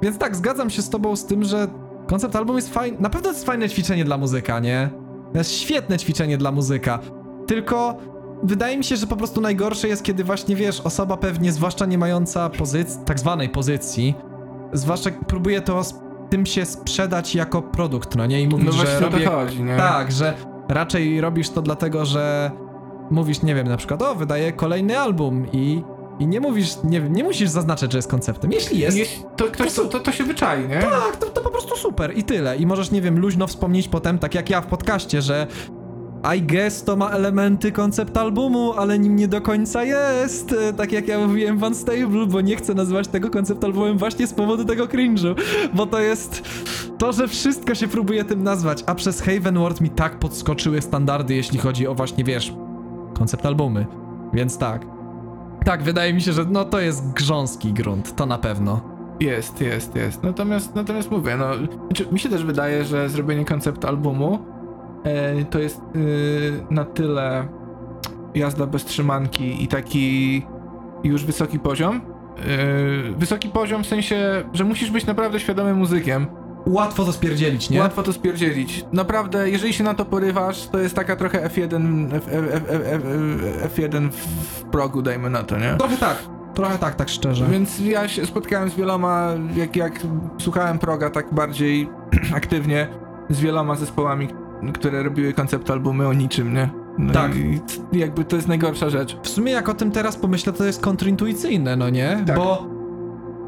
[0.02, 1.68] Więc tak, zgadzam się z tobą z tym, że
[2.08, 4.90] koncept album jest fajny, na pewno jest fajne ćwiczenie dla muzyka, nie?
[5.32, 7.00] To jest świetne ćwiczenie dla muzyka,
[7.48, 7.98] tylko
[8.44, 11.98] wydaje mi się, że po prostu najgorsze jest, kiedy właśnie, wiesz, osoba pewnie, zwłaszcza nie
[11.98, 14.16] mająca pozycji, tak zwanej pozycji,
[14.74, 15.82] zwłaszcza próbuje to
[16.30, 18.42] tym się sprzedać jako produkt, no nie?
[18.42, 19.26] I mówić, No że robię...
[19.26, 19.78] chodzi, nie?
[19.78, 20.34] Tak, że
[20.70, 22.52] raczej robisz to dlatego, że
[23.12, 25.84] mówisz, nie wiem, na przykład, o, wydaję kolejny album i,
[26.20, 28.52] i nie mówisz, nie nie musisz zaznaczać, że jest konceptem.
[28.52, 30.80] Jeśli jest, Jeśli to, ktoś, to, to, to się wyczai, nie?
[30.80, 32.58] tak, to, to po prostu super i tyle.
[32.58, 35.48] I możesz, nie wiem, luźno wspomnieć potem, tak jak ja w podcaście, że
[36.38, 40.54] I guess to ma elementy koncept albumu, ale nim nie do końca jest.
[40.54, 44.28] E, Tak jak ja mówiłem w Unstable, bo nie chcę nazywać tego koncept albumem właśnie
[44.28, 45.36] z powodu tego cringe'u.
[45.74, 46.42] Bo to jest
[46.98, 51.36] to, że wszystko się próbuje tym nazwać, a przez Haven World mi tak podskoczyły standardy,
[51.36, 52.54] jeśli chodzi o właśnie, wiesz,
[53.14, 53.86] koncept albumy.
[54.34, 54.97] Więc tak.
[55.66, 58.98] Tak, wydaje mi się, że no to jest grząski grunt, to na pewno.
[59.20, 60.24] Jest, jest, jest.
[60.24, 61.56] Natomiast, natomiast mówię, no,
[61.86, 64.40] znaczy, mi się też wydaje, że zrobienie konceptu albumu
[65.04, 67.48] e, to jest e, na tyle
[68.36, 70.42] jazda bez trzymanki i taki
[71.04, 71.96] już wysoki poziom.
[71.96, 76.28] E, wysoki poziom w sensie, że musisz być naprawdę świadomym muzykiem.
[76.68, 77.80] Łatwo to spierdzielić, nie?
[77.80, 78.86] Łatwo to spierdzielić.
[78.94, 82.82] Naprawdę, jeżeli się na to porywasz, to jest taka trochę F1, F, F, F, F,
[83.62, 85.76] F, F1 w progu, dajmy na to, nie?
[85.78, 86.18] Trochę tak,
[86.54, 87.46] trochę tak, tak szczerze.
[87.52, 90.00] Więc ja się spotkałem z wieloma, jak, jak
[90.38, 91.90] słuchałem proga tak bardziej
[92.36, 92.88] aktywnie,
[93.30, 94.28] z wieloma zespołami,
[94.74, 96.70] które robiły koncept albumy o niczym, nie?
[96.98, 97.32] No Tak.
[97.36, 97.60] I
[98.00, 99.18] jakby to jest najgorsza rzecz.
[99.24, 102.24] W sumie jak o tym teraz pomyślę, to jest kontrintuicyjne, no nie?
[102.28, 102.36] Tak.
[102.36, 102.77] Bo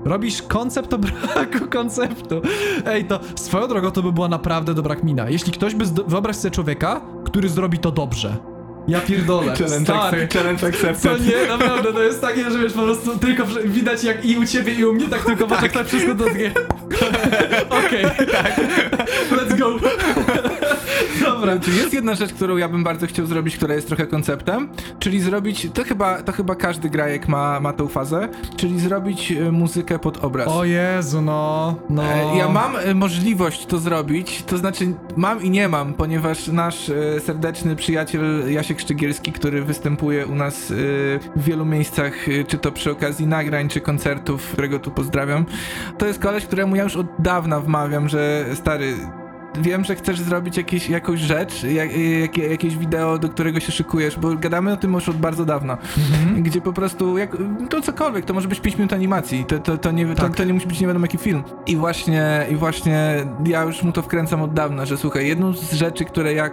[0.05, 2.41] robisz koncept o braku konceptu.
[2.85, 5.29] Ej, to swoją drogą to by była naprawdę dobra kmina.
[5.29, 8.37] Jeśli ktoś by, wyobraź sobie człowieka, który zrobi to dobrze.
[8.87, 9.55] Ja pierdolę.
[9.55, 10.27] Challenge, Stary.
[10.33, 11.27] challenge Co accepted.
[11.27, 14.73] nie, naprawdę, to jest takie, że wiesz, po prostu tylko widać jak i u ciebie
[14.73, 16.25] i u mnie, tak tylko patrz jak tak wszystko to.
[17.85, 18.59] Okej, tak.
[19.31, 19.79] Let's go.
[21.39, 21.59] Dobra.
[21.59, 25.21] Czy jest jedna rzecz, którą ja bym bardzo chciał zrobić, która jest trochę konceptem, czyli
[25.21, 29.99] zrobić, to chyba, to chyba każdy grajek ma, ma tą fazę, czyli zrobić e, muzykę
[29.99, 30.47] pod obraz.
[30.47, 32.03] O Jezu, no, no.
[32.03, 36.91] E, Ja mam e, możliwość to zrobić, to znaczy mam i nie mam, ponieważ nasz
[37.25, 40.65] serdeczny przyjaciel Jasiek Szczygielski, który występuje u nas
[41.35, 42.13] w wielu miejscach,
[42.47, 45.45] czy to przy okazji nagrań, czy koncertów, którego tu pozdrawiam,
[45.97, 48.93] to jest koleś, któremu ja już od dawna wmawiam, że stary,
[49.57, 51.89] wiem, że chcesz zrobić jakieś, jakąś rzecz, jak,
[52.21, 55.77] jakie, jakieś wideo, do którego się szykujesz, bo gadamy o tym już od bardzo dawna,
[55.97, 56.43] Mhm.
[56.43, 57.37] gdzie po prostu, jak,
[57.69, 60.35] to cokolwiek, to może być 5 minut animacji, to, to, to, nie, to, Tak.
[60.35, 61.43] to nie musi być nie wiadomo jaki film.
[61.67, 65.73] I właśnie, I właśnie ja już mu to wkręcam od dawna, że słuchaj, jedną z
[65.73, 66.49] rzeczy, które ja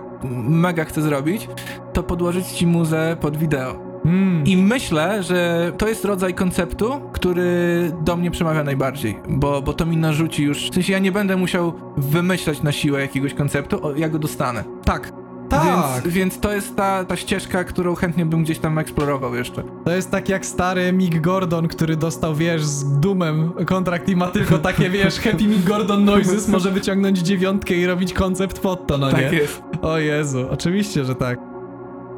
[0.48, 1.48] mega chcę zrobić,
[1.93, 3.85] to podłożyć ci muzę pod wideo.
[4.06, 4.46] Mm.
[4.46, 9.86] I myślę, że to jest rodzaj konceptu, który do mnie przemawia najbardziej, bo, bo to
[9.86, 10.70] mi narzuci już.
[10.70, 14.64] W sensie ja nie będę musiał wymyślać na siłę jakiegoś konceptu, o, ja go dostanę.
[14.84, 15.12] Tak.
[15.48, 16.02] Tak.
[16.02, 19.62] Więc, więc to jest ta, ta ścieżka, którą chętnie bym gdzieś tam eksplorował jeszcze.
[19.84, 24.26] To jest tak jak stary Mick Gordon, który dostał, wiesz, z Dumem kontrakt i ma
[24.26, 28.98] tylko takie, wiesz, Happy Mick Gordon Noises, może wyciągnąć dziewiątkę i robić koncept pod to,
[28.98, 29.38] no tak nie?
[29.38, 29.62] jest.
[29.82, 31.55] O Jezu, oczywiście, że tak.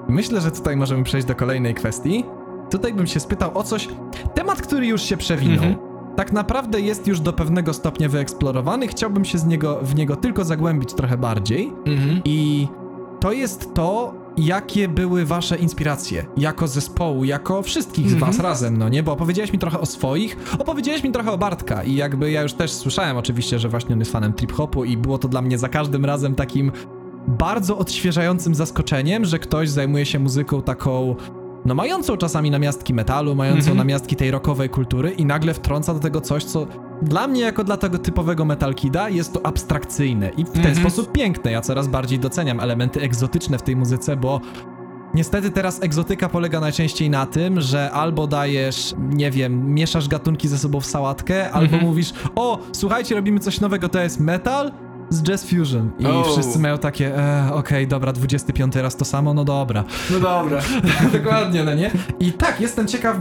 [0.09, 2.24] Myślę, że tutaj możemy przejść do kolejnej kwestii.
[2.70, 3.89] Tutaj bym się spytał o coś.
[4.35, 5.55] Temat, który już się przewinął.
[5.64, 5.76] Mhm.
[6.16, 8.89] Tak naprawdę jest już do pewnego stopnia wyeksplorowany.
[8.89, 11.72] Chciałbym się z niego, w niego tylko zagłębić trochę bardziej.
[11.86, 12.20] Mhm.
[12.24, 12.68] I
[13.20, 18.32] to jest to, jakie były wasze inspiracje jako zespołu, jako wszystkich z Mhm.
[18.32, 19.02] was razem, no nie?
[19.02, 22.52] Bo opowiedziałeś mi trochę o swoich, opowiedziałeś mi trochę o Bartka i jakby ja już
[22.52, 25.68] też słyszałem oczywiście, że właśnie on jest fanem trip-hopu i było to dla mnie za
[25.68, 26.72] każdym razem takim
[27.29, 31.17] bardzo odświeżającym zaskoczeniem, że ktoś zajmuje się muzyką taką
[31.65, 33.77] no mającą czasami namiastki metalu, mającą Mhm.
[33.79, 36.67] namiastki tej rockowej kultury i nagle wtrąca do tego coś, co
[37.03, 40.77] dla mnie jako dla tego typowego metalkida jest to abstrakcyjne i w ten Mhm.
[40.77, 41.53] sposób piękne.
[41.53, 44.41] Ja coraz bardziej doceniam elementy egzotyczne w tej muzyce, bo
[45.15, 50.59] Niestety teraz egzotyka polega najczęściej na tym, że albo dajesz, nie wiem, mieszasz gatunki ze
[50.59, 51.85] sobą w sałatkę, albo Mhm.
[51.85, 54.73] mówisz, o, słuchajcie, robimy coś nowego, to jest metal
[55.10, 55.90] z jazz fusion.
[55.98, 56.24] I O.
[56.24, 59.85] wszyscy mają takie, e, okej, dobra, 25 raz to samo, no dobra.
[60.10, 60.60] No dobra.
[61.22, 61.90] Dokładnie, no nie?
[62.20, 63.16] I tak, jestem ciekaw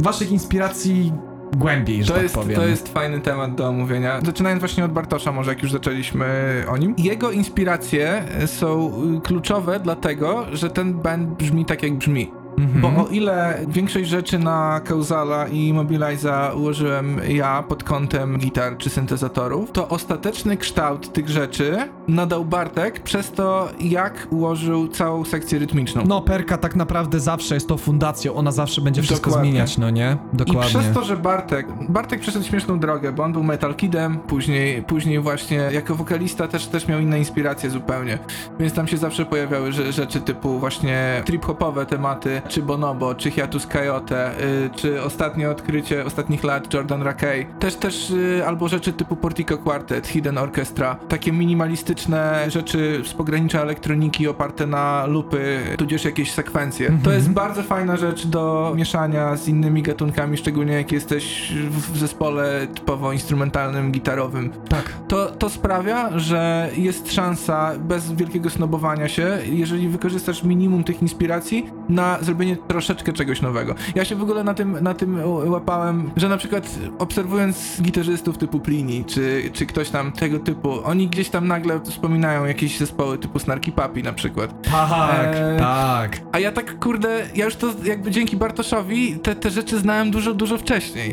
[0.00, 1.12] waszych inspiracji
[1.56, 2.56] głębiej, że To tak jest, powiem.
[2.60, 4.20] to jest fajny temat do omówienia.
[4.26, 6.26] Zaczynając właśnie od Bartosza, może jak już zaczęliśmy
[6.68, 6.94] o nim.
[6.98, 8.92] Jego inspiracje są
[9.24, 12.30] kluczowe dlatego, że ten band brzmi tak jak brzmi.
[12.60, 12.80] Mhm.
[12.80, 18.90] Bo o ile większość rzeczy na Kauzala i Mobiliza ułożyłem ja pod kątem gitar czy
[18.90, 21.76] syntezatorów, to ostateczny kształt tych rzeczy
[22.08, 26.02] nadał Bartek przez to, jak ułożył całą sekcję rytmiczną.
[26.06, 29.50] No, perka tak naprawdę zawsze jest tą fundacją, ona zawsze będzie wszystko Dokładnie.
[29.50, 30.16] zmieniać, no nie?
[30.32, 30.62] Dokładnie.
[30.66, 34.82] I przez to, że Bartek, Bartek przeszedł śmieszną drogę, bo on był Metal Kidem, później,
[34.82, 38.18] później właśnie jako wokalista też, też miał inne inspiracje zupełnie,
[38.60, 43.66] więc tam się zawsze pojawiały rze- rzeczy typu właśnie trip-hopowe tematy, czy Bonobo, czy Hiatus
[43.66, 49.16] Coyote, y, czy ostatnie odkrycie ostatnich lat Jordan Rakey, też też y, albo rzeczy typu
[49.16, 56.32] Portico Quartet, Hidden Orchestra, takie minimalistyczne rzeczy z pogranicza elektroniki oparte na lupy, tudzież jakieś
[56.32, 56.86] sekwencje.
[56.86, 57.16] To Mhm.
[57.16, 62.66] jest bardzo fajna rzecz do mieszania z innymi gatunkami, szczególnie jak jesteś w w zespole
[62.74, 64.50] typowo instrumentalnym, gitarowym.
[64.68, 64.92] Tak.
[65.08, 71.66] To, to sprawia, że jest szansa bez wielkiego snobowania się, jeżeli wykorzystasz minimum tych inspiracji,
[71.88, 73.74] na zrobienie troszeczkę czegoś nowego.
[73.94, 78.60] Ja się w ogóle na tym, na tym łapałem, że na przykład obserwując gitarzystów typu
[78.60, 83.38] Plini, czy, czy ktoś tam tego typu, oni gdzieś tam nagle wspominają jakieś zespoły typu
[83.38, 84.62] Snarky Papi na przykład.
[84.70, 86.20] Tak, Eee, tak.
[86.32, 90.34] A ja tak, kurde, ja już to jakby dzięki Bartoszowi te, te rzeczy znałem dużo,
[90.34, 91.12] dużo wcześniej.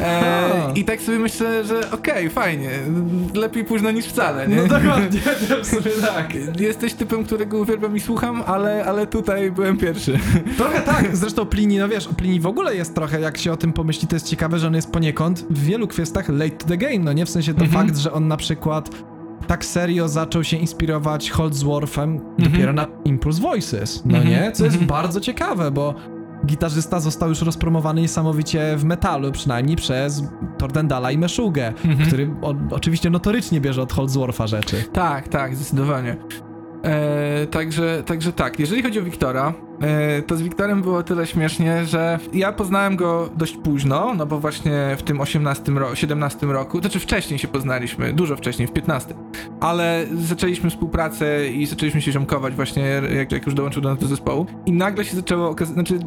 [0.00, 2.70] E, I tak sobie myślę, że okej, fajnie,
[3.34, 4.56] lepiej późno niż wcale, nie?
[4.56, 5.20] no dokładnie,
[5.62, 6.60] w sumie tak.
[6.60, 10.18] Jesteś typem, którego uwielbiam i słucham, ale, ale tutaj byłem pierwszy.
[10.56, 13.72] Trochę tak, zresztą Plini, no wiesz, Plini w ogóle jest trochę, jak się o tym
[13.72, 16.98] pomyśli, to jest ciekawe, że on jest poniekąd w wielu kwestiach late to the game,
[16.98, 17.26] no nie?
[17.26, 17.86] W sensie to Mhm.
[17.86, 18.90] fakt, że on na przykład
[19.46, 22.52] tak serio zaczął się inspirować Holdsworthem Mhm.
[22.52, 24.52] dopiero na Impulse Voices, no Mhm, nie?
[24.52, 24.88] Co jest mhm.
[24.88, 25.94] bardzo ciekawe, bo
[26.46, 30.22] gitarzysta został już rozpromowany niesamowicie w metalu, przynajmniej przez
[30.58, 32.08] Tordendala i Meszugę, Mhm.
[32.08, 34.84] który o, oczywiście notorycznie bierze od Holdswortha rzeczy.
[34.92, 36.16] Tak, tak, zdecydowanie.
[36.84, 39.54] E, także, także tak, jeżeli chodzi o Wiktora,
[40.26, 44.96] to z Wiktorem było tyle śmiesznie, że ja poznałem go dość późno, no bo właśnie
[44.98, 49.14] w tym 18 ro 17 roku, to znaczy wcześniej się poznaliśmy, dużo wcześniej, w 15,
[49.60, 54.06] ale zaczęliśmy współpracę i zaczęliśmy się ziomkować właśnie, jak, jak już dołączył do nas do
[54.06, 55.98] zespołu i nagle się zaczęło okazać, znaczy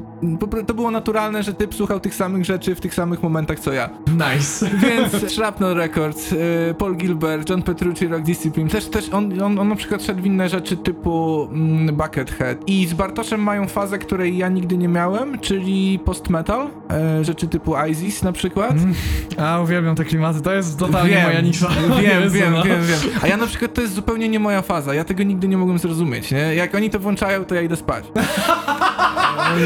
[0.68, 3.90] to było naturalne, że typ słuchał tych samych rzeczy w tych samych momentach co ja.
[4.08, 4.70] Nice.
[4.88, 9.68] Więc Shrapnel Records, y, Paul Gilbert, John Petrucci, Rock Discipline, też, też on, on, on
[9.70, 12.58] na przykład szedł w inne rzeczy typu mm, Buckethead.
[12.68, 17.74] I z Bartoszem mają fazę, której ja nigdy nie miałem, czyli post-metal, e, rzeczy typu
[17.92, 18.72] ISIS na przykład.
[18.72, 18.94] Mm,
[19.38, 21.68] A, uwielbiam te klimaty, to jest totalnie Wiem, moja nisza.
[22.02, 22.64] Wiem, Jezu, wiem, no.
[22.64, 23.00] wiem, wiem.
[23.22, 24.94] A ja na przykład to jest zupełnie nie moja faza.
[24.94, 26.56] Ja tego nigdy nie mogłem zrozumieć, nie?
[26.56, 28.04] Jak oni to włączają, to ja idę spać.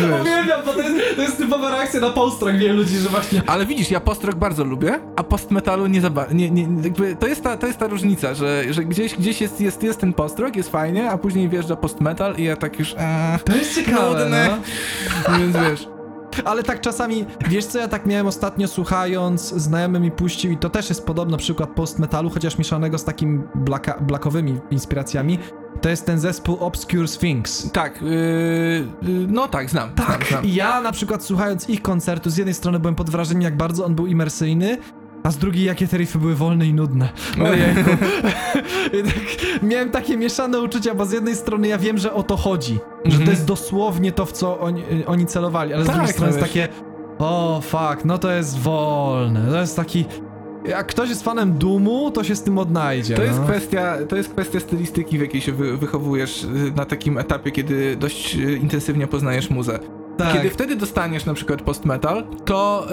[0.09, 0.17] No.
[0.21, 3.41] Uwielbiam, bo to jest, to jest typowa reakcja na postrach wielu ludzi, że właśnie...
[3.47, 6.33] Ale widzisz, ja post-rock bardzo lubię, a post-metalu nie za bardzo.
[6.35, 9.61] Nie, nie, jakby to, jest ta, to jest ta różnica, że, że gdzieś, gdzieś jest,
[9.61, 12.95] jest, jest ten post-rock, jest fajnie, a później wjeżdża post-metal i ja tak już...
[12.97, 15.37] Eee, To jest ciekawe, no.
[15.37, 15.87] więc wiesz...
[16.45, 20.69] Ale tak czasami, wiesz co, ja tak miałem ostatnio słuchając, znajomy mi puścił i to
[20.69, 25.39] też jest podobno przykład post-metalu, chociaż mieszanego z takim blaka, blackowymi inspiracjami.
[25.81, 27.71] To jest ten zespół Obscure Sphinx.
[27.71, 28.09] Tak, yy,
[29.01, 29.93] yy, no tak, znam.
[29.95, 30.45] Tak, znam, znam.
[30.45, 33.95] ja na przykład słuchając ich koncertu, z jednej strony byłem pod wrażeniem, jak bardzo on
[33.95, 34.77] był imersyjny,
[35.23, 37.09] a z drugiej, jakie te riffy były wolne i nudne.
[37.43, 37.89] Ojejku.
[38.99, 39.13] I tak,
[39.63, 42.73] miałem takie mieszane uczucia, bo z jednej strony ja wiem, że o to chodzi,
[43.05, 43.25] że Mhm.
[43.25, 46.31] to jest dosłownie to, w co oni, y, oni celowali, ale z Tak, drugiej strony
[46.31, 46.67] no jest takie,
[47.19, 50.05] o fuck, no to jest wolne, to jest taki...
[50.65, 53.15] Jak ktoś jest fanem Doomu, to się z tym odnajdzie.
[53.15, 53.45] To jest, no.
[53.45, 57.95] kwestia, to jest kwestia stylistyki, w jakiej się wy, wychowujesz yy, na takim etapie, kiedy
[57.95, 59.79] dość yy, intensywnie poznajesz muzę.
[60.17, 60.33] Tak.
[60.33, 62.87] Kiedy wtedy dostaniesz na przykład post-metal, to,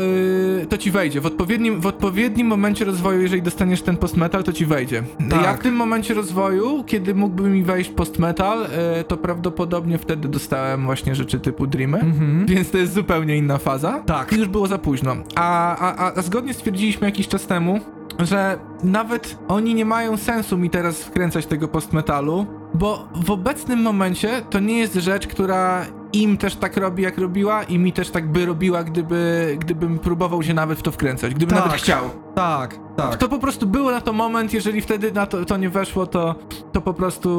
[0.59, 1.21] yy, to ci wejdzie.
[1.21, 5.03] W odpowiednim, w odpowiednim momencie rozwoju, jeżeli dostaniesz ten post-metal, to ci wejdzie.
[5.31, 5.43] Tak.
[5.43, 10.85] Ja w tym momencie rozwoju, kiedy mógłby mi wejść post-metal, yy, to prawdopodobnie wtedy dostałem
[10.85, 12.01] właśnie rzeczy typu Dreamy.
[12.01, 12.47] Mhm.
[12.47, 14.03] Więc to jest zupełnie inna faza.
[14.07, 14.33] Tak.
[14.33, 15.17] I już było za późno.
[15.35, 17.81] A, a, a, a zgodnie stwierdziliśmy jakiś czas temu,
[18.19, 24.43] że nawet oni nie mają sensu mi teraz wkręcać tego postmetalu, bo w obecnym momencie
[24.51, 28.29] to nie jest rzecz, która im też tak robi, jak robiła i mi też tak
[28.29, 31.67] by robiła, gdyby, gdybym próbował się nawet w to wkręcać, gdybym Tak.
[31.67, 32.11] nawet chciał.
[32.35, 33.17] Tak, tak.
[33.17, 36.35] To po prostu było na to moment, jeżeli wtedy na to, to nie weszło, to,
[36.73, 37.31] to po prostu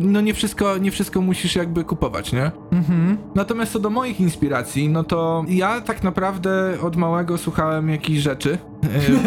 [0.00, 2.50] no nie wszystko, nie wszystko musisz jakby kupować, nie?
[2.72, 3.18] Mhm.
[3.34, 8.58] Natomiast co do moich inspiracji, no to ja tak naprawdę od małego słuchałem jakichś rzeczy.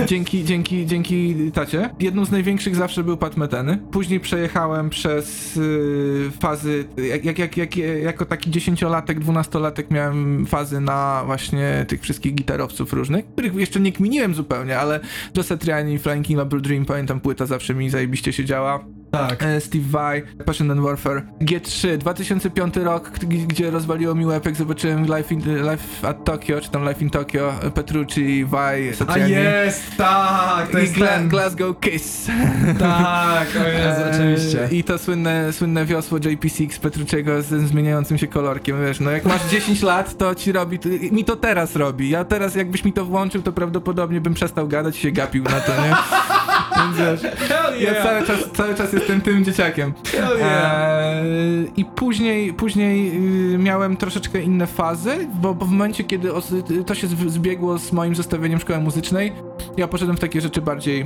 [0.02, 1.90] E, dzięki, dzięki, dzięki tacie.
[1.99, 3.78] Jedną z największych zawsze był Pat Meteny.
[3.91, 10.82] Później przejechałem przez y, fazy, jak, jak, jak, jak, jako taki dziesięciolatek, dwunastolatek miałem fazy
[10.82, 14.90] na właśnie tych wszystkich gitarowców różnych, których jeszcze nie kminiłem zupełnie, ale
[15.38, 18.85] Joe Satriani, Flying King, Dream, pamiętam płyta zawsze mi zajebiście się działa.
[19.11, 19.43] Tak.
[19.43, 23.09] e, Steve Vai, Passion and Warfare, G3, 2005 rok,
[23.47, 25.39] gdzie rozwaliło mi łeb, jak zobaczyłem Life, in,
[25.71, 29.31] Life at Tokyo, czy tam Life in Tokyo, Petrucci, Vai, A Satriani.
[29.31, 31.29] jest, tak, to I jest Gla- ten.
[31.29, 32.27] Glasgow Kiss.
[32.79, 34.63] Tak, o Jezu, oczywiście.
[34.65, 39.25] E, I to słynne, słynne wiosło JP6 Petrucciego z zmieniającym się kolorkiem, wiesz, no jak
[39.25, 42.93] masz 10 lat, to ci robi, to, mi to teraz robi, ja teraz jakbyś mi
[42.93, 45.95] to włączył, to prawdopodobnie bym przestał gadać i się gapił na to, nie?
[46.77, 49.93] Więc wiesz, Hell ja cały czas, cały czas jestem tym dzieciakiem.
[50.11, 50.73] Hell yeah.
[50.73, 53.11] Eee, I później, później
[53.53, 56.53] y, miałem troszeczkę inne fazy, bo, bo w momencie, kiedy os-
[56.85, 59.31] to się zbiegło z moim zestawieniem szkoły muzycznej,
[59.77, 61.06] ja poszedłem w takie rzeczy bardziej,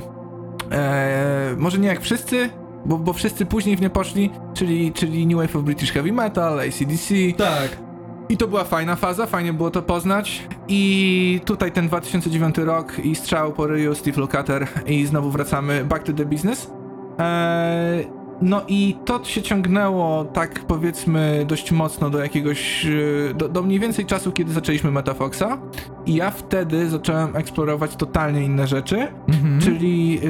[0.72, 2.50] e, może nie jak wszyscy,
[2.86, 6.60] bo, bo wszyscy później w nie poszli, czyli, czyli New Wave of British Heavy Metal,
[6.60, 7.85] ACDC, Tak.
[8.28, 10.48] I to była fajna faza, fajnie było to poznać.
[10.68, 16.02] I tutaj ten 2009 rok i strzał po ryju Steve Lukather i znowu wracamy back
[16.04, 16.70] to the business.
[17.18, 18.06] Eee,
[18.42, 22.86] no i to się ciągnęło tak powiedzmy dość mocno do jakiegoś,
[23.34, 25.58] do, do mniej więcej czasu, kiedy zaczęliśmy Metafoxa.
[26.06, 29.60] I ja wtedy zacząłem eksplorować totalnie inne rzeczy, Mhm.
[29.60, 30.20] czyli,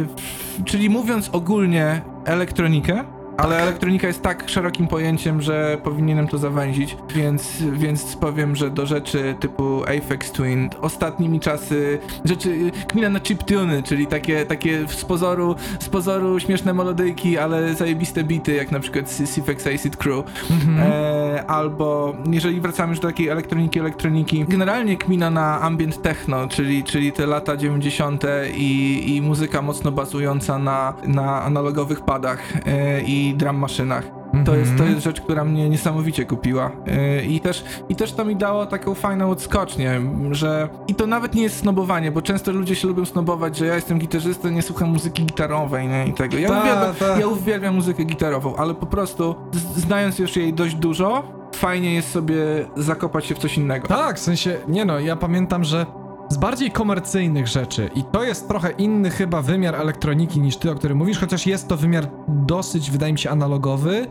[0.64, 3.04] czyli mówiąc ogólnie elektronikę,
[3.36, 8.86] ale elektronika jest tak szerokim pojęciem, że powinienem to zawęzić, więc, więc powiem, że do
[8.86, 15.56] rzeczy typu Apex Twin, ostatnimi czasy, rzeczy, kmina na chiptuny, czyli takie, takie z pozoru,
[15.80, 20.92] z pozoru śmieszne melodyjki, ale zajebiste bity, jak na przykład Sifex Acid Crew, Mhm.
[20.92, 26.84] E, albo jeżeli wracamy już do takiej elektroniki, elektroniki, generalnie kmina na ambient techno, czyli,
[26.84, 28.24] czyli te lata 90.
[28.54, 34.04] i, i muzyka mocno bazująca na, na analogowych padach e, i drum maszynach.
[34.44, 34.90] To jest, to Mhm.
[34.90, 36.70] jest rzecz, która mnie niesamowicie kupiła.
[36.86, 40.00] Yy, I też, I też to mi dało taką fajną odskocznię,
[40.30, 40.68] że.
[40.88, 43.98] I to nawet nie jest snobowanie, bo często ludzie się lubią snobować, że ja jestem
[43.98, 46.06] gitarzystą, nie słucham muzyki gitarowej, nie?
[46.06, 46.36] I tego.
[46.38, 47.20] Ja, Ta, uwielbiam, ta.
[47.20, 49.34] ja uwielbiam muzykę gitarową, ale po prostu
[49.76, 51.22] znając już jej dość dużo,
[51.54, 52.36] fajnie jest sobie
[52.76, 53.88] zakopać się w coś innego.
[53.88, 55.86] Tak, w sensie, nie no, ja pamiętam, że
[56.28, 60.74] z bardziej komercyjnych rzeczy i to jest trochę inny chyba wymiar elektroniki niż ty, o
[60.74, 64.06] którym mówisz, chociaż jest to wymiar dosyć, wydaje mi się, analogowy,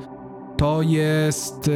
[0.57, 1.71] to jest e,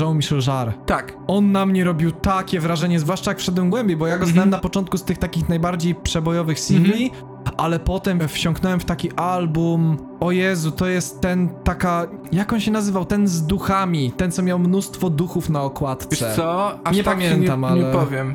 [0.00, 0.72] Jean-Michel Jarre.
[0.86, 1.16] Tak.
[1.26, 4.32] On na mnie robił takie wrażenie, zwłaszcza jak wszedłem głębiej, bo ja go Mhm.
[4.32, 7.10] znałem na początku z tych takich najbardziej przebojowych singli,
[7.56, 9.96] ale potem wsiąknąłem w taki album.
[10.20, 12.06] O Jezu, to jest ten taka.
[12.32, 13.04] Jak on się nazywał?
[13.04, 14.12] Ten z duchami.
[14.16, 16.08] Ten, co miał mnóstwo duchów na okładce.
[16.26, 16.78] Wiesz co?
[16.84, 18.34] Aż Nie tak pamiętam, nie, nie ale- powiem.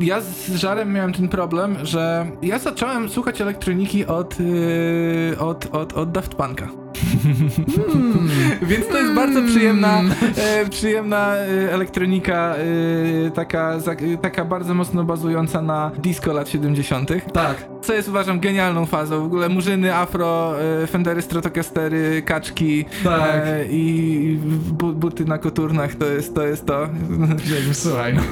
[0.00, 5.92] Ja z żarem miałem ten problem, że ja zacząłem słuchać elektroniki od, yy, od, od,
[5.92, 6.68] od Daft Punka.
[7.22, 8.28] Hmm.
[8.62, 10.00] Więc to jest bardzo przyjemna,
[10.36, 12.54] e, przyjemna e, elektronika,
[13.26, 17.10] e, taka, za, e, taka bardzo mocno bazująca na disco lat 70.
[17.32, 17.68] Tak.
[17.82, 19.20] Co jest uważam genialną fazą.
[19.22, 23.30] W ogóle murzyny, afro, e, Fendery, Stratocastery, kaczki Tak.
[23.44, 24.38] e, i
[24.72, 26.42] bu, buty na koturnach to jest to.
[26.46, 26.88] Jest to.
[27.72, 28.14] Słuchaj.
[28.14, 28.22] No.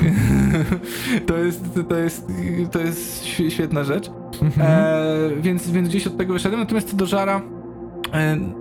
[1.27, 2.27] to jest, to jest,
[2.73, 4.11] to jest świe- świetna rzecz.
[4.43, 5.43] Mhm.
[5.43, 6.61] Więc, więc gdzieś od tego wyszedłem.
[6.61, 7.41] Natomiast co do Żara,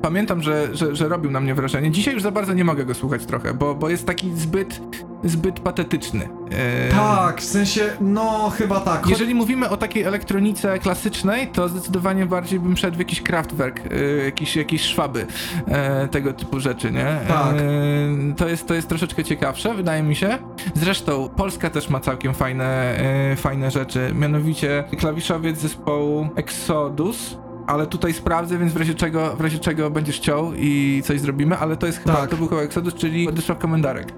[0.02, 1.92] pamiętam, że, że, że robił na mnie wrażenie.
[1.92, 4.82] Dzisiaj już za bardzo nie mogę go słuchać trochę, bo, bo jest taki zbyt,
[5.24, 6.30] zbyt patetyczny.
[6.52, 9.08] E, Tak, w sensie, no chyba tak.
[9.08, 14.22] Jeżeli mówimy o takiej elektronice klasycznej, to zdecydowanie bardziej bym szedł w jakiś Kraftwerk, y,
[14.26, 15.26] jakiś, jakieś szwaby,
[15.68, 17.18] e, tego typu rzeczy, nie?
[17.28, 17.56] Tak.
[17.56, 20.38] E, to, jest, to jest troszeczkę ciekawsze, wydaje mi się.
[20.74, 22.98] Zresztą Polska też ma całkiem fajne,
[23.32, 27.38] e, fajne rzeczy, mianowicie klawiszowiec zespołu Exodus.
[27.68, 31.58] Ale tutaj sprawdzę, więc w razie czego, w razie czego będziesz chciał i coś zrobimy,
[31.58, 32.30] ale to jest chyba, Tak.
[32.30, 34.14] to był chyba Exodus, czyli Władysław Komendarek.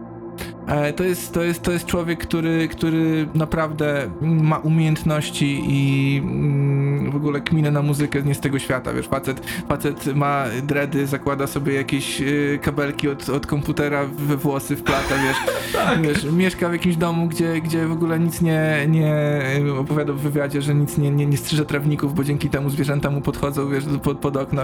[0.68, 7.12] E, To jest, to, jest, to jest człowiek, który, który naprawdę ma umiejętności i mm,
[7.12, 11.48] w ogóle kminę na muzykę nie z tego świata, wiesz, facet, facet ma dready, zakłada
[11.48, 15.38] sobie jakieś y, kabelki od, od komputera we włosy wplata, wiesz,
[16.08, 19.14] wiesz, mieszka w jakimś domu, gdzie, gdzie w ogóle nic nie, nie
[19.80, 23.22] opowiada w wywiadzie, że nic nie, nie, nie strzyże trawników, bo dzięki temu zwierzęta mu
[23.22, 24.62] podchodzą, wiesz, pod, pod okno,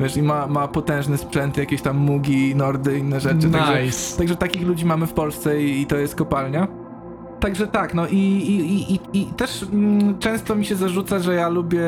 [0.00, 4.18] wiesz, i ma, ma potężny sprzęt, jakieś tam mugi, nordy, inne rzeczy, także Nice.
[4.18, 6.68] Także takich ludzi mamy w Polsce i, i to jest kopalnia.
[7.40, 11.48] Także tak, no i, i, i, i, też mm, często mi się zarzuca, że ja
[11.48, 11.80] lubię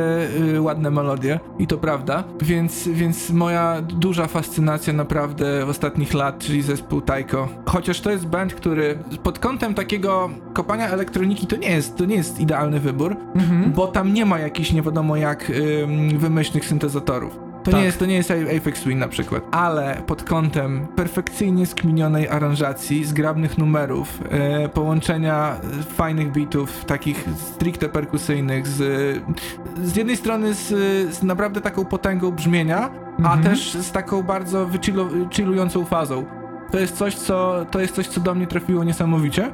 [0.55, 6.39] y, ładne melodie i to prawda, więc, więc moja duża fascynacja naprawdę w ostatnich lat,
[6.39, 7.49] czyli zespół Taiko.
[7.67, 12.17] Chociaż to jest band, który pod kątem takiego kopania elektroniki to nie jest, to nie
[12.17, 13.73] jest idealny wybór, Mhm.
[13.73, 15.51] bo tam nie ma jakichś nie wiadomo jak
[15.83, 17.48] ym, wymyślnych syntezatorów.
[17.69, 17.81] To, Tak.
[17.81, 23.05] nie jest, to nie jest Apex Twin na przykład, ale pod kątem perfekcyjnie skminionej aranżacji,
[23.05, 25.57] zgrabnych numerów, e, połączenia
[25.95, 28.77] fajnych bitów, takich stricte perkusyjnych, z,
[29.85, 30.67] z jednej strony z,
[31.15, 33.43] z naprawdę taką potęgą brzmienia, a Mhm.
[33.43, 36.25] też z taką bardzo wychillu- chillującą fazą.
[36.71, 39.51] To jest coś, co, to jest coś, co do mnie trafiło niesamowicie.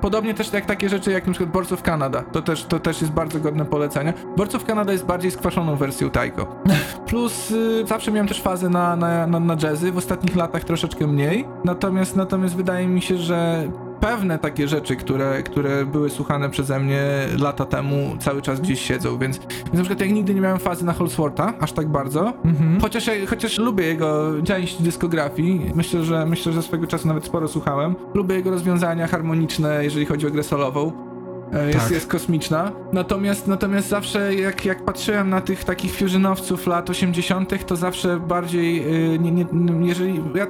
[0.00, 2.22] Podobnie też jak takie rzeczy jak przykład Boards of Canada.
[2.22, 4.12] To też, to też jest bardzo godne polecenia.
[4.36, 6.62] Boards of Canada jest bardziej skwaszoną wersją Taiko.
[7.08, 11.06] Plus y, zawsze miałem też fazę na, na, na, na jazzy, w ostatnich latach troszeczkę
[11.06, 11.44] mniej.
[11.64, 13.68] Natomiast, natomiast wydaje mi się, że
[14.00, 17.02] pewne takie rzeczy, które, które były słuchane przeze mnie
[17.38, 20.84] lata temu, cały czas gdzieś siedzą, więc, więc na przykład jak nigdy nie miałem fazy
[20.84, 22.80] na Holsworta, aż tak bardzo, Mhm.
[22.80, 27.94] Chociaż, chociaż lubię jego część dyskografii, myślę, że myślę, że swego czasu nawet sporo słuchałem.
[28.14, 31.07] Lubię jego rozwiązania harmoniczne, jeżeli chodzi o grę solową.
[31.52, 31.90] E, Jest, Tak.
[31.90, 32.72] jest kosmiczna.
[32.92, 38.94] Natomiast, natomiast zawsze jak, jak patrzyłem na tych takich fusionowców lat 80., to zawsze bardziej
[39.14, 39.46] y, nie, nie,
[39.88, 40.22] jeżeli.
[40.34, 40.46] Ja,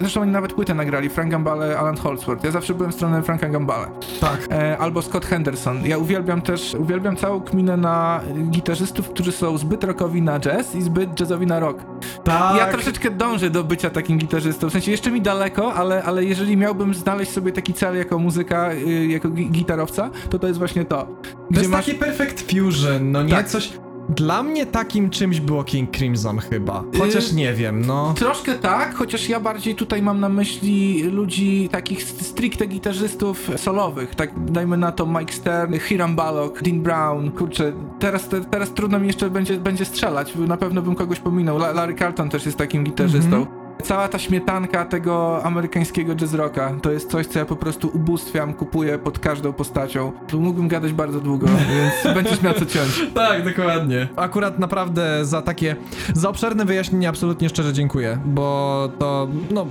[0.00, 2.44] zresztą oni nawet płytę nagrali, Frank Gambale, Alan Holdsworth.
[2.44, 3.86] Ja zawsze byłem stroną Franka Gambale.
[4.20, 4.38] Tak.
[4.50, 5.86] E, albo Scott Henderson.
[5.86, 10.82] Ja uwielbiam też, uwielbiam całą kminę na gitarzystów, którzy są zbyt rockowi na jazz i
[10.82, 11.78] zbyt jazzowi na rock.
[12.24, 12.56] Tak.
[12.56, 16.56] Ja troszeczkę dążę do bycia takim gitarzystą, w sensie jeszcze mi daleko, ale, ale jeżeli
[16.56, 20.84] miałbym znaleźć sobie taki cel jako muzyka, y, jako gi- gitarowca, to to jest właśnie
[20.84, 21.06] to.
[21.54, 23.30] To jest taki perfect fusion, no nie?
[23.30, 23.48] Tak.
[23.48, 23.72] Coś...
[24.08, 26.84] Dla mnie takim czymś było King Crimson chyba.
[26.98, 28.14] Chociaż Y- nie wiem, no.
[28.16, 34.14] Troszkę tak, chociaż ja bardziej tutaj mam na myśli ludzi takich st- stricte gitarzystów solowych,
[34.14, 38.98] tak dajmy na to Mike Stern, Hiram Balog, Dean Brown, kurczę, teraz, te, teraz trudno
[39.00, 42.58] mi jeszcze będzie, będzie strzelać, na pewno bym kogoś pominął, La- Larry Carlton też jest
[42.58, 43.36] takim gitarzystą.
[43.36, 43.63] Mhm.
[43.82, 48.54] Cała ta śmietanka tego amerykańskiego jazz rocka to jest coś, co ja po prostu ubóstwiam,
[48.54, 50.12] kupuję pod każdą postacią.
[50.28, 53.02] Tu mógłbym gadać bardzo długo, więc będziesz miał co ciąć.
[53.14, 54.08] Tak, dokładnie.
[54.16, 55.76] Akurat naprawdę za takie,
[56.14, 59.66] za obszerne wyjaśnienie absolutnie szczerze dziękuję, bo to, no,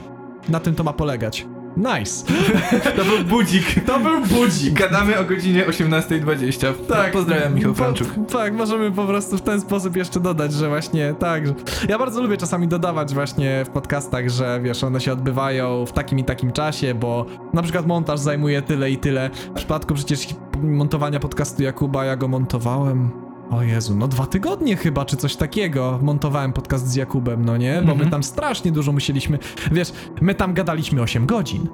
[0.50, 1.46] na tym to ma polegać.
[1.78, 2.26] Nice.
[2.98, 3.86] To był budzik.
[3.86, 4.74] To był budzik.
[4.74, 6.74] Gadamy o godzinie 18.20.
[6.90, 7.12] Tak.
[7.12, 8.08] Pozdrawiam Michał Franczuk.
[8.32, 11.48] Tak, możemy po prostu w ten sposób jeszcze dodać, że właśnie tak.
[11.48, 11.54] że-
[11.90, 16.20] Ja bardzo lubię czasami dodawać właśnie w podcastach, że wiesz, one się odbywają w takim
[16.20, 19.30] i takim czasie, bo na przykład montaż zajmuje tyle i tyle.
[19.50, 20.28] W przypadku przecież
[20.64, 23.12] montowania podcastu Jakuba, ja go montowałem.
[23.52, 26.00] O Jezu, no dwa tygodnie chyba, czy coś takiego.
[26.02, 27.76] Montowałem podcast z Jakubem, no nie?
[27.76, 28.10] Bo my Mhm.
[28.10, 29.40] tam strasznie dużo musieliśmy.
[29.72, 31.68] Wiesz, my tam gadaliśmy 8 godzin.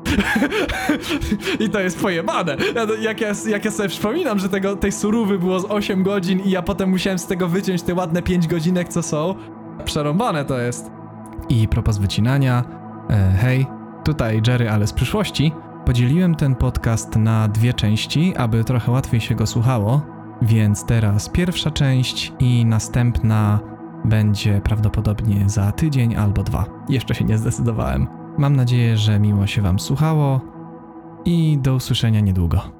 [1.66, 2.58] I to jest pojebane.
[2.76, 6.40] Ja, jak, ja, jak ja sobie przypominam, że tego, tej surówy było z 8 godzin
[6.40, 9.36] i ja potem musiałem z tego wyciąć te ładne 5 godzinek, co są.
[9.86, 10.92] Przerąbane to jest.
[11.50, 12.64] I propos wycinania,
[13.10, 13.66] e, hej,
[14.04, 15.52] tutaj Jerry, ale z przyszłości.
[15.86, 20.02] Podzieliłem ten podcast na dwie części, aby trochę łatwiej się go słuchało.
[20.42, 23.60] Więc teraz pierwsza część i następna
[24.06, 26.66] będzie prawdopodobnie za tydzień albo dwa.
[26.90, 28.08] Jeszcze się nie zdecydowałem.
[28.38, 30.42] Mam nadzieję, że miło się Wam słuchało
[31.26, 32.79] i do usłyszenia niedługo.